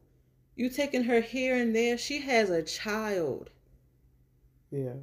you 0.55 0.69
taking 0.69 1.03
her 1.03 1.21
here 1.21 1.55
and 1.55 1.75
there. 1.75 1.97
She 1.97 2.21
has 2.21 2.49
a 2.49 2.61
child. 2.61 3.49
Yeah, 4.71 4.93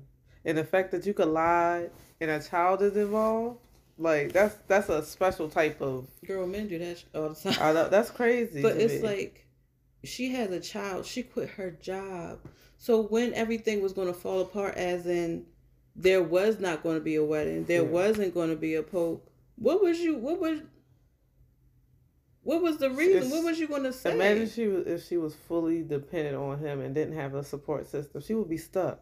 and 0.45 0.59
the 0.59 0.65
fact 0.65 0.93
that 0.93 1.05
you 1.05 1.15
could 1.15 1.29
lie 1.29 1.89
and 2.21 2.31
a 2.31 2.41
child 2.41 2.83
is 2.83 2.97
involved, 2.97 3.59
like 3.99 4.33
that's 4.33 4.57
that's 4.69 4.89
a 4.89 5.05
special 5.05 5.49
type 5.49 5.81
of 5.81 6.09
girl. 6.25 6.47
Men 6.47 6.69
do 6.69 6.79
that 6.79 7.03
all 7.13 7.31
the 7.31 7.35
time. 7.35 7.61
I 7.61 7.73
know, 7.73 7.89
that's 7.89 8.11
crazy. 8.11 8.63
but 8.63 8.77
it's 8.77 9.03
me. 9.03 9.09
like 9.09 9.47
she 10.05 10.31
has 10.31 10.51
a 10.53 10.61
child. 10.61 11.07
She 11.07 11.25
quit 11.25 11.51
her 11.51 11.73
job. 11.73 12.39
So 12.85 13.01
when 13.01 13.33
everything 13.33 13.81
was 13.81 13.95
going 13.95 14.09
to 14.09 14.13
fall 14.13 14.43
apart, 14.43 14.75
as 14.75 15.07
in 15.07 15.47
there 15.97 16.23
was 16.23 16.61
not 16.61 16.83
going 16.83 16.97
to 16.97 17.01
be 17.01 17.15
a 17.15 17.25
wedding. 17.25 17.65
There 17.65 17.81
yeah. 17.81 17.89
wasn't 17.89 18.35
going 18.35 18.51
to 18.51 18.57
be 18.57 18.75
a 18.75 18.83
pope. 18.83 19.27
What 19.57 19.83
was 19.83 20.01
you? 20.01 20.19
What 20.19 20.39
was? 20.39 20.61
What 22.43 22.61
was 22.61 22.77
the 22.77 22.91
reason? 22.91 23.23
It's, 23.23 23.33
what 23.33 23.43
was 23.43 23.59
you 23.59 23.69
going 23.69 23.85
to 23.85 23.93
say? 23.95 24.13
Imagine 24.13 24.51
she 24.51 24.67
was 24.67 24.87
if 24.87 25.09
she 25.09 25.17
was 25.17 25.35
fully 25.35 25.83
dependent 25.83 26.37
on 26.37 26.59
him 26.59 26.83
and 26.83 26.95
didn't 26.95 27.15
have 27.15 27.35
a 27.35 27.43
support 27.43 27.89
system. 27.89 28.21
She 28.21 28.35
would 28.35 28.51
be 28.51 28.59
stuck. 28.59 29.01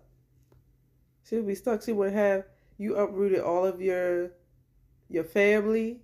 She 1.28 1.34
would 1.34 1.48
be 1.48 1.56
stuck. 1.56 1.82
She 1.82 1.90
would 1.92 2.12
have 2.12 2.44
you 2.78 2.94
uprooted 2.94 3.40
all 3.40 3.66
of 3.66 3.80
your 3.80 4.30
your 5.08 5.24
family. 5.24 6.02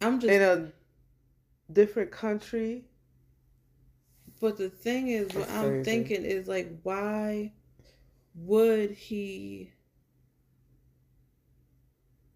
I'm 0.00 0.18
just 0.18 0.32
in 0.32 0.40
a 0.40 0.72
different 1.70 2.10
country. 2.10 2.86
But 4.40 4.58
the 4.58 4.68
thing 4.68 5.08
is, 5.08 5.28
That's 5.28 5.34
what 5.36 5.48
crazy. 5.48 5.66
I'm 5.78 5.84
thinking 5.84 6.24
is 6.24 6.48
like, 6.48 6.80
why? 6.82 7.52
would 8.36 8.90
he 8.90 9.70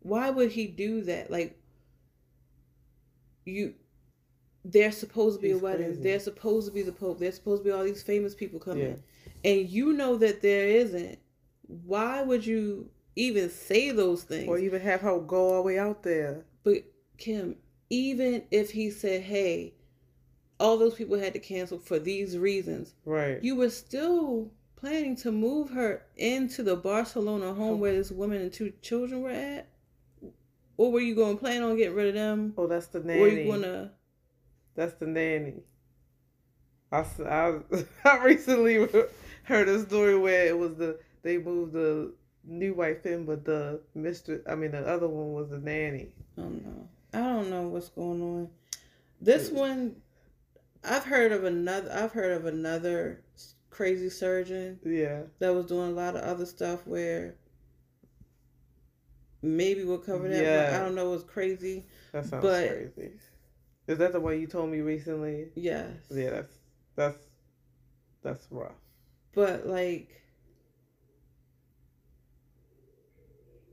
why 0.00 0.30
would 0.30 0.52
he 0.52 0.66
do 0.66 1.02
that 1.02 1.30
like 1.30 1.58
you 3.44 3.74
they're 4.64 4.92
supposed 4.92 5.38
to 5.38 5.42
be 5.42 5.48
He's 5.48 5.56
a 5.56 5.60
wedding 5.60 5.86
crazy. 5.86 6.02
there's 6.02 6.24
supposed 6.24 6.68
to 6.68 6.72
be 6.72 6.82
the 6.82 6.92
pope 6.92 7.18
They're 7.18 7.32
supposed 7.32 7.62
to 7.62 7.68
be 7.68 7.72
all 7.72 7.84
these 7.84 8.02
famous 8.02 8.34
people 8.34 8.60
coming 8.60 9.02
yeah. 9.44 9.50
and 9.50 9.68
you 9.68 9.92
know 9.92 10.16
that 10.18 10.42
there 10.42 10.68
isn't 10.68 11.18
why 11.62 12.22
would 12.22 12.46
you 12.46 12.88
even 13.16 13.50
say 13.50 13.90
those 13.90 14.22
things 14.22 14.48
or 14.48 14.58
even 14.58 14.80
have 14.80 15.00
her 15.00 15.18
go 15.18 15.48
all 15.54 15.56
the 15.56 15.62
way 15.62 15.78
out 15.78 16.02
there 16.02 16.44
but 16.62 16.84
kim 17.16 17.56
even 17.90 18.44
if 18.50 18.70
he 18.70 18.90
said 18.90 19.22
hey 19.22 19.74
all 20.60 20.76
those 20.76 20.94
people 20.94 21.18
had 21.18 21.32
to 21.32 21.38
cancel 21.38 21.78
for 21.78 21.98
these 21.98 22.36
reasons 22.36 22.94
right 23.04 23.42
you 23.42 23.54
were 23.54 23.70
still 23.70 24.50
planning 24.78 25.16
to 25.16 25.32
move 25.32 25.70
her 25.70 26.02
into 26.16 26.62
the 26.62 26.76
Barcelona 26.76 27.52
home 27.52 27.74
oh. 27.74 27.76
where 27.76 27.92
this 27.92 28.10
woman 28.10 28.40
and 28.40 28.52
two 28.52 28.72
children 28.80 29.22
were 29.22 29.30
at? 29.30 29.68
Or 30.76 30.92
were 30.92 31.00
you 31.00 31.16
going 31.16 31.36
to 31.36 31.40
plan 31.40 31.64
on 31.64 31.76
getting 31.76 31.96
rid 31.96 32.08
of 32.08 32.14
them? 32.14 32.54
Oh, 32.56 32.68
that's 32.68 32.86
the 32.86 33.00
nanny. 33.00 33.20
Or 33.20 33.28
you 33.28 33.44
going 33.44 33.62
to? 33.62 33.90
That's 34.76 34.94
the 34.94 35.06
nanny. 35.06 35.54
I, 36.92 37.04
I, 37.28 37.58
I 38.04 38.24
recently 38.24 38.88
heard 39.42 39.68
a 39.68 39.84
story 39.84 40.16
where 40.16 40.46
it 40.46 40.56
was 40.56 40.76
the 40.76 41.00
they 41.22 41.38
moved 41.38 41.72
the 41.72 42.12
new 42.44 42.74
wife 42.74 43.04
in, 43.04 43.24
but 43.26 43.44
the 43.44 43.80
mistress, 43.94 44.40
I 44.48 44.54
mean 44.54 44.70
the 44.70 44.86
other 44.86 45.08
one 45.08 45.32
was 45.32 45.50
the 45.50 45.58
nanny. 45.58 46.12
Oh 46.38 46.48
no, 46.48 46.88
I 47.12 47.18
don't 47.18 47.50
know 47.50 47.62
what's 47.62 47.88
going 47.88 48.22
on. 48.22 48.48
This 49.20 49.50
one, 49.50 49.96
I've 50.84 51.04
heard 51.04 51.32
of 51.32 51.44
another. 51.44 51.90
I've 51.92 52.12
heard 52.12 52.32
of 52.32 52.46
another 52.46 53.22
crazy 53.70 54.10
surgeon. 54.10 54.78
Yeah. 54.84 55.22
That 55.38 55.54
was 55.54 55.66
doing 55.66 55.90
a 55.90 55.94
lot 55.94 56.16
of 56.16 56.22
other 56.22 56.46
stuff 56.46 56.86
where 56.86 57.36
maybe 59.42 59.84
we'll 59.84 59.98
cover 59.98 60.28
that. 60.28 60.42
Yeah. 60.42 60.76
I 60.76 60.82
don't 60.82 60.94
know. 60.94 61.12
It's 61.14 61.24
crazy. 61.24 61.86
That 62.12 62.26
sounds 62.26 62.42
but, 62.42 62.68
crazy. 62.68 63.12
Is 63.86 63.98
that 63.98 64.12
the 64.12 64.20
one 64.20 64.40
you 64.40 64.46
told 64.46 64.70
me 64.70 64.80
recently? 64.80 65.48
Yes. 65.54 65.90
Yeah, 66.10 66.30
that's 66.30 66.58
that's 66.94 67.24
that's 68.22 68.46
rough. 68.50 68.72
But 69.34 69.66
like 69.66 70.22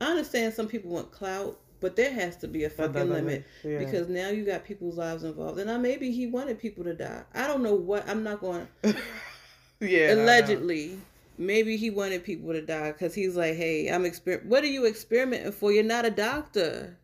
I 0.00 0.06
understand 0.06 0.54
some 0.54 0.68
people 0.68 0.90
want 0.90 1.10
clout, 1.10 1.58
but 1.80 1.96
there 1.96 2.12
has 2.12 2.36
to 2.38 2.48
be 2.48 2.64
a 2.64 2.70
fucking 2.70 3.08
limit 3.08 3.44
yeah. 3.64 3.78
because 3.78 4.08
now 4.08 4.28
you 4.30 4.44
got 4.44 4.64
people's 4.64 4.96
lives 4.96 5.24
involved, 5.24 5.58
and 5.58 5.68
now 5.68 5.78
maybe 5.78 6.10
he 6.10 6.26
wanted 6.26 6.58
people 6.58 6.84
to 6.84 6.94
die. 6.94 7.22
I 7.34 7.46
don't 7.46 7.62
know 7.62 7.74
what. 7.74 8.08
I'm 8.08 8.22
not 8.22 8.40
going. 8.40 8.66
yeah, 9.80 10.14
allegedly, 10.14 10.98
maybe 11.38 11.76
he 11.76 11.90
wanted 11.90 12.24
people 12.24 12.52
to 12.52 12.62
die 12.62 12.92
because 12.92 13.14
he's 13.14 13.36
like, 13.36 13.56
hey, 13.56 13.88
I'm 13.88 14.04
exper. 14.04 14.44
What 14.44 14.64
are 14.64 14.68
you 14.68 14.86
experimenting 14.86 15.52
for? 15.52 15.72
You're 15.72 15.84
not 15.84 16.04
a 16.04 16.10
doctor. 16.10 16.98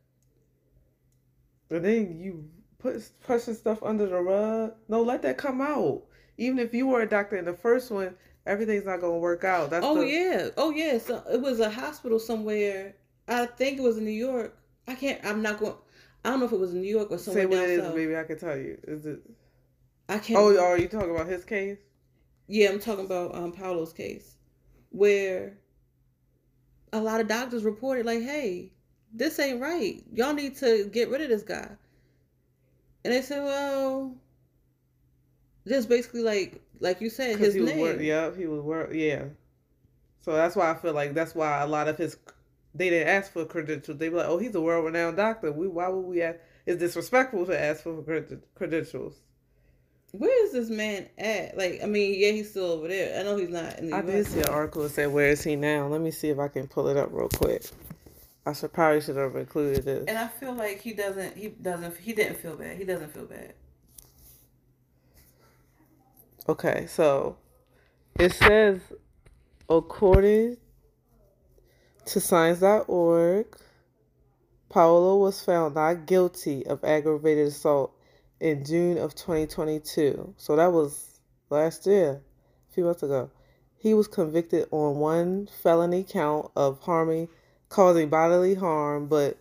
But 1.68 1.82
then 1.82 2.18
you 2.20 2.48
put 2.78 3.02
pushing 3.24 3.54
stuff 3.54 3.82
under 3.82 4.06
the 4.06 4.20
rug. 4.20 4.74
No, 4.88 5.02
let 5.02 5.22
that 5.22 5.38
come 5.38 5.60
out. 5.60 6.02
Even 6.36 6.58
if 6.58 6.74
you 6.74 6.86
were 6.86 7.02
a 7.02 7.08
doctor 7.08 7.36
in 7.36 7.44
the 7.44 7.54
first 7.54 7.90
one, 7.90 8.14
everything's 8.46 8.84
not 8.84 9.00
gonna 9.00 9.18
work 9.18 9.44
out. 9.44 9.70
That's 9.70 9.84
Oh 9.84 10.00
the, 10.00 10.06
yeah, 10.06 10.48
oh 10.56 10.70
yeah. 10.70 10.98
So 10.98 11.22
it 11.32 11.40
was 11.40 11.60
a 11.60 11.70
hospital 11.70 12.18
somewhere. 12.18 12.96
I 13.28 13.46
think 13.46 13.78
it 13.78 13.82
was 13.82 13.98
in 13.98 14.04
New 14.04 14.10
York. 14.10 14.56
I 14.88 14.94
can't. 14.94 15.24
I'm 15.24 15.42
not 15.42 15.58
going. 15.58 15.74
I 16.24 16.30
don't 16.30 16.40
know 16.40 16.46
if 16.46 16.52
it 16.52 16.58
was 16.58 16.72
in 16.72 16.80
New 16.82 16.88
York 16.88 17.10
or 17.10 17.18
somewhere 17.18 17.42
Say 17.44 17.46
what 17.46 17.56
down 17.56 17.64
it 17.64 17.70
is, 17.70 17.82
south. 17.82 17.94
baby. 17.94 18.16
I 18.16 18.24
can 18.24 18.38
tell 18.38 18.56
you. 18.56 18.78
Is 18.84 19.06
it? 19.06 19.20
I 20.08 20.18
can't. 20.18 20.38
Oh, 20.38 20.58
are 20.62 20.78
you 20.78 20.88
talking 20.88 21.10
about 21.10 21.26
his 21.26 21.44
case? 21.44 21.78
Yeah, 22.48 22.70
I'm 22.70 22.80
talking 22.80 23.04
about 23.04 23.34
um 23.34 23.52
Paolo's 23.52 23.92
case, 23.92 24.36
where 24.90 25.58
a 26.92 27.00
lot 27.00 27.20
of 27.20 27.28
doctors 27.28 27.64
reported 27.64 28.04
like, 28.06 28.22
"Hey, 28.22 28.72
this 29.12 29.38
ain't 29.38 29.60
right. 29.60 30.02
Y'all 30.12 30.34
need 30.34 30.56
to 30.58 30.84
get 30.92 31.08
rid 31.10 31.22
of 31.22 31.28
this 31.28 31.42
guy." 31.42 31.68
And 33.04 33.12
they 33.14 33.22
said, 33.22 33.42
"Well, 33.44 34.14
just 35.66 35.88
basically 35.88 36.22
like 36.22 36.60
like 36.80 37.00
you 37.00 37.10
said, 37.10 37.38
his 37.38 37.54
he 37.54 37.60
was 37.60 37.70
name." 37.70 37.78
wor- 37.78 38.00
yeah, 38.02 38.34
he 38.36 38.46
was 38.46 38.60
wor- 38.60 38.92
yeah. 38.92 39.24
So 40.22 40.32
that's 40.32 40.54
why 40.54 40.70
I 40.70 40.74
feel 40.74 40.92
like 40.92 41.14
that's 41.14 41.34
why 41.34 41.62
a 41.62 41.66
lot 41.66 41.88
of 41.88 41.96
his 41.96 42.16
they 42.74 42.90
didn't 42.90 43.08
ask 43.08 43.32
for 43.32 43.44
credentials. 43.44 43.98
They 43.98 44.08
were 44.08 44.18
like, 44.18 44.28
"Oh, 44.28 44.38
he's 44.38 44.54
a 44.54 44.60
world 44.60 44.84
renowned 44.84 45.16
doctor. 45.16 45.52
We 45.52 45.68
why 45.68 45.88
would 45.88 46.00
we 46.06 46.22
ask? 46.22 46.38
It's 46.66 46.78
disrespectful 46.78 47.46
to 47.46 47.60
ask 47.60 47.82
for 47.82 48.02
cred- 48.02 48.42
credentials." 48.54 49.20
Where 50.12 50.44
is 50.46 50.52
this 50.52 50.68
man 50.68 51.08
at? 51.16 51.56
Like, 51.56 51.80
I 51.82 51.86
mean, 51.86 52.20
yeah, 52.20 52.32
he's 52.32 52.50
still 52.50 52.66
over 52.66 52.88
there. 52.88 53.18
I 53.18 53.22
know 53.22 53.36
he's 53.36 53.48
not 53.48 53.78
in 53.78 53.88
the 53.88 53.96
I 53.96 54.00
US. 54.00 54.06
did 54.06 54.26
see 54.26 54.40
an 54.40 54.48
article 54.48 54.82
that 54.82 54.90
said, 54.90 55.12
"Where 55.12 55.28
is 55.28 55.42
he 55.42 55.56
now?" 55.56 55.86
Let 55.88 56.00
me 56.00 56.10
see 56.10 56.28
if 56.28 56.38
I 56.38 56.48
can 56.48 56.68
pull 56.68 56.88
it 56.88 56.96
up 56.96 57.08
real 57.12 57.28
quick. 57.28 57.64
I 58.44 58.52
should 58.52 58.72
probably 58.72 59.00
should 59.00 59.16
have 59.16 59.36
included 59.36 59.84
this. 59.84 60.04
And 60.08 60.18
I 60.18 60.26
feel 60.28 60.52
like 60.52 60.80
he 60.80 60.92
doesn't. 60.92 61.36
He 61.36 61.48
doesn't. 61.48 61.96
He 61.96 62.12
didn't 62.12 62.38
feel 62.38 62.56
bad. 62.56 62.76
He 62.76 62.84
doesn't 62.84 63.12
feel 63.14 63.26
bad. 63.26 63.54
Okay, 66.48 66.86
so 66.88 67.36
it 68.18 68.32
says, 68.32 68.80
according 69.68 70.56
to 72.06 72.20
Science.org, 72.20 73.46
Paolo 74.68 75.16
was 75.18 75.42
found 75.42 75.74
not 75.74 76.06
guilty 76.06 76.66
of 76.66 76.82
aggravated 76.82 77.48
assault 77.48 77.94
in 78.40 78.64
June 78.64 78.98
of 78.98 79.14
2022. 79.14 80.34
So 80.36 80.56
that 80.56 80.72
was 80.72 81.20
last 81.50 81.86
year, 81.86 82.20
a 82.70 82.72
few 82.74 82.84
months 82.84 83.02
ago. 83.02 83.30
He 83.76 83.94
was 83.94 84.08
convicted 84.08 84.66
on 84.70 84.96
one 84.96 85.48
felony 85.62 86.04
count 86.04 86.50
of 86.56 86.80
harming, 86.80 87.28
causing 87.68 88.08
bodily 88.08 88.54
harm, 88.54 89.06
but 89.08 89.38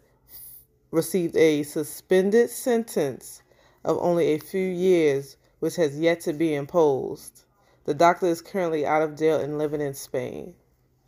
received 0.92 1.36
a 1.38 1.64
suspended 1.64 2.50
sentence 2.50 3.42
of 3.84 3.98
only 4.00 4.34
a 4.34 4.40
few 4.40 4.68
years, 4.68 5.38
which 5.60 5.76
has 5.78 6.00
yet 6.00 6.22
to 6.22 6.34
be 6.34 6.54
imposed. 6.54 7.44
The 7.86 7.94
doctor 7.94 8.28
is 8.28 8.42
currently 8.42 8.86
out 8.86 9.02
of 9.02 9.18
jail 9.18 9.40
and 9.40 9.58
living 9.58 9.82
in 9.82 9.94
Spain. 9.94 10.54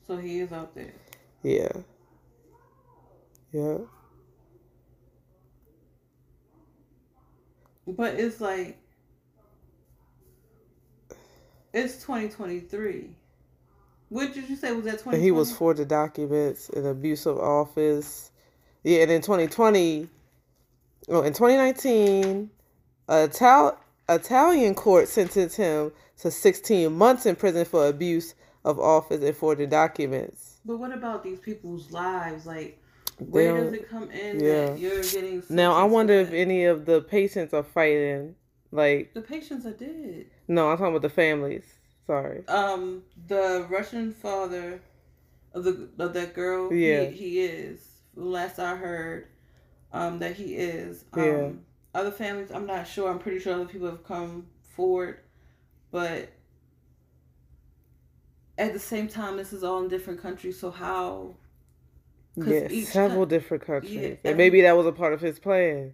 So 0.08 0.18
he 0.18 0.40
is 0.40 0.52
out 0.52 0.74
there. 0.74 0.94
Yeah. 1.44 1.72
Yeah. 3.52 3.78
But 7.86 8.16
it's 8.16 8.40
like 8.40 8.78
it's 11.74 11.96
2023. 12.04 13.10
What 14.10 14.34
did 14.34 14.48
you 14.48 14.56
say 14.56 14.72
was 14.72 14.86
that 14.86 15.00
20? 15.00 15.20
He 15.20 15.32
was 15.32 15.52
for 15.52 15.74
the 15.74 15.86
documents 15.86 16.70
and 16.70 16.86
abuse 16.86 17.26
of 17.26 17.40
office. 17.40 18.32
Yeah, 18.84 19.02
and 19.02 19.12
in 19.12 19.22
2020, 19.22 20.08
oh, 21.10 21.22
in 21.22 21.34
2019, 21.34 22.50
a 23.10 23.24
Ital- 23.24 23.78
Italian 24.08 24.76
court 24.76 25.08
sentenced 25.08 25.58
him 25.58 25.92
to 26.20 26.30
16 26.30 26.94
months 26.94 27.26
in 27.26 27.36
prison 27.36 27.66
for 27.66 27.88
abuse 27.88 28.36
of 28.64 28.80
office 28.80 29.24
and 29.24 29.36
for 29.36 29.56
the 29.56 29.66
documents. 29.66 30.53
But 30.66 30.78
what 30.78 30.94
about 30.94 31.24
these 31.24 31.40
people's 31.40 31.92
lives? 31.92 32.46
Like, 32.46 32.82
where 33.20 33.64
does 33.64 33.74
it 33.74 33.90
come 33.90 34.10
in 34.12 34.40
yeah. 34.40 34.66
that 34.68 34.80
you're 34.80 35.04
getting? 35.04 35.44
Now, 35.50 35.74
I 35.74 35.84
wonder 35.84 36.14
if 36.14 36.32
any 36.32 36.66
of 36.66 36.86
the 36.86 37.02
patients 37.02 37.54
are 37.54 37.64
fighting. 37.64 38.36
Like, 38.72 39.14
the 39.14 39.22
patients 39.22 39.66
are 39.66 39.74
dead. 39.74 40.26
no, 40.48 40.70
I'm 40.70 40.78
talking 40.78 40.94
about 40.94 41.04
the 41.04 41.10
families. 41.10 41.66
Sorry. 42.08 42.46
Um, 42.48 43.04
the 43.28 43.66
Russian 43.70 44.12
father 44.12 44.82
of 45.54 45.64
the 45.64 45.90
of 46.00 46.14
that 46.14 46.34
girl. 46.34 46.74
Yeah. 46.74 47.06
he, 47.06 47.16
he 47.16 47.40
is. 47.42 47.88
Last 48.16 48.60
I 48.60 48.76
heard, 48.76 49.28
um, 49.92 50.20
that 50.20 50.36
he 50.36 50.56
is. 50.56 51.06
Um, 51.14 51.24
Yeah. 51.24 51.50
Other 51.96 52.12
families, 52.12 52.52
I'm 52.52 52.66
not 52.66 52.88
sure. 52.88 53.10
I'm 53.10 53.20
pretty 53.20 53.40
sure 53.40 53.54
other 53.54 53.66
people 53.66 53.88
have 53.88 54.04
come 54.04 54.48
forward, 54.76 55.20
but 55.92 56.30
at 58.58 58.74
the 58.74 58.80
same 58.80 59.08
time, 59.08 59.38
this 59.38 59.54
is 59.54 59.64
all 59.64 59.82
in 59.84 59.90
different 59.90 60.22
countries. 60.22 60.60
So 60.60 60.72
how? 60.72 61.36
Yeah, 62.36 62.68
several 62.86 63.22
coun- 63.22 63.28
different 63.30 63.64
countries. 63.66 63.94
Yeah, 63.94 64.02
and 64.08 64.18
every- 64.26 64.38
maybe 64.38 64.62
that 64.62 64.76
was 64.76 64.86
a 64.88 64.92
part 64.92 65.14
of 65.14 65.22
his 65.22 65.40
plan. 65.40 65.94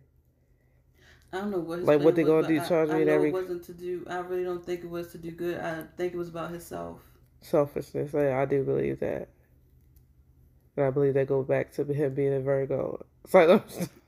I 1.32 1.38
don't 1.38 1.52
know 1.52 1.60
what. 1.60 1.80
His 1.80 1.88
Like, 1.88 2.02
what 2.02 2.16
they 2.16 2.24
was, 2.24 2.46
gonna 2.46 2.48
do, 2.56 2.62
I- 2.62 2.68
charge 2.68 2.90
I, 2.90 2.96
me 2.96 3.02
in 3.02 3.08
know 3.08 3.14
every- 3.14 3.30
It 3.30 3.34
wasn't 3.34 3.64
to 3.66 3.74
do. 3.74 4.04
I 4.10 4.18
really 4.20 4.44
don't 4.44 4.66
think 4.66 4.84
it 4.84 4.90
was 4.90 5.12
to 5.12 5.18
do 5.18 5.32
good. 5.32 5.60
I 5.60 5.84
think 5.98 6.14
it 6.14 6.18
was 6.18 6.30
about 6.30 6.50
himself. 6.52 7.02
Selfishness. 7.42 8.12
Yeah, 8.14 8.40
I 8.40 8.46
do 8.46 8.64
believe 8.64 9.00
that. 9.02 9.30
And 10.78 10.86
I 10.86 10.90
believe 10.92 11.14
that 11.16 11.28
goes 11.28 11.46
back 11.46 11.72
to 11.74 11.84
him 11.84 12.14
being 12.14 12.34
a 12.34 12.40
Virgo. 12.40 13.06
It's 13.26 13.34
like, 13.34 13.62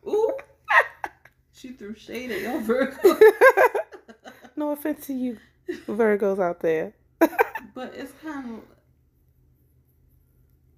Ooh. 0.08 0.32
she 1.54 1.70
threw 1.74 1.94
shade 1.94 2.32
at 2.32 2.42
your 2.42 2.60
Virgo. 2.62 3.20
no 4.56 4.72
offense 4.72 5.06
to 5.08 5.14
you, 5.14 5.38
Virgos 5.88 6.40
out 6.40 6.62
there. 6.62 6.94
But 7.82 7.96
it's 7.96 8.12
kind 8.24 8.62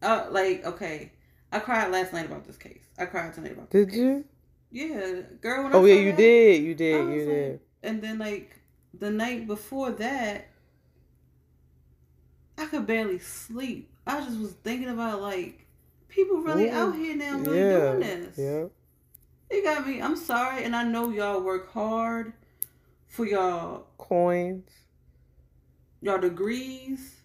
of 0.01 0.09
uh, 0.09 0.31
like 0.31 0.65
okay. 0.65 1.11
I 1.51 1.59
cried 1.59 1.91
last 1.91 2.13
night 2.13 2.27
about 2.27 2.45
this 2.45 2.55
case. 2.55 2.85
I 2.97 3.03
cried 3.07 3.33
tonight 3.33 3.51
about. 3.51 3.71
This 3.71 3.87
Did 3.87 3.93
you? 3.93 4.25
Yeah, 4.71 5.23
girl. 5.41 5.65
When 5.65 5.73
I 5.73 5.75
Oh 5.75 5.83
yeah, 5.83 5.95
you 5.95 6.11
that, 6.11 6.17
did. 6.17 6.63
You 6.63 6.73
did. 6.75 6.93
You 6.93 7.19
like- 7.19 7.25
did. 7.27 7.59
And 7.83 8.01
then 8.01 8.19
like 8.19 8.57
the 8.97 9.11
night 9.11 9.47
before 9.47 9.91
that, 9.91 10.47
I 12.57 12.67
could 12.67 12.87
barely 12.87 13.19
sleep. 13.19 13.91
I 14.07 14.21
just 14.23 14.39
was 14.39 14.53
thinking 14.53 14.87
about 14.87 15.21
like 15.21 15.67
people 16.07 16.37
really 16.37 16.69
Ooh, 16.69 16.73
out 16.73 16.95
here 16.95 17.17
now 17.17 17.37
really 17.39 17.59
yeah. 17.59 17.79
doing 17.79 17.99
this. 17.99 18.37
Yeah. 18.37 18.65
It 19.49 19.65
got 19.65 19.85
me. 19.85 20.01
I'm 20.01 20.15
sorry, 20.15 20.63
and 20.63 20.73
I 20.73 20.85
know 20.85 21.09
y'all 21.09 21.41
work 21.41 21.69
hard 21.73 22.31
for 23.07 23.25
y'all 23.25 23.87
Coins. 23.97 24.69
Y'all 26.03 26.19
degrees, 26.19 27.15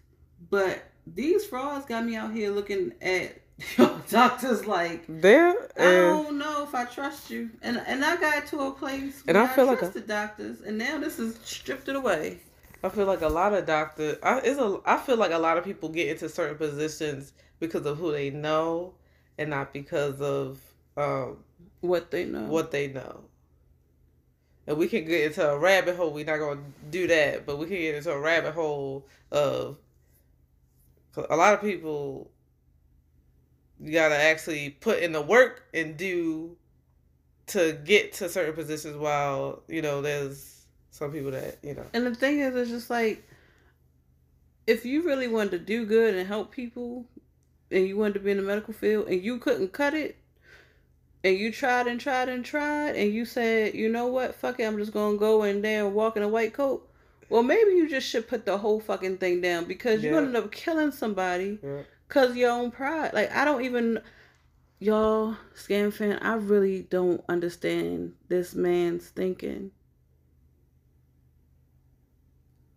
but 0.49 0.83
these 1.05 1.45
frauds 1.45 1.85
got 1.85 2.05
me 2.05 2.15
out 2.15 2.31
here 2.33 2.49
looking 2.51 2.93
at 3.01 3.39
y'all 3.77 3.99
doctors 4.09 4.65
like 4.65 5.03
There. 5.07 5.53
I 5.77 5.83
don't 5.83 6.37
know 6.37 6.63
if 6.63 6.73
I 6.73 6.85
trust 6.85 7.29
you, 7.29 7.49
and 7.61 7.77
and 7.85 8.03
I 8.05 8.15
got 8.15 8.47
to 8.47 8.61
a 8.61 8.71
place 8.71 9.23
And 9.27 9.35
where 9.37 9.45
I 9.45 9.47
feel 9.49 9.65
like 9.65 9.77
a- 9.79 9.81
trusted 9.81 10.07
doctors, 10.07 10.61
and 10.61 10.77
now 10.77 10.97
this 10.99 11.19
is 11.19 11.37
stripped 11.43 11.89
it 11.89 11.95
away. 11.95 12.39
I 12.81 12.87
feel 12.87 13.05
like 13.05 13.21
a 13.21 13.27
lot 13.27 13.53
of 13.53 13.65
doctors. 13.65 14.17
I, 14.23 14.39
it's 14.39 14.57
a. 14.59 14.79
I 14.85 14.97
feel 14.97 15.17
like 15.17 15.31
a 15.31 15.37
lot 15.37 15.57
of 15.57 15.65
people 15.65 15.89
get 15.89 16.07
into 16.07 16.29
certain 16.29 16.57
positions 16.57 17.33
because 17.59 17.85
of 17.85 17.97
who 17.97 18.13
they 18.13 18.29
know, 18.29 18.93
and 19.37 19.49
not 19.49 19.73
because 19.73 20.21
of 20.21 20.61
um, 20.95 21.39
What 21.81 22.09
they 22.11 22.23
know. 22.23 22.43
what 22.45 22.71
they 22.71 22.87
know. 22.87 23.25
And 24.69 24.77
we 24.77 24.87
can 24.87 25.03
get 25.03 25.25
into 25.25 25.49
a 25.49 25.57
rabbit 25.57 25.95
hole. 25.95 26.13
We're 26.13 26.25
not 26.25 26.37
gonna 26.37 26.61
do 26.91 27.07
that, 27.07 27.47
but 27.47 27.57
we 27.57 27.65
can 27.65 27.77
get 27.77 27.95
into 27.95 28.11
a 28.11 28.19
rabbit 28.19 28.53
hole 28.53 29.03
of 29.31 29.77
a 31.17 31.35
lot 31.35 31.55
of 31.55 31.61
people. 31.61 32.29
You 33.79 33.91
gotta 33.91 34.15
actually 34.15 34.69
put 34.69 34.99
in 34.99 35.11
the 35.11 35.23
work 35.23 35.63
and 35.73 35.97
do 35.97 36.55
to 37.47 37.73
get 37.83 38.13
to 38.13 38.29
certain 38.29 38.53
positions. 38.53 38.95
While 38.95 39.63
you 39.67 39.81
know, 39.81 40.03
there's 40.03 40.67
some 40.91 41.11
people 41.11 41.31
that 41.31 41.57
you 41.63 41.73
know. 41.73 41.87
And 41.93 42.05
the 42.05 42.13
thing 42.13 42.37
is, 42.37 42.55
it's 42.55 42.69
just 42.69 42.91
like 42.91 43.27
if 44.67 44.85
you 44.85 45.01
really 45.01 45.27
wanted 45.27 45.51
to 45.51 45.59
do 45.59 45.87
good 45.87 46.13
and 46.13 46.27
help 46.27 46.51
people, 46.51 47.05
and 47.71 47.87
you 47.87 47.97
wanted 47.97 48.13
to 48.13 48.19
be 48.19 48.29
in 48.29 48.37
the 48.37 48.43
medical 48.43 48.75
field, 48.75 49.07
and 49.07 49.19
you 49.19 49.39
couldn't 49.39 49.73
cut 49.73 49.95
it, 49.95 50.15
and 51.23 51.37
you 51.37 51.51
tried 51.51 51.87
and 51.87 51.99
tried 51.99 52.29
and 52.29 52.43
tried, 52.45 52.95
and 52.95 53.13
you 53.13 53.25
said, 53.25 53.75
you 53.75 53.89
know 53.89 54.07
what, 54.07 54.35
fuck 54.35 54.59
it, 54.59 54.63
I'm 54.63 54.77
just 54.77 54.93
gonna 54.93 55.17
go 55.17 55.43
in 55.43 55.61
there 55.61 55.85
and 55.85 55.93
walk 55.95 56.17
in 56.17 56.23
a 56.23 56.27
white 56.27 56.53
coat. 56.53 56.87
Well, 57.29 57.43
maybe 57.43 57.71
you 57.71 57.87
just 57.89 58.07
should 58.07 58.27
put 58.27 58.45
the 58.45 58.57
whole 58.57 58.79
fucking 58.79 59.17
thing 59.17 59.41
down 59.41 59.65
because 59.65 60.01
you're 60.03 60.13
Yeah. 60.13 60.19
gonna 60.21 60.27
end 60.27 60.37
up 60.45 60.51
killing 60.51 60.91
somebody 60.91 61.59
Yeah. 61.61 61.83
because 62.07 62.35
your 62.35 62.51
own 62.51 62.71
pride. 62.71 63.13
Like 63.13 63.31
I 63.31 63.45
don't 63.45 63.63
even. 63.63 64.01
y'all, 64.81 65.35
scam 65.53 65.91
fan, 65.91 66.17
I 66.21 66.35
really 66.35 66.83
don't 66.83 67.21
understand 67.27 68.15
this 68.29 68.55
man's 68.55 69.09
thinking. 69.09 69.71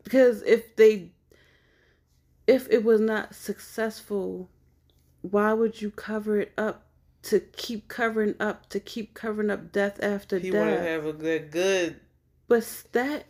Because 0.02 0.42
if 0.42 0.74
they 0.76 1.12
if 2.46 2.68
it 2.70 2.82
was 2.84 3.00
not 3.00 3.34
successful, 3.36 4.50
why 5.22 5.52
would 5.52 5.80
you 5.80 5.90
cover 5.92 6.40
it 6.40 6.52
up 6.58 6.86
to 7.22 7.40
keep 7.40 7.88
covering 7.88 8.34
up 8.40 8.68
to 8.70 8.80
keep 8.80 9.14
covering 9.14 9.50
up 9.50 9.72
death 9.72 9.98
after 10.02 10.38
he 10.38 10.50
death? 10.50 10.66
want 10.66 10.70
to 10.76 10.80
have 10.80 11.06
a 11.06 11.12
good 11.12 11.50
good 11.50 12.00
But 12.48 12.84
that 12.92 13.26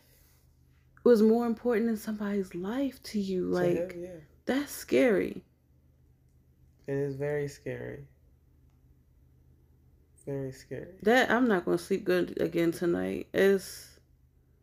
was 1.04 1.22
more 1.22 1.46
important 1.46 1.86
than 1.86 1.96
somebody's 1.96 2.54
life 2.54 3.02
to 3.04 3.20
you. 3.20 3.46
to 3.54 3.64
Like 3.64 3.76
him, 3.76 4.02
yeah. 4.02 4.20
that's 4.46 4.72
scary. 4.72 5.42
It 6.86 6.94
is 6.94 7.16
very 7.16 7.48
scary. 7.48 8.06
Very 10.26 10.52
scary. 10.52 10.94
That 11.02 11.30
I'm 11.30 11.48
not 11.48 11.64
gonna 11.64 11.78
sleep 11.78 12.04
good 12.04 12.40
again 12.40 12.72
tonight. 12.72 13.28
Is 13.34 13.98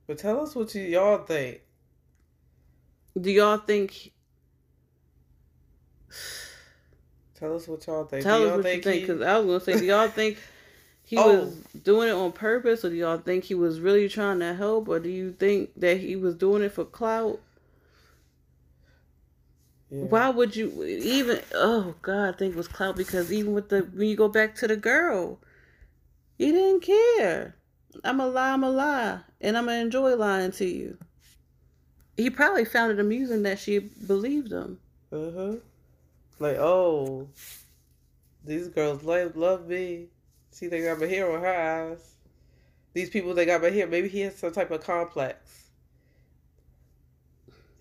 But 0.07 0.17
tell 0.17 0.41
us 0.41 0.55
what 0.55 0.75
you 0.75 0.81
y'all 0.81 1.23
think. 1.25 1.61
do 3.19 3.29
y'all 3.31 3.57
think? 3.57 4.13
Tell 7.39 7.55
us 7.55 7.67
what 7.67 7.85
y'all 7.87 8.05
think. 8.05 8.23
Tell 8.23 8.43
us 8.43 8.63
what 8.63 8.75
you 8.75 8.81
think, 8.81 8.83
he- 8.83 8.99
because 9.01 9.21
I 9.21 9.37
was 9.37 9.45
gonna 9.45 9.59
say, 9.77 9.79
do 9.79 9.85
y'all 9.85 10.07
think 10.09 10.37
he 11.03 11.17
Oh. 11.17 11.39
was 11.41 11.55
doing 11.83 12.09
it 12.09 12.13
on 12.13 12.31
purpose, 12.31 12.83
or 12.83 12.89
do 12.89 12.95
y'all 12.95 13.17
think 13.17 13.45
he 13.45 13.55
was 13.55 13.79
really 13.79 14.09
trying 14.09 14.39
to 14.39 14.53
help, 14.53 14.87
or 14.89 14.99
do 14.99 15.09
you 15.09 15.31
think 15.31 15.71
that 15.77 15.97
he 15.97 16.15
was 16.15 16.35
doing 16.35 16.61
it 16.61 16.71
for 16.73 16.85
clout? 16.85 17.39
Yeah. 19.89 20.03
Why 20.05 20.29
would 20.29 20.55
you 20.55 20.83
even? 20.83 21.39
Oh 21.55 21.95
God, 22.03 22.35
I 22.35 22.37
think 22.37 22.53
it 22.53 22.57
was 22.57 22.67
clout 22.67 22.95
because 22.95 23.31
even 23.31 23.53
with 23.53 23.69
the 23.69 23.79
when 23.81 24.07
you 24.07 24.15
go 24.15 24.27
back 24.27 24.53
to 24.55 24.67
the 24.67 24.75
girl, 24.75 25.39
he 26.37 26.51
didn't 26.51 26.81
care. 26.81 27.55
I'm 28.03 28.19
a 28.19 28.27
lie, 28.27 28.51
I'm 28.51 28.63
a 28.63 28.69
lie, 28.69 29.19
and 29.41 29.57
I'm 29.57 29.65
gonna 29.65 29.79
enjoy 29.79 30.15
lying 30.15 30.51
to 30.53 30.65
you. 30.65 30.97
He 32.17 32.29
probably 32.29 32.65
found 32.65 32.91
it 32.91 32.99
amusing 32.99 33.41
that 33.43 33.57
she 33.57 33.79
believed 33.79 34.51
him. 34.51 34.79
Uh 35.11 35.31
huh. 35.35 35.55
Like, 36.39 36.57
oh, 36.57 37.27
these 38.45 38.69
girls 38.69 39.03
love, 39.03 39.35
love 39.35 39.67
me. 39.67 40.07
See, 40.51 40.67
they 40.67 40.81
got 40.83 40.99
my 40.99 41.05
hair 41.05 41.31
on 41.31 41.41
her 41.41 41.91
eyes. 41.91 42.15
These 42.93 43.09
people, 43.09 43.33
they 43.33 43.45
got 43.45 43.61
my 43.61 43.69
hair. 43.69 43.87
Maybe 43.87 44.07
he 44.07 44.21
has 44.21 44.35
some 44.35 44.51
type 44.51 44.71
of 44.71 44.83
complex. 44.83 45.69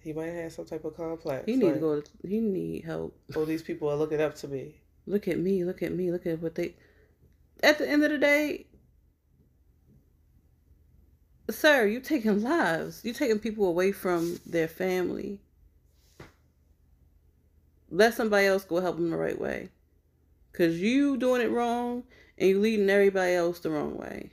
He 0.01 0.13
might 0.13 0.27
have 0.27 0.53
some 0.53 0.65
type 0.65 0.85
of 0.85 0.97
complex. 0.97 1.45
He 1.47 1.57
need 1.57 1.65
like, 1.65 1.75
to 1.75 1.81
go. 1.81 2.01
To, 2.01 2.11
he 2.27 2.41
need 2.41 2.85
help. 2.85 3.19
Oh, 3.35 3.45
these 3.45 3.63
people 3.63 3.89
are 3.89 3.97
looking 3.97 4.21
up 4.21 4.35
to 4.37 4.49
me. 4.49 4.81
Look 5.07 5.29
at 5.29 5.39
me. 5.39 5.65
Look 5.65 5.83
at 5.83 5.93
me. 5.93 6.11
Look 6.11 6.27
at 6.27 6.41
what 6.41 6.55
they. 6.55 6.75
At 7.63 7.79
the 7.79 7.89
end 7.89 8.05
of 8.05 8.11
the 8.11 8.19
day, 8.19 8.67
sir, 11.51 11.87
you 11.87 12.01
taking 12.01 12.43
lives. 12.43 13.05
You 13.05 13.13
taking 13.13 13.39
people 13.39 13.67
away 13.67 13.93
from 13.93 14.41
their 14.47 14.69
family. 14.69 15.41
Let 17.91 18.15
somebody 18.15 18.47
else 18.47 18.65
go 18.65 18.81
help 18.81 18.97
them 18.97 19.11
the 19.11 19.17
right 19.17 19.39
way. 19.41 19.71
Cause 20.53 20.77
you 20.77 21.17
doing 21.17 21.41
it 21.43 21.51
wrong 21.51 22.05
and 22.37 22.49
you 22.49 22.59
leading 22.61 22.91
everybody 22.91 23.35
else 23.35 23.61
the 23.61 23.71
wrong 23.71 23.97
way. 23.97 24.31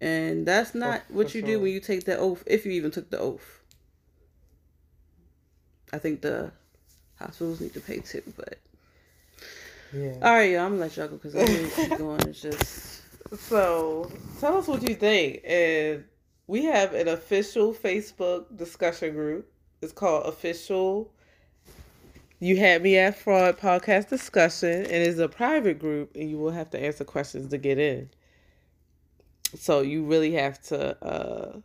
And 0.00 0.46
that's 0.46 0.74
not 0.74 1.06
For- 1.06 1.12
what 1.14 1.30
for 1.30 1.38
you 1.38 1.42
do 1.44 1.60
when 1.60 1.72
you 1.72 1.80
take 1.80 2.04
that 2.04 2.18
oath, 2.18 2.42
if 2.46 2.66
you 2.66 2.72
even 2.72 2.90
took 2.90 3.10
the 3.10 3.18
oath. 3.18 3.60
I 5.92 5.98
think 5.98 6.20
the 6.20 6.52
hospitals 7.18 7.60
need 7.60 7.74
to 7.74 7.80
pay 7.80 7.98
too, 8.00 8.22
but 8.36 8.58
Yeah. 9.92 10.14
all 10.22 10.34
right, 10.34 10.50
y'all, 10.50 10.62
I'm 10.66 10.72
gonna 10.72 10.82
let 10.82 10.96
y'all 10.96 11.08
go 11.08 11.16
because 11.16 11.34
I'm 11.34 11.46
gonna 11.46 11.70
keep 11.88 11.98
going. 11.98 12.20
It's 12.28 12.40
just 12.42 13.02
So 13.48 14.10
tell 14.40 14.56
us 14.56 14.66
what 14.66 14.82
you 14.88 14.94
think. 14.94 15.42
And 15.44 16.04
we 16.46 16.64
have 16.64 16.94
an 16.94 17.08
official 17.08 17.72
Facebook 17.74 18.56
discussion 18.56 19.14
group. 19.14 19.50
It's 19.80 19.92
called 19.92 20.26
Official 20.26 21.12
You 22.40 22.56
Had 22.56 22.82
Me 22.82 22.96
at 22.96 23.16
Fraud 23.18 23.58
Podcast 23.58 24.08
Discussion. 24.08 24.82
And 24.84 24.92
it's 24.92 25.18
a 25.18 25.28
private 25.28 25.78
group 25.78 26.14
and 26.14 26.30
you 26.30 26.38
will 26.38 26.52
have 26.52 26.70
to 26.70 26.80
answer 26.80 27.04
questions 27.04 27.50
to 27.50 27.58
get 27.58 27.78
in. 27.78 28.10
So 29.56 29.80
you 29.80 30.04
really 30.04 30.32
have 30.34 30.60
to 30.64 31.04
uh, 31.04 31.60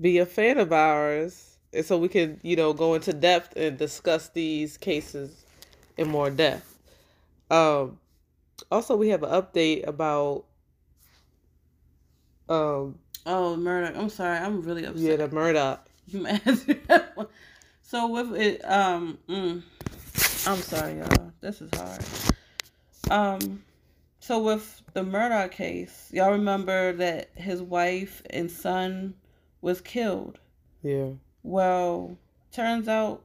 be 0.00 0.18
a 0.18 0.26
fan 0.26 0.58
of 0.58 0.72
ours. 0.72 1.58
And 1.72 1.84
so 1.84 1.96
we 1.98 2.08
can, 2.08 2.40
you 2.42 2.56
know, 2.56 2.72
go 2.72 2.94
into 2.94 3.12
depth 3.12 3.56
and 3.56 3.78
discuss 3.78 4.30
these 4.30 4.76
cases 4.76 5.44
in 5.96 6.08
more 6.08 6.30
depth. 6.30 6.72
Um 7.50 7.98
also 8.72 8.96
we 8.96 9.10
have 9.10 9.22
an 9.22 9.30
update 9.30 9.86
about 9.86 10.44
um 12.48 12.98
oh 13.24 13.56
murder. 13.56 13.96
I'm 13.96 14.08
sorry, 14.08 14.38
I'm 14.38 14.62
really 14.62 14.84
upset. 14.84 15.02
yeah 15.02 15.16
the 15.16 15.28
Murdaugh. 15.28 15.78
So 17.88 18.08
with 18.08 18.34
it, 18.34 18.68
um, 18.68 19.16
mm, 19.28 19.62
I'm 20.44 20.56
sorry, 20.56 20.98
y'all. 20.98 21.32
This 21.40 21.62
is 21.62 21.70
hard. 21.72 22.04
Um, 23.12 23.62
so 24.18 24.42
with 24.42 24.82
the 24.92 25.04
Murdaugh 25.04 25.52
case, 25.52 26.10
y'all 26.12 26.32
remember 26.32 26.92
that 26.94 27.30
his 27.36 27.62
wife 27.62 28.22
and 28.28 28.50
son 28.50 29.14
was 29.60 29.80
killed. 29.80 30.40
Yeah. 30.82 31.10
Well, 31.44 32.18
turns 32.50 32.88
out 32.88 33.22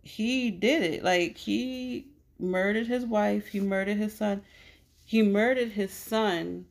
he 0.00 0.50
did 0.50 0.82
it. 0.82 1.04
Like 1.04 1.36
he 1.36 2.06
murdered 2.38 2.86
his 2.86 3.04
wife, 3.04 3.48
he 3.48 3.60
murdered 3.60 3.98
his 3.98 4.16
son. 4.16 4.40
He 5.04 5.20
murdered 5.20 5.72
his 5.72 5.92
son 5.92 6.64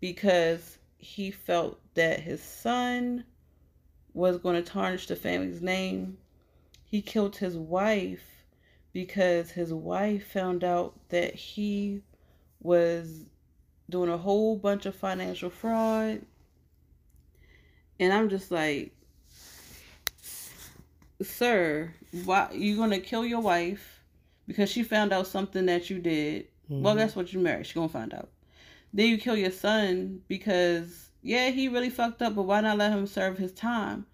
because 0.00 0.78
he 0.96 1.30
felt 1.30 1.78
that 1.92 2.20
his 2.20 2.42
son 2.42 3.24
was 4.14 4.38
going 4.38 4.56
to 4.56 4.62
tarnish 4.62 5.08
the 5.08 5.14
family's 5.14 5.60
name. 5.60 6.16
He 6.90 7.02
killed 7.02 7.36
his 7.36 7.56
wife 7.56 8.44
because 8.94 9.50
his 9.50 9.72
wife 9.74 10.26
found 10.26 10.64
out 10.64 10.98
that 11.10 11.34
he 11.34 12.00
was 12.60 13.26
doing 13.90 14.10
a 14.10 14.16
whole 14.16 14.56
bunch 14.56 14.86
of 14.86 14.94
financial 14.94 15.50
fraud. 15.50 16.22
And 18.00 18.12
I'm 18.12 18.30
just 18.30 18.50
like, 18.50 18.94
sir, 21.22 21.92
why 22.24 22.48
you 22.52 22.76
gonna 22.76 23.00
kill 23.00 23.24
your 23.24 23.40
wife 23.40 24.00
because 24.46 24.70
she 24.70 24.82
found 24.82 25.12
out 25.12 25.26
something 25.26 25.66
that 25.66 25.90
you 25.90 25.98
did? 25.98 26.48
Well, 26.70 26.94
Mhm. 26.94 26.98
that's 26.98 27.16
what 27.16 27.32
you 27.32 27.40
married. 27.40 27.66
She 27.66 27.74
gonna 27.74 27.88
find 27.88 28.14
out. 28.14 28.30
Then 28.94 29.08
you 29.08 29.18
kill 29.18 29.36
your 29.36 29.50
son 29.50 30.22
because 30.26 31.10
yeah, 31.20 31.50
he 31.50 31.68
really 31.68 31.90
fucked 31.90 32.22
up, 32.22 32.34
but 32.34 32.44
why 32.44 32.60
not 32.60 32.78
let 32.78 32.92
him 32.92 33.06
serve 33.06 33.36
his 33.36 33.52
time? 33.52 34.06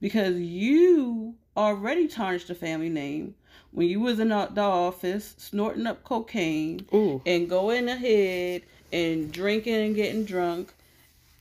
Because 0.00 0.38
you 0.38 1.36
already 1.56 2.08
tarnished 2.08 2.48
the 2.48 2.54
family 2.54 2.88
name 2.88 3.34
when 3.70 3.88
you 3.88 4.00
was 4.00 4.18
in 4.18 4.28
the 4.28 4.60
office 4.60 5.34
snorting 5.38 5.86
up 5.86 6.04
cocaine 6.04 6.86
Ooh. 6.94 7.22
and 7.24 7.48
going 7.48 7.88
ahead 7.88 8.62
and 8.92 9.32
drinking 9.32 9.74
and 9.74 9.94
getting 9.94 10.24
drunk 10.24 10.74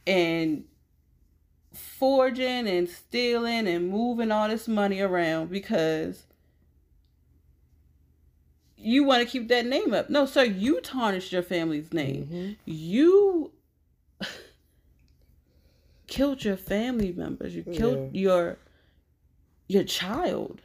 and 0.07 0.64
forging 1.74 2.68
and 2.68 2.89
stealing 2.89 3.68
and 3.68 3.89
moving 3.89 4.32
all 4.32 4.47
this 4.47 4.68
money 4.68 5.01
around 5.01 5.49
because 5.49 6.24
you 8.78 9.03
want 9.03 9.22
to 9.22 9.30
keep 9.30 9.47
that 9.49 9.66
name 9.66 9.93
up. 9.93 10.09
No, 10.09 10.26
sir, 10.26 10.43
you 10.43 10.82
tarnished 10.82 11.32
your 11.32 11.43
family's 11.43 11.93
name. 11.93 12.28
Mhm. 12.32 12.55
You 12.66 13.51
killed 16.07 16.43
your 16.43 16.57
family 16.57 17.12
members. 17.12 17.55
You 17.55 17.64
killed 17.64 18.16
your 18.16 18.57
your 19.72 19.84
child. 19.84 20.61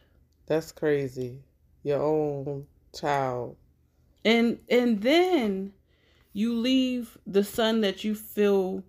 That's 0.46 0.72
crazy. 0.72 1.42
Your 1.82 2.02
own 2.02 2.66
child. 2.94 3.56
And 4.24 4.58
and 4.68 5.02
then 5.02 5.72
you 6.32 6.52
leave 6.54 7.16
the 7.26 7.44
son 7.44 7.80
that 7.82 8.04
you 8.04 8.14
feel 8.14 8.82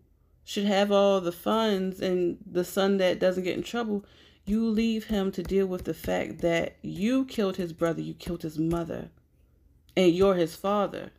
should 0.43 0.65
have 0.65 0.91
all 0.91 1.22
the 1.22 1.32
funds 1.32 2.01
and 2.01 2.38
the 2.49 2.63
son 2.63 2.97
that 2.97 3.20
doesn't 3.20 3.43
get 3.43 3.57
in 3.57 3.63
trouble, 3.63 4.05
you 4.45 4.65
leave 4.68 5.05
him 5.05 5.32
to 5.34 5.43
deal 5.43 5.68
with 5.68 5.84
the 5.84 5.93
fact 5.93 6.39
that 6.39 6.78
you 6.82 7.26
killed 7.26 7.57
his 7.57 7.74
brother, 7.74 8.01
you 8.01 8.13
killed 8.13 8.41
his 8.43 8.57
mother, 8.57 9.09
and 9.95 10.13
you're 10.13 10.36
his 10.36 10.55
father. 10.55 11.11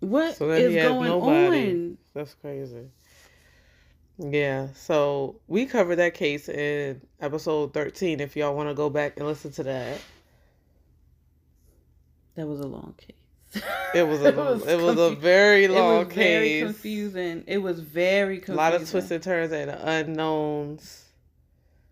What 0.00 0.34
So 0.36 0.50
is 0.50 0.74
going 0.74 1.08
nobody. 1.08 1.70
on? 1.70 1.98
That's 2.14 2.34
crazy. 2.34 2.90
Yeah, 4.18 4.68
so 4.74 5.36
we 5.46 5.66
covered 5.66 5.96
that 5.96 6.14
case 6.14 6.48
in 6.48 7.00
episode 7.20 7.72
13 7.72 8.20
if 8.20 8.36
y'all 8.36 8.54
want 8.56 8.68
to 8.68 8.74
go 8.74 8.90
back 8.90 9.16
and 9.16 9.26
listen 9.26 9.52
to 9.52 9.62
that. 9.64 10.00
That 12.34 12.46
was 12.46 12.60
a 12.60 12.66
long 12.66 12.94
case. 12.96 13.62
It 13.94 14.06
was 14.06 14.20
a 14.22 14.28
it 14.28 14.36
was, 14.36 14.62
a 14.64 14.76
confu- 14.76 15.20
very 15.20 15.64
it 15.64 15.70
long 15.70 16.06
was 16.06 16.14
very 16.14 16.48
case. 16.48 16.64
confusing. 16.64 17.44
It 17.46 17.58
was 17.58 17.80
very 17.80 18.38
confusing. 18.38 18.54
A 18.54 18.56
lot 18.56 18.74
of 18.74 18.90
twists 18.90 19.10
and 19.10 19.22
turns 19.22 19.52
and 19.52 19.70
unknowns 19.70 21.04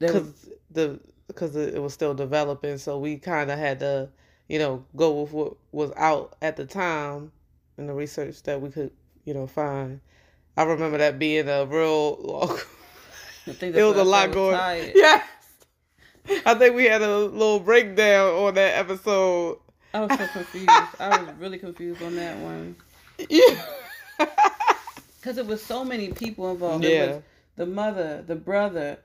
was- 0.01 0.11
because 0.13 0.51
the 0.71 1.01
because 1.29 1.57
it 1.57 1.81
was 1.83 1.93
still 1.93 2.15
developing, 2.15 2.79
so 2.79 2.99
we 2.99 3.19
kind 3.19 3.51
of 3.51 3.59
had 3.59 3.81
to 3.81 4.09
you 4.49 4.59
know, 4.59 4.85
go 4.95 5.23
with 5.23 5.33
what 5.33 5.55
was 5.73 5.91
out 5.97 6.37
at 6.41 6.57
the 6.57 6.65
time 6.65 7.33
and 7.77 7.89
the 7.89 7.93
research 7.93 8.43
that 8.45 8.61
we 8.61 8.71
could, 8.71 8.93
you 9.25 9.35
know, 9.35 9.47
find. 9.47 10.01
I 10.57 10.63
remember 10.65 10.99
that 10.99 11.19
being 11.19 11.49
a 11.49 11.67
real. 11.67 12.59
it 13.47 13.75
was 13.75 13.97
a 13.97 14.05
lot 14.05 14.33
going. 14.33 14.57
Tired. 14.57 14.93
Yes, 16.29 16.43
I 16.45 16.55
think 16.55 16.75
we 16.75 16.87
had 16.87 17.03
a 17.03 17.19
little 17.19 17.61
breakdown 17.61 18.35
on 18.35 18.55
that 18.55 18.77
episode. 18.79 19.59
I 19.95 20.01
was 20.01 20.19
so 20.19 20.27
confused. 20.27 20.69
I 20.99 21.23
was 21.23 21.35
really 21.39 21.59
confused 21.59 22.03
on 22.03 22.17
that 22.17 22.37
one. 22.39 22.77
Yeah. 23.29 23.63
Because 25.21 25.39
it 25.39 25.47
was 25.49 25.61
so 25.61 25.85
many 25.85 26.13
people 26.13 26.53
involved. 26.53 26.85
Yeah. 26.85 26.91
It 26.91 27.09
was 27.09 27.23
the 27.57 27.67
mother, 27.67 28.23
the 28.25 28.37
brother. 28.37 28.99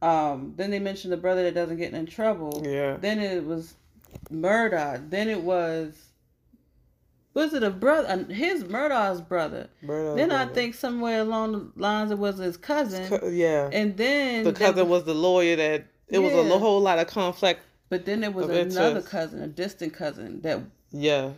Um, 0.00 0.54
then 0.56 0.70
they 0.70 0.78
mentioned 0.78 1.12
the 1.12 1.18
brother 1.18 1.42
that 1.42 1.52
doesn't 1.52 1.76
get 1.76 1.92
in 1.92 2.06
trouble. 2.06 2.62
Yeah. 2.64 2.96
Then 2.96 3.20
it 3.20 3.44
was 3.44 3.74
murder. 4.30 5.04
Then 5.10 5.28
it 5.28 5.42
was 5.42 5.94
was 7.34 7.54
it 7.54 7.62
a 7.62 7.70
brother? 7.70 8.24
His 8.32 8.64
Murdaugh's 8.64 9.20
brother. 9.20 9.68
Murdaugh's 9.82 10.16
then 10.16 10.28
brother. 10.28 10.50
I 10.50 10.54
think 10.54 10.74
somewhere 10.74 11.20
along 11.20 11.52
the 11.52 11.80
lines 11.80 12.10
it 12.10 12.18
was 12.18 12.38
his 12.38 12.56
cousin. 12.56 13.08
Co- 13.08 13.28
yeah. 13.28 13.70
And 13.72 13.96
then 13.96 14.44
the 14.44 14.52
cousin 14.52 14.88
was 14.88 15.04
the 15.04 15.14
lawyer 15.14 15.56
that 15.56 15.72
it 15.74 15.86
yeah. 16.08 16.18
was 16.18 16.32
a 16.32 16.58
whole 16.58 16.80
lot 16.80 16.98
of 16.98 17.06
conflict. 17.06 17.62
But 17.88 18.04
then 18.04 18.20
there 18.20 18.30
was 18.30 18.46
another 18.46 18.88
interest. 18.88 19.08
cousin, 19.08 19.42
a 19.42 19.48
distant 19.48 19.94
cousin 19.94 20.40
that. 20.42 20.60
Yeah, 20.90 21.32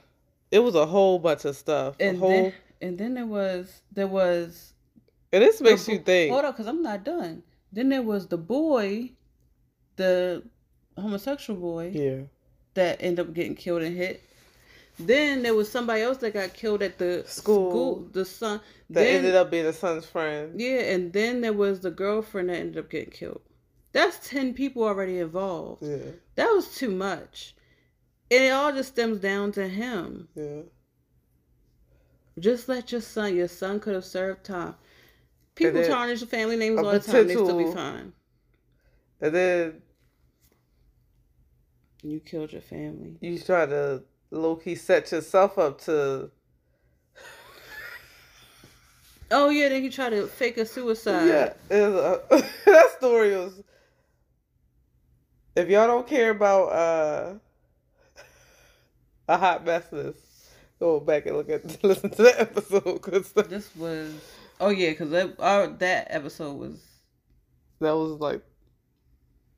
it 0.51 0.61
was 0.61 0.75
a 0.75 0.87
whole 0.87 1.19
bunch 1.19 1.45
of 1.45 1.57
stuff. 1.57 1.97
And 2.01 2.19
whole... 2.19 2.31
then 2.31 2.53
and 2.81 2.99
then 2.99 3.15
there 3.15 3.27
was 3.27 3.83
there 3.93 4.07
was. 4.07 4.73
And 5.33 5.43
this 5.43 5.61
makes 5.61 5.89
you 5.89 5.99
think. 5.99 6.33
Hold 6.33 6.45
on, 6.45 6.53
because 6.53 6.67
I'm 6.67 6.83
not 6.83 7.05
done. 7.05 7.43
Then 7.73 7.89
there 7.89 8.03
was 8.03 8.29
the 8.29 8.39
boy, 8.39 9.11
the 9.97 10.45
homosexual 10.97 11.59
boy. 11.59 11.91
Yeah. 11.93 12.23
That 12.75 12.99
ended 13.01 13.27
up 13.27 13.35
getting 13.35 13.55
killed 13.55 13.83
and 13.83 13.97
hit. 13.97 14.23
Then 14.99 15.43
there 15.43 15.55
was 15.55 15.71
somebody 15.71 16.03
else 16.03 16.19
that 16.19 16.35
got 16.35 16.55
killed 16.55 16.83
at 16.83 16.99
the 16.99 17.25
school. 17.27 17.71
school 17.71 18.09
the 18.13 18.25
son 18.25 18.61
that 18.91 19.01
then, 19.01 19.17
ended 19.17 19.35
up 19.35 19.51
being 19.51 19.65
the 19.65 19.73
son's 19.73 20.07
friend. 20.07 20.61
Yeah, 20.61 20.81
and 20.81 21.13
then 21.13 21.41
there 21.41 21.53
was 21.53 21.81
the 21.81 21.91
girlfriend 21.91 22.49
that 22.49 22.59
ended 22.59 22.79
up 22.79 22.91
getting 22.91 23.11
killed. 23.11 23.41
That's 23.93 24.29
ten 24.29 24.55
people 24.55 24.85
already 24.85 25.19
involved. 25.19 25.83
Yeah, 25.83 26.13
that 26.37 26.47
was 26.47 26.77
too 26.77 26.91
much, 26.91 27.55
and 28.31 28.45
it 28.45 28.51
all 28.51 28.73
just 28.73 28.91
stems 28.91 29.19
down 29.19 29.53
to 29.53 29.69
him. 29.69 30.29
Yeah. 30.35 30.63
Just 32.39 32.69
let 32.69 32.93
your 32.93 33.01
son. 33.01 33.35
Your 33.35 33.49
son 33.49 33.81
could 33.81 33.95
have 33.95 34.05
served 34.05 34.45
time. 34.45 34.75
People 35.55 35.81
then, 35.81 35.91
tarnish 35.91 36.21
the 36.21 36.27
family 36.27 36.57
names 36.57 36.79
all 36.79 36.93
the 36.93 37.01
time. 37.01 37.27
They 37.27 37.35
still 37.35 37.59
be 37.59 37.73
fine. 37.73 38.13
And 39.21 39.35
then 39.35 39.83
you 42.03 42.21
killed 42.21 42.53
your 42.53 42.63
family. 42.63 43.17
You 43.21 43.39
try 43.39 43.67
to 43.67 44.03
low 44.35 44.57
key 44.57 44.74
set 44.74 45.11
yourself 45.12 45.59
up 45.59 45.80
to. 45.82 46.30
Oh 49.30 49.49
yeah, 49.49 49.68
then 49.68 49.82
he 49.82 49.89
tried 49.89 50.11
to 50.11 50.26
fake 50.26 50.59
a 50.59 50.66
suicide. 50.66 51.26
Yeah, 51.26 51.53
a, 51.70 52.20
that 52.66 52.95
story 52.99 53.37
was. 53.37 53.62
If 55.57 55.68
y'all 55.68 55.87
don't 55.87 56.07
care 56.07 56.30
about 56.30 56.66
uh, 56.66 57.35
a 59.28 59.39
hot 59.39 59.64
messes, 59.64 60.16
go 60.78 61.01
back 61.01 61.26
and 61.26 61.37
look 61.37 61.49
at 61.49 61.64
listen 61.85 62.11
to 62.11 62.22
that 62.22 62.41
episode 62.41 63.03
because 63.03 63.32
this 63.32 63.74
was. 63.76 64.12
Oh 64.61 64.68
yeah, 64.68 64.91
because 64.91 65.11
that 65.11 65.35
our, 65.39 65.68
that 65.68 66.09
episode 66.11 66.55
was. 66.55 66.80
That 67.80 67.97
was 67.97 68.20
like. 68.20 68.43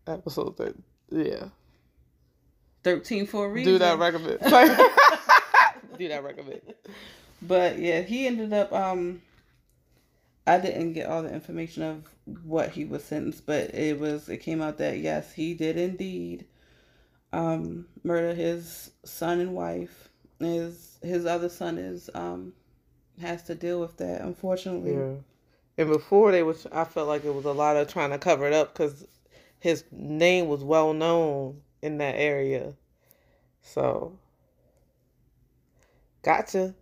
Episode 0.06 0.56
that 0.58 0.76
yeah. 1.10 1.48
13 2.86 3.26
for 3.26 3.46
a 3.46 3.48
reason. 3.48 3.72
Do 3.72 3.78
that 3.80 3.98
recommend. 3.98 4.38
Do 5.98 6.06
that 6.06 6.22
recommend. 6.22 6.60
But 7.42 7.80
yeah, 7.80 8.02
he 8.02 8.28
ended 8.28 8.52
up 8.52 8.72
um 8.72 9.22
I 10.46 10.58
didn't 10.58 10.92
get 10.92 11.08
all 11.08 11.24
the 11.24 11.34
information 11.34 11.82
of 11.82 12.04
what 12.44 12.70
he 12.70 12.84
was 12.84 13.02
sentenced, 13.02 13.44
but 13.44 13.74
it 13.74 13.98
was 13.98 14.28
it 14.28 14.36
came 14.36 14.62
out 14.62 14.78
that 14.78 15.00
yes, 15.00 15.32
he 15.32 15.52
did 15.52 15.76
indeed 15.76 16.46
um 17.32 17.86
murder 18.04 18.32
his 18.34 18.92
son 19.02 19.40
and 19.40 19.56
wife. 19.56 20.08
His 20.38 20.98
his 21.02 21.26
other 21.26 21.48
son 21.48 21.78
is 21.78 22.08
um 22.14 22.52
has 23.20 23.42
to 23.44 23.56
deal 23.56 23.80
with 23.80 23.96
that 23.96 24.20
unfortunately. 24.20 24.94
Yeah. 24.94 25.14
And 25.76 25.92
before 25.92 26.30
they 26.30 26.44
was 26.44 26.68
I 26.70 26.84
felt 26.84 27.08
like 27.08 27.24
it 27.24 27.34
was 27.34 27.46
a 27.46 27.52
lot 27.52 27.76
of 27.76 27.88
trying 27.88 28.10
to 28.10 28.18
cover 28.18 28.46
it 28.46 28.52
up 28.52 28.76
cuz 28.76 29.08
his 29.58 29.82
name 29.90 30.46
was 30.46 30.62
well 30.62 30.92
known 30.92 31.62
in 31.86 31.98
that 31.98 32.16
area. 32.16 32.74
So, 33.62 34.18
gotcha. 36.22 36.74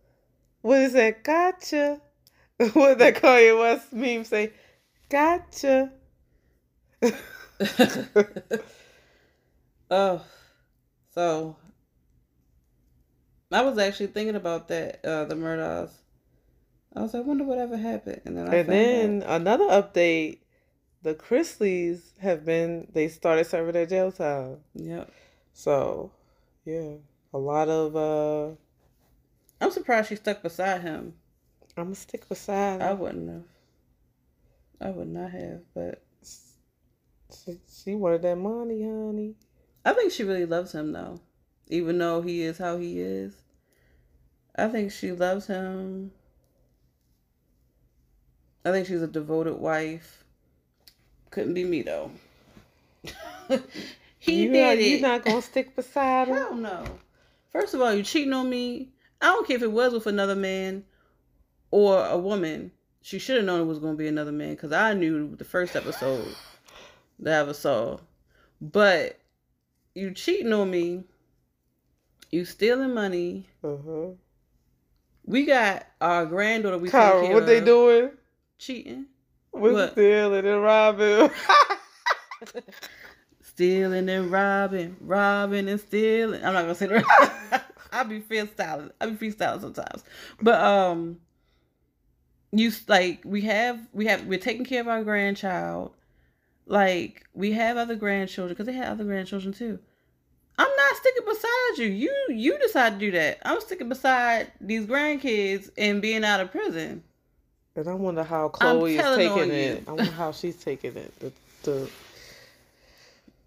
What 0.63 0.79
is 0.81 0.95
that? 0.95 1.23
Gotcha. 1.23 2.01
what 2.73 2.99
that 2.99 3.17
Kanye 3.17 3.59
West 3.59 3.93
meme 3.93 4.25
say? 4.25 4.53
Gotcha. 5.09 5.93
oh, 9.91 10.25
so 11.15 11.57
I 13.53 13.63
was 13.63 13.79
actually 13.79 14.07
thinking 14.09 14.37
about 14.37 14.69
that, 14.69 15.05
uh, 15.05 15.27
the 15.27 15.35
Murdaughs. 15.35 15.91
I 16.97 17.03
was 17.03 17.13
like, 17.13 17.25
I 17.25 17.27
wonder 17.27 17.45
whatever 17.45 17.77
happened. 17.77 18.23
And 18.25 18.39
then, 18.39 18.49
I 18.49 18.57
and 18.57 18.69
then 18.69 19.23
another 19.27 19.65
update 19.65 20.39
the 21.05 21.15
Chrisleys 21.15 22.19
have 22.19 22.45
been 22.45 22.89
they 22.93 23.09
started 23.09 23.47
serving 23.47 23.75
their 23.75 23.87
jail 23.87 24.11
time. 24.11 24.57
Yep. 24.75 25.13
So, 25.53 26.11
yeah, 26.65 26.95
a 27.33 27.39
lot 27.39 27.69
of. 27.69 27.95
uh 27.95 28.57
I'm 29.61 29.71
surprised 29.71 30.09
she 30.09 30.17
stuck 30.17 30.43
beside 30.43 30.81
him. 30.81 31.15
I'm 31.77 31.85
gonna 31.85 31.95
stick 31.95 32.29
beside. 32.29 32.81
Him. 32.81 32.89
I 32.89 32.93
wouldn't 32.95 33.29
have. 33.29 33.45
I 34.81 34.91
would 34.91 35.09
not 35.09 35.31
have, 35.31 35.61
but 35.75 36.03
she, 37.45 37.61
she 37.71 37.95
wanted 37.95 38.23
that 38.23 38.37
money, 38.37 38.83
honey. 38.83 39.35
I 39.85 39.93
think 39.93 40.11
she 40.11 40.25
really 40.25 40.47
loves 40.47 40.73
him 40.73 40.93
though, 40.93 41.21
even 41.69 41.99
though 41.99 42.23
he 42.23 42.43
is 42.43 42.59
how 42.59 42.79
he 42.79 43.01
is. 43.01 43.35
I 44.57 44.69
think 44.69 44.91
she 44.91 45.13
loves 45.13 45.47
him. 45.47 46.13
I 48.65 48.71
think 48.71 48.87
she's 48.87 49.03
a 49.03 49.07
devoted 49.07 49.57
wife. 49.57 50.24
Couldn't 51.35 51.55
be 51.55 51.65
me 51.65 51.83
though. 51.83 52.13
he 54.21 54.45
you 54.45 54.53
did 54.53 54.63
not, 54.63 54.79
it. 54.79 54.87
You're 54.87 55.01
not 55.01 55.25
gonna 55.25 55.43
stick 55.43 55.75
beside 55.75 56.29
him. 56.29 56.37
Hell 56.37 56.55
no. 56.55 56.85
First 57.51 57.75
of 57.75 57.81
all, 57.81 57.93
you 57.93 58.05
cheating 58.05 58.33
on 58.33 58.49
me. 58.49 58.91
I 59.21 59.27
don't 59.27 59.45
care 59.45 59.57
if 59.57 59.63
it 59.63 59.73
was 59.73 59.93
with 59.93 60.07
another 60.07 60.37
man 60.37 60.85
or 61.73 62.07
a 62.07 62.17
woman. 62.17 62.71
She 63.03 63.19
should 63.19 63.39
have 63.39 63.47
known 63.47 63.63
it 63.63 63.65
was 63.65 63.81
gonna 63.81 63.97
be 63.97 64.07
another 64.07 64.31
man 64.31 64.51
because 64.51 64.71
I 64.71 64.95
knew 64.95 65.35
the 65.35 65.45
first 65.45 65.75
episode 65.75 66.37
that 67.19 67.35
I 67.35 67.41
ever 67.41 67.53
saw. 67.53 67.99
But 68.61 69.19
you 69.93 70.13
cheating 70.13 70.53
on 70.53 70.71
me. 70.71 71.03
You 72.31 72.45
stealing 72.45 72.95
money. 72.95 73.49
Uh-huh. 73.65 74.11
We 75.25 75.47
got 75.47 75.85
our 76.01 76.27
granddaughter. 76.27 76.79
We 76.79 76.91
Kyra, 76.91 77.35
what 77.35 77.47
they 77.47 77.61
doing? 77.61 78.11
Cheating. 78.59 79.07
We're 79.55 79.91
stealing 79.91 80.47
and 80.47 80.63
robbing. 80.63 81.31
stealing 83.41 84.09
and 84.09 84.31
robbing, 84.31 84.97
robbing 85.01 85.69
and 85.69 85.81
stealing. 85.81 86.45
I'm 86.45 86.55
not 86.55 86.63
gonna 86.63 86.75
say 86.75 86.89
that. 86.89 87.65
I 87.93 88.03
be 88.03 88.21
freestyling. 88.21 88.91
I'll 89.01 89.13
be 89.13 89.31
freestyling 89.31 89.61
sometimes, 89.61 90.03
but 90.43 90.61
um, 90.61 91.19
you 92.51 92.73
like 92.89 93.23
we 93.25 93.43
have 93.43 93.79
we 93.93 94.07
have 94.07 94.27
we're 94.27 94.41
taking 94.41 94.65
care 94.65 94.81
of 94.81 94.89
our 94.89 95.05
grandchild. 95.05 95.93
Like 96.67 97.25
we 97.33 97.53
have 97.53 97.77
other 97.77 97.95
grandchildren 97.95 98.55
because 98.55 98.67
they 98.67 98.73
have 98.73 98.93
other 98.93 99.05
grandchildren 99.05 99.55
too. 99.55 99.79
I'm 100.59 100.77
not 100.77 100.97
sticking 100.97 101.25
beside 101.25 101.79
you. 101.79 101.87
You 101.87 102.27
you 102.31 102.59
decide 102.59 102.95
to 102.95 102.99
do 102.99 103.13
that. 103.13 103.39
I'm 103.45 103.61
sticking 103.61 103.89
beside 103.89 104.51
these 104.61 104.87
grandkids 104.87 105.71
and 105.79 106.03
being 106.03 106.25
out 106.25 106.41
of 106.41 106.51
prison. 106.51 107.05
And 107.77 107.89
I 107.89 107.95
wonder 107.95 108.23
how 108.23 108.49
Chloe 108.49 108.97
is 108.97 109.17
taking 109.17 109.51
it. 109.51 109.85
I 109.89 109.93
wonder 109.93 110.11
how 110.11 110.33
she's 110.33 110.57
taking 110.57 110.97
it. 110.97 111.19
The, 111.19 111.33
the 111.63 111.91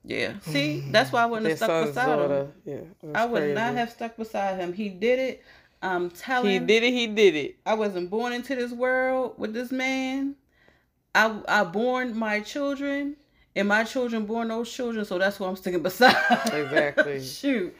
yeah. 0.03 0.34
See, 0.41 0.86
that's 0.91 1.11
why 1.11 1.23
I 1.23 1.25
wouldn't 1.25 1.49
have 1.49 1.57
stuck 1.57 1.88
beside 1.88 2.05
daughter. 2.05 2.47
him. 2.65 2.88
Yeah, 3.03 3.11
I 3.13 3.25
would 3.25 3.41
crazy. 3.41 3.53
not 3.53 3.73
have 3.75 3.91
stuck 3.91 4.17
beside 4.17 4.57
him. 4.57 4.73
He 4.73 4.89
did 4.89 5.19
it. 5.19 5.43
I'm 5.82 6.09
telling. 6.09 6.51
He 6.51 6.59
did 6.59 6.84
it. 6.84 6.93
He 6.93 7.07
did 7.07 7.36
it. 7.36 7.57
I 7.65 7.73
wasn't 7.73 8.09
born 8.09 8.34
into 8.34 8.55
this 8.55 8.71
world 8.71 9.36
with 9.38 9.53
this 9.53 9.71
man. 9.71 10.36
I 11.13 11.39
I 11.47 11.63
born 11.63 12.17
my 12.17 12.39
children, 12.39 13.15
and 13.55 13.67
my 13.67 13.84
children 13.84 14.25
born 14.25 14.47
those 14.47 14.71
children. 14.71 15.03
So 15.05 15.17
that's 15.17 15.39
why 15.39 15.47
I'm 15.47 15.55
sticking 15.55 15.84
beside. 15.84 16.15
Exactly. 16.53 17.23
Shoot. 17.23 17.75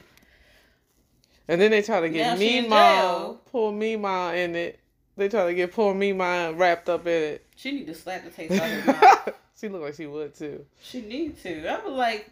And 1.48 1.58
then 1.60 1.70
they 1.70 1.80
try 1.80 2.00
to 2.00 2.10
get 2.10 2.38
me 2.38 2.68
mom, 2.68 3.38
pull 3.50 3.72
me 3.72 3.96
mom 3.96 4.34
in 4.34 4.54
it. 4.54 4.80
They 5.18 5.28
try 5.28 5.46
to 5.46 5.54
get 5.54 5.72
poor 5.72 5.92
me 5.94 6.12
mind 6.12 6.60
wrapped 6.60 6.88
up 6.88 7.04
in 7.08 7.22
it. 7.34 7.44
She 7.56 7.72
need 7.72 7.88
to 7.88 7.94
slap 7.94 8.22
the 8.22 8.30
taste 8.30 8.52
out 8.52 8.70
of 8.70 8.84
her 9.26 9.34
She 9.60 9.68
look 9.68 9.82
like 9.82 9.94
she 9.94 10.06
would 10.06 10.32
too. 10.32 10.64
She 10.80 11.00
need 11.02 11.42
to. 11.42 11.66
I 11.68 11.84
was 11.84 11.92
like, 11.94 12.30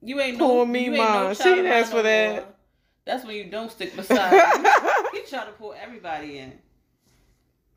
You 0.00 0.18
ain't 0.18 0.38
Poor 0.38 0.64
no, 0.64 0.72
me, 0.72 0.86
you 0.86 0.94
ain't 0.94 1.12
no 1.12 1.34
She 1.34 1.44
didn't 1.44 1.66
ask 1.66 1.90
for 1.90 1.96
no 1.98 2.02
that. 2.04 2.34
more. 2.36 2.46
That's 3.04 3.26
when 3.26 3.36
you 3.36 3.44
don't 3.44 3.70
stick 3.70 3.94
beside 3.94 4.30
he 5.12 5.20
try 5.28 5.44
to 5.44 5.52
pull 5.58 5.74
everybody 5.78 6.38
in. 6.38 6.58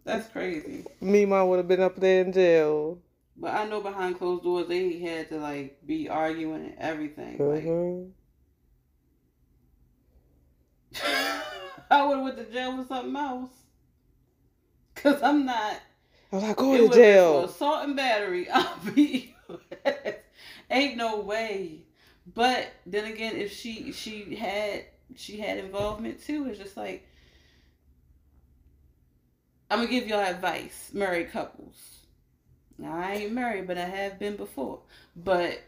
That's 0.06 0.30
crazy. 0.30 0.86
Me, 1.02 1.26
mom 1.26 1.50
would 1.50 1.58
have 1.58 1.68
been 1.68 1.82
up 1.82 1.98
there 1.98 2.22
in 2.24 2.32
jail. 2.32 3.00
But 3.36 3.54
I 3.56 3.66
know 3.68 3.82
behind 3.82 4.18
closed 4.18 4.44
doors 4.44 4.68
they 4.70 5.00
had 5.00 5.28
to 5.30 5.38
like 5.38 5.86
be 5.86 6.08
arguing 6.08 6.64
and 6.68 6.76
everything. 6.80 7.38
Mhm. 7.40 8.10
Like 10.94 11.04
I 11.92 12.06
would 12.06 12.16
have 12.16 12.24
went 12.24 12.38
to 12.38 12.46
jail 12.46 12.78
for 12.82 12.88
something 12.88 13.16
else. 13.18 13.52
Cause 15.04 15.22
I'm 15.22 15.46
not. 15.46 15.80
I 16.32 16.36
was 16.36 16.44
like, 16.44 16.52
It 16.52 16.58
go 16.58 16.88
to 16.88 16.94
jail. 16.94 17.46
Assault 17.46 17.86
and 17.86 17.96
battery. 17.96 18.50
I'll 18.54 18.78
be. 18.94 19.36
Ain't 20.70 20.98
no 20.98 21.20
way. 21.20 21.84
But 22.34 22.68
then 22.86 23.06
again, 23.06 23.36
if 23.38 23.54
she 23.54 23.92
she 23.94 24.36
had 24.36 24.86
she 25.16 25.38
had 25.38 25.58
involvement 25.58 26.24
too, 26.24 26.48
it's 26.50 26.60
just 26.60 26.76
like 26.76 27.08
I'm 29.70 29.80
gonna 29.80 29.90
give 29.90 30.08
y'all 30.08 30.20
advice, 30.20 30.92
married 30.94 31.32
couples. 31.32 31.76
Now 32.78 32.96
I 32.96 33.14
ain't 33.14 33.34
married, 33.34 33.68
but 33.68 33.78
I 33.78 33.86
have 33.86 34.20
been 34.20 34.36
before. 34.36 34.80
But 35.16 35.62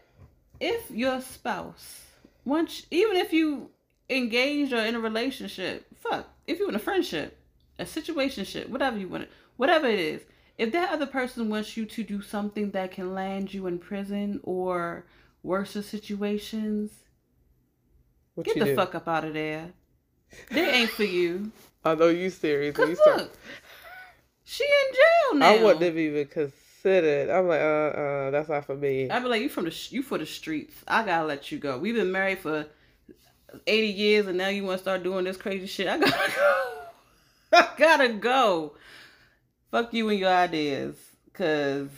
if 0.60 0.90
your 0.90 1.20
spouse, 1.22 2.02
once 2.44 2.86
even 2.90 3.16
if 3.16 3.32
you 3.32 3.70
engaged 4.10 4.72
or 4.72 4.78
in 4.80 4.94
a 4.94 5.00
relationship, 5.00 5.86
fuck, 5.98 6.28
if 6.46 6.58
you're 6.58 6.68
in 6.68 6.74
a 6.74 6.80
friendship, 6.80 7.38
a 7.80 7.84
situationship, 7.84 8.68
whatever 8.68 8.98
you 8.98 9.08
want, 9.08 9.24
it, 9.24 9.30
whatever 9.56 9.86
it 9.86 9.98
is, 9.98 10.22
if 10.58 10.72
that 10.72 10.90
other 10.92 11.06
person 11.06 11.48
wants 11.48 11.76
you 11.76 11.86
to 11.86 12.02
do 12.02 12.20
something 12.20 12.70
that 12.72 12.92
can 12.92 13.14
land 13.14 13.52
you 13.54 13.66
in 13.66 13.78
prison 13.78 14.40
or 14.42 15.06
worse 15.42 15.70
situations, 15.70 16.90
What 18.34 18.46
get 18.46 18.58
the 18.58 18.64
do? 18.66 18.76
fuck 18.76 18.94
up 18.94 19.08
out 19.08 19.24
of 19.24 19.34
there. 19.34 19.70
They 20.50 20.68
ain't 20.70 20.90
for 20.90 21.04
you. 21.04 21.50
I 21.84 21.94
know 21.94 22.08
you 22.08 22.30
serious. 22.30 22.76
Cause 22.76 22.90
you 22.90 22.96
start- 22.96 23.16
look, 23.18 23.38
she 24.44 24.64
in 24.64 24.94
jail 24.94 25.38
now. 25.38 25.46
I 25.54 25.62
wouldn't 25.62 25.82
have 25.82 25.96
even 25.96 26.26
considered. 26.26 27.30
I'm 27.30 27.48
like, 27.48 27.60
uh, 27.60 27.64
uh, 27.64 28.30
that's 28.30 28.48
not 28.50 28.66
for 28.66 28.76
me. 28.76 29.08
I'd 29.10 29.22
be 29.22 29.28
like, 29.28 29.42
you 29.42 29.48
from 29.48 29.64
the 29.64 29.70
sh- 29.70 29.92
you 29.92 30.02
for 30.02 30.18
the 30.18 30.26
streets. 30.26 30.74
I 30.86 31.04
gotta 31.04 31.26
let 31.26 31.50
you 31.50 31.58
go. 31.58 31.78
We've 31.78 31.94
been 31.94 32.12
married 32.12 32.38
for 32.40 32.66
eighty 33.66 33.88
years, 33.92 34.26
and 34.26 34.36
now 34.36 34.48
you 34.48 34.64
want 34.64 34.78
to 34.78 34.82
start 34.82 35.02
doing 35.02 35.24
this 35.24 35.36
crazy 35.38 35.66
shit. 35.66 35.88
I 35.88 35.98
gotta 35.98 36.32
go. 36.36 36.79
I 37.52 37.68
gotta 37.78 38.08
go. 38.10 38.74
Fuck 39.70 39.94
you 39.94 40.08
and 40.08 40.18
your 40.18 40.30
ideas, 40.30 40.96
cause 41.32 41.88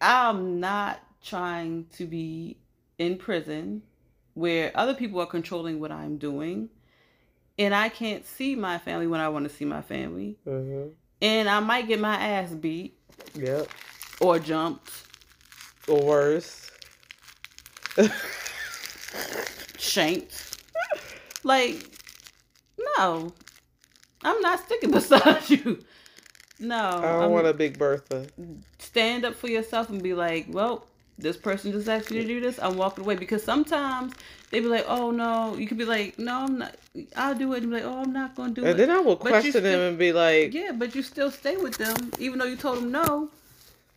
I'm 0.00 0.58
not 0.60 1.00
trying 1.22 1.86
to 1.96 2.06
be 2.06 2.56
in 2.98 3.18
prison 3.18 3.82
where 4.34 4.72
other 4.74 4.94
people 4.94 5.20
are 5.20 5.26
controlling 5.26 5.80
what 5.80 5.92
I'm 5.92 6.16
doing, 6.16 6.70
and 7.58 7.74
I 7.74 7.90
can't 7.90 8.26
see 8.26 8.54
my 8.56 8.78
family 8.78 9.06
when 9.06 9.20
I 9.20 9.28
want 9.28 9.48
to 9.48 9.54
see 9.54 9.64
my 9.66 9.82
family, 9.82 10.36
hmm 10.44 10.88
and 11.22 11.50
I 11.50 11.60
might 11.60 11.86
get 11.86 12.00
my 12.00 12.16
ass 12.16 12.50
beat 12.52 12.96
Yep. 13.34 13.68
or 14.22 14.38
jumped. 14.38 14.90
Or 15.86 16.02
worse. 16.02 16.70
shanked. 19.78 20.56
Like, 21.44 21.84
no, 22.96 23.34
I'm 24.22 24.40
not 24.40 24.60
sticking 24.60 24.90
beside 25.00 25.48
you. 25.50 25.82
No, 26.58 26.76
I 26.76 26.90
don't 27.00 27.22
I'm- 27.22 27.30
want 27.30 27.46
a 27.46 27.54
big 27.54 27.78
Bertha. 27.78 28.26
stand 28.78 29.24
up 29.24 29.34
for 29.34 29.48
yourself 29.48 29.88
and 29.88 30.02
be 30.02 30.12
like, 30.14 30.46
well, 30.50 30.86
this 31.18 31.36
person 31.36 31.72
just 31.72 31.88
asked 31.88 32.10
me 32.10 32.18
to 32.22 32.26
do 32.26 32.40
this. 32.40 32.58
I'm 32.58 32.76
walking 32.76 33.04
away 33.04 33.14
because 33.16 33.42
sometimes 33.44 34.14
they 34.50 34.60
be 34.60 34.66
like, 34.66 34.84
oh 34.88 35.10
no, 35.10 35.54
you 35.56 35.66
could 35.66 35.78
be 35.78 35.84
like, 35.84 36.18
no, 36.18 36.34
I'm 36.44 36.58
not. 36.58 36.74
I'll 37.16 37.34
do 37.34 37.52
it. 37.54 37.62
And 37.62 37.70
be 37.70 37.76
like, 37.80 37.84
oh, 37.84 38.02
I'm 38.02 38.12
not 38.12 38.34
gonna 38.34 38.52
do 38.52 38.62
And 38.62 38.68
it. 38.68 38.70
And 38.72 38.80
then 38.80 38.90
I 38.90 39.00
will 39.00 39.16
But 39.16 39.26
you 39.44 39.52
question 39.52 39.62
them 39.64 39.80
and 39.80 39.98
be 39.98 40.12
like, 40.12 40.52
yeah, 40.54 40.72
but 40.72 40.94
you 40.94 41.02
still 41.02 41.30
stay 41.30 41.56
with 41.56 41.76
them 41.76 42.10
even 42.18 42.38
though 42.38 42.46
you 42.46 42.56
told 42.56 42.78
them 42.78 42.90
no. 42.90 43.28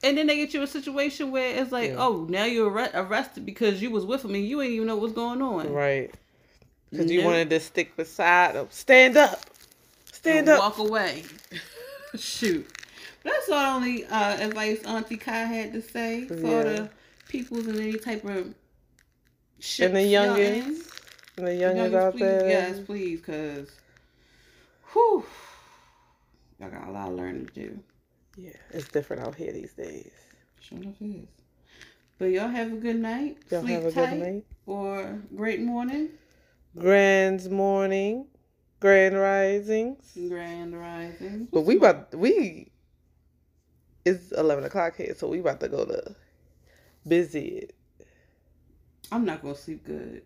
And 0.04 0.18
then 0.18 0.28
they 0.28 0.36
get 0.36 0.54
you 0.54 0.62
a 0.62 0.68
situation 0.68 1.32
where 1.32 1.62
it's 1.62 1.72
like, 1.72 1.92
Yeah. 1.92 1.96
oh, 2.06 2.26
now 2.30 2.44
you're 2.44 2.70
arre- 2.70 2.92
arrested 2.94 3.46
because 3.46 3.82
you 3.82 3.90
was 3.90 4.06
with 4.06 4.22
them 4.24 4.36
and 4.36 4.46
you 4.46 4.62
ain't 4.62 4.74
even 4.74 4.88
know 4.88 4.98
what's 4.98 5.14
going 5.14 5.42
on. 5.42 5.72
right. 5.72 6.14
Because 6.92 7.10
you 7.10 7.24
wanted 7.24 7.50
to 7.52 7.60
stick 7.62 7.96
beside 7.96 8.56
them. 8.56 8.68
Stand 8.70 9.16
up. 9.18 9.40
Stand 10.24 10.48
up. 10.50 10.60
walk 10.60 10.78
away. 10.78 11.24
Shoot. 12.16 12.66
That's 13.24 13.50
all 13.50 13.76
only 13.76 14.06
uh, 14.06 14.38
advice 14.40 14.82
Auntie 14.86 15.18
Kai 15.18 15.40
had 15.44 15.74
to 15.74 15.82
say 15.82 16.26
for 16.26 16.36
Yeah. 16.36 16.64
the 16.64 16.90
peoples 17.28 17.68
in 17.68 17.80
any 17.80 17.98
type 17.98 18.24
of 18.24 18.54
shit. 19.60 19.88
And 19.88 19.98
the 19.98 20.02
youngins. 20.02 20.90
And 21.38 21.48
the 21.48 21.52
youngins 21.52 21.94
out 21.94 22.14
please, 22.14 22.22
there. 22.22 22.48
Yes, 22.50 22.80
please, 22.80 23.20
because 23.20 23.70
whew, 24.94 25.26
y'all 26.60 26.70
got 26.70 26.88
a 26.88 26.92
lot 26.92 27.10
of 27.10 27.16
learning 27.16 27.48
to 27.48 27.54
do. 27.54 27.80
Yeah, 28.38 28.52
it's 28.72 28.88
different 28.88 29.24
out 29.24 29.36
here 29.36 29.52
these 29.52 29.74
days. 29.74 30.12
Sure 30.60 30.78
enough 30.78 30.96
it 31.02 31.06
is. 31.06 31.28
But 32.20 32.26
y'all 32.32 32.48
have 32.48 32.72
a 32.72 32.76
good 32.78 33.00
night. 33.00 33.38
Y'all 33.52 33.62
Sleep 33.62 33.74
have 33.74 33.86
a 33.86 33.92
tight 33.92 34.10
good 34.12 34.20
night. 34.20 34.46
or 34.68 35.20
great 35.36 35.60
morning. 35.62 36.10
Grand 36.78 37.50
morning, 37.52 38.26
grand 38.84 39.18
risings. 39.18 40.12
Grand 40.28 40.78
rising. 40.78 41.48
But 41.54 41.62
we 41.62 41.78
about 41.78 42.14
we 42.14 42.70
it's 44.04 44.34
eleven 44.34 44.66
o'clock 44.66 44.98
here, 44.98 45.16
so 45.16 45.30
we 45.30 45.40
about 45.40 45.62
to 45.62 45.70
go 45.70 45.86
to 45.86 46.16
busy. 47.08 47.70
I'm 49.10 49.24
not 49.24 49.42
gonna 49.42 49.56
sleep 49.56 49.86
good. 49.86 50.24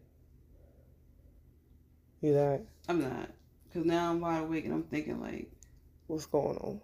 You 2.22 2.34
know 2.34 2.66
I'm 2.89 2.99
not. 2.99 3.30
Cause 3.72 3.86
now 3.86 4.10
I'm 4.10 4.22
wide 4.22 4.41
awake 4.41 4.66
and 4.66 4.74
I'm 4.74 4.84
thinking 4.84 5.22
like, 5.22 5.51
what's 6.08 6.26
going 6.26 6.58
on? 6.58 6.82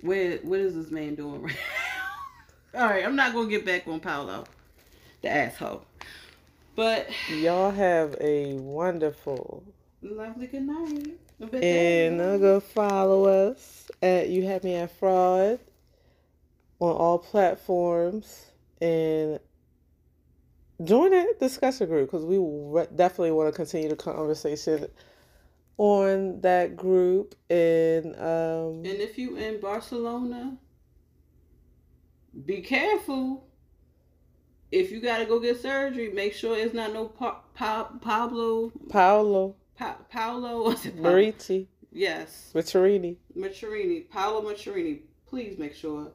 where 0.00 0.38
what 0.38 0.60
is 0.60 0.74
this 0.74 0.90
man 0.90 1.14
doing 1.14 1.42
right 1.42 1.54
now? 2.74 2.82
All 2.82 2.90
right, 2.90 3.04
I'm 3.04 3.16
not 3.16 3.32
gonna 3.32 3.48
get 3.48 3.64
back 3.64 3.86
on 3.86 4.00
Paolo, 4.00 4.44
the 5.22 5.30
asshole. 5.30 5.84
But 6.76 7.08
Y'all 7.30 7.70
have 7.70 8.16
a 8.20 8.52
wonderful 8.54 9.64
lovely 10.02 10.46
good 10.46 10.62
night. 10.62 11.18
and 11.62 12.20
uh, 12.20 12.36
go 12.36 12.60
follow 12.60 13.24
us 13.24 13.90
at 14.02 14.28
You 14.28 14.44
Had 14.44 14.62
Me 14.62 14.74
at 14.74 14.90
Fraud 14.90 15.58
on 16.78 16.92
all 16.92 17.18
platforms 17.18 18.46
and 18.82 19.40
join 20.84 21.10
that 21.12 21.40
discussion 21.40 21.88
group 21.88 22.10
because 22.10 22.26
we 22.26 22.36
re- 22.38 22.86
definitely 22.94 23.32
want 23.32 23.50
to 23.52 23.56
continue 23.56 23.88
the 23.88 23.96
conversation 23.96 24.86
on 25.78 26.40
that 26.42 26.76
group 26.76 27.34
and 27.50 28.14
um 28.16 28.84
And 28.84 28.86
if 29.00 29.16
you 29.18 29.36
in 29.36 29.60
Barcelona, 29.60 30.58
be 32.44 32.60
careful. 32.60 33.45
If 34.72 34.90
you 34.90 35.00
gotta 35.00 35.24
go 35.26 35.38
get 35.38 35.60
surgery, 35.60 36.10
make 36.10 36.32
sure 36.34 36.56
it's 36.56 36.74
not 36.74 36.92
no 36.92 37.06
pa- 37.06 37.40
pa- 37.54 37.90
Pablo 38.00 38.72
Paolo 38.88 39.54
pa- 39.78 39.96
Paolo. 40.10 40.64
What's 40.64 40.86
it? 40.86 40.96
Pablo? 40.96 41.12
Marici 41.12 41.66
Yes, 41.92 42.50
Macchiarini. 42.54 43.16
Macchiarini, 43.36 44.08
Paolo 44.10 44.42
Macchiarini. 44.42 45.00
Please 45.28 45.58
make 45.58 45.74
sure. 45.74 46.08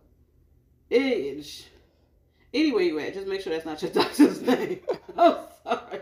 It. 0.89 1.66
Anyway, 2.54 2.86
you 2.88 2.99
at, 2.99 3.14
just 3.14 3.28
make 3.28 3.41
sure 3.41 3.54
that's 3.54 3.66
not 3.66 3.82
your 3.82 3.91
doctor's 3.93 4.41
name. 4.41 4.80
I'm 5.18 5.36
sorry. 5.64 5.99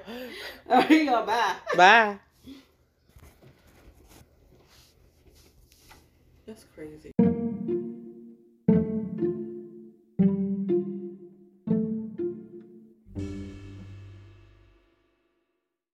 All 0.70 0.78
right, 0.82 1.04
y'all. 1.04 1.26
Bye. 1.26 1.56
Bye. 1.78 2.20
That's 6.48 6.66
crazy. 6.76 7.12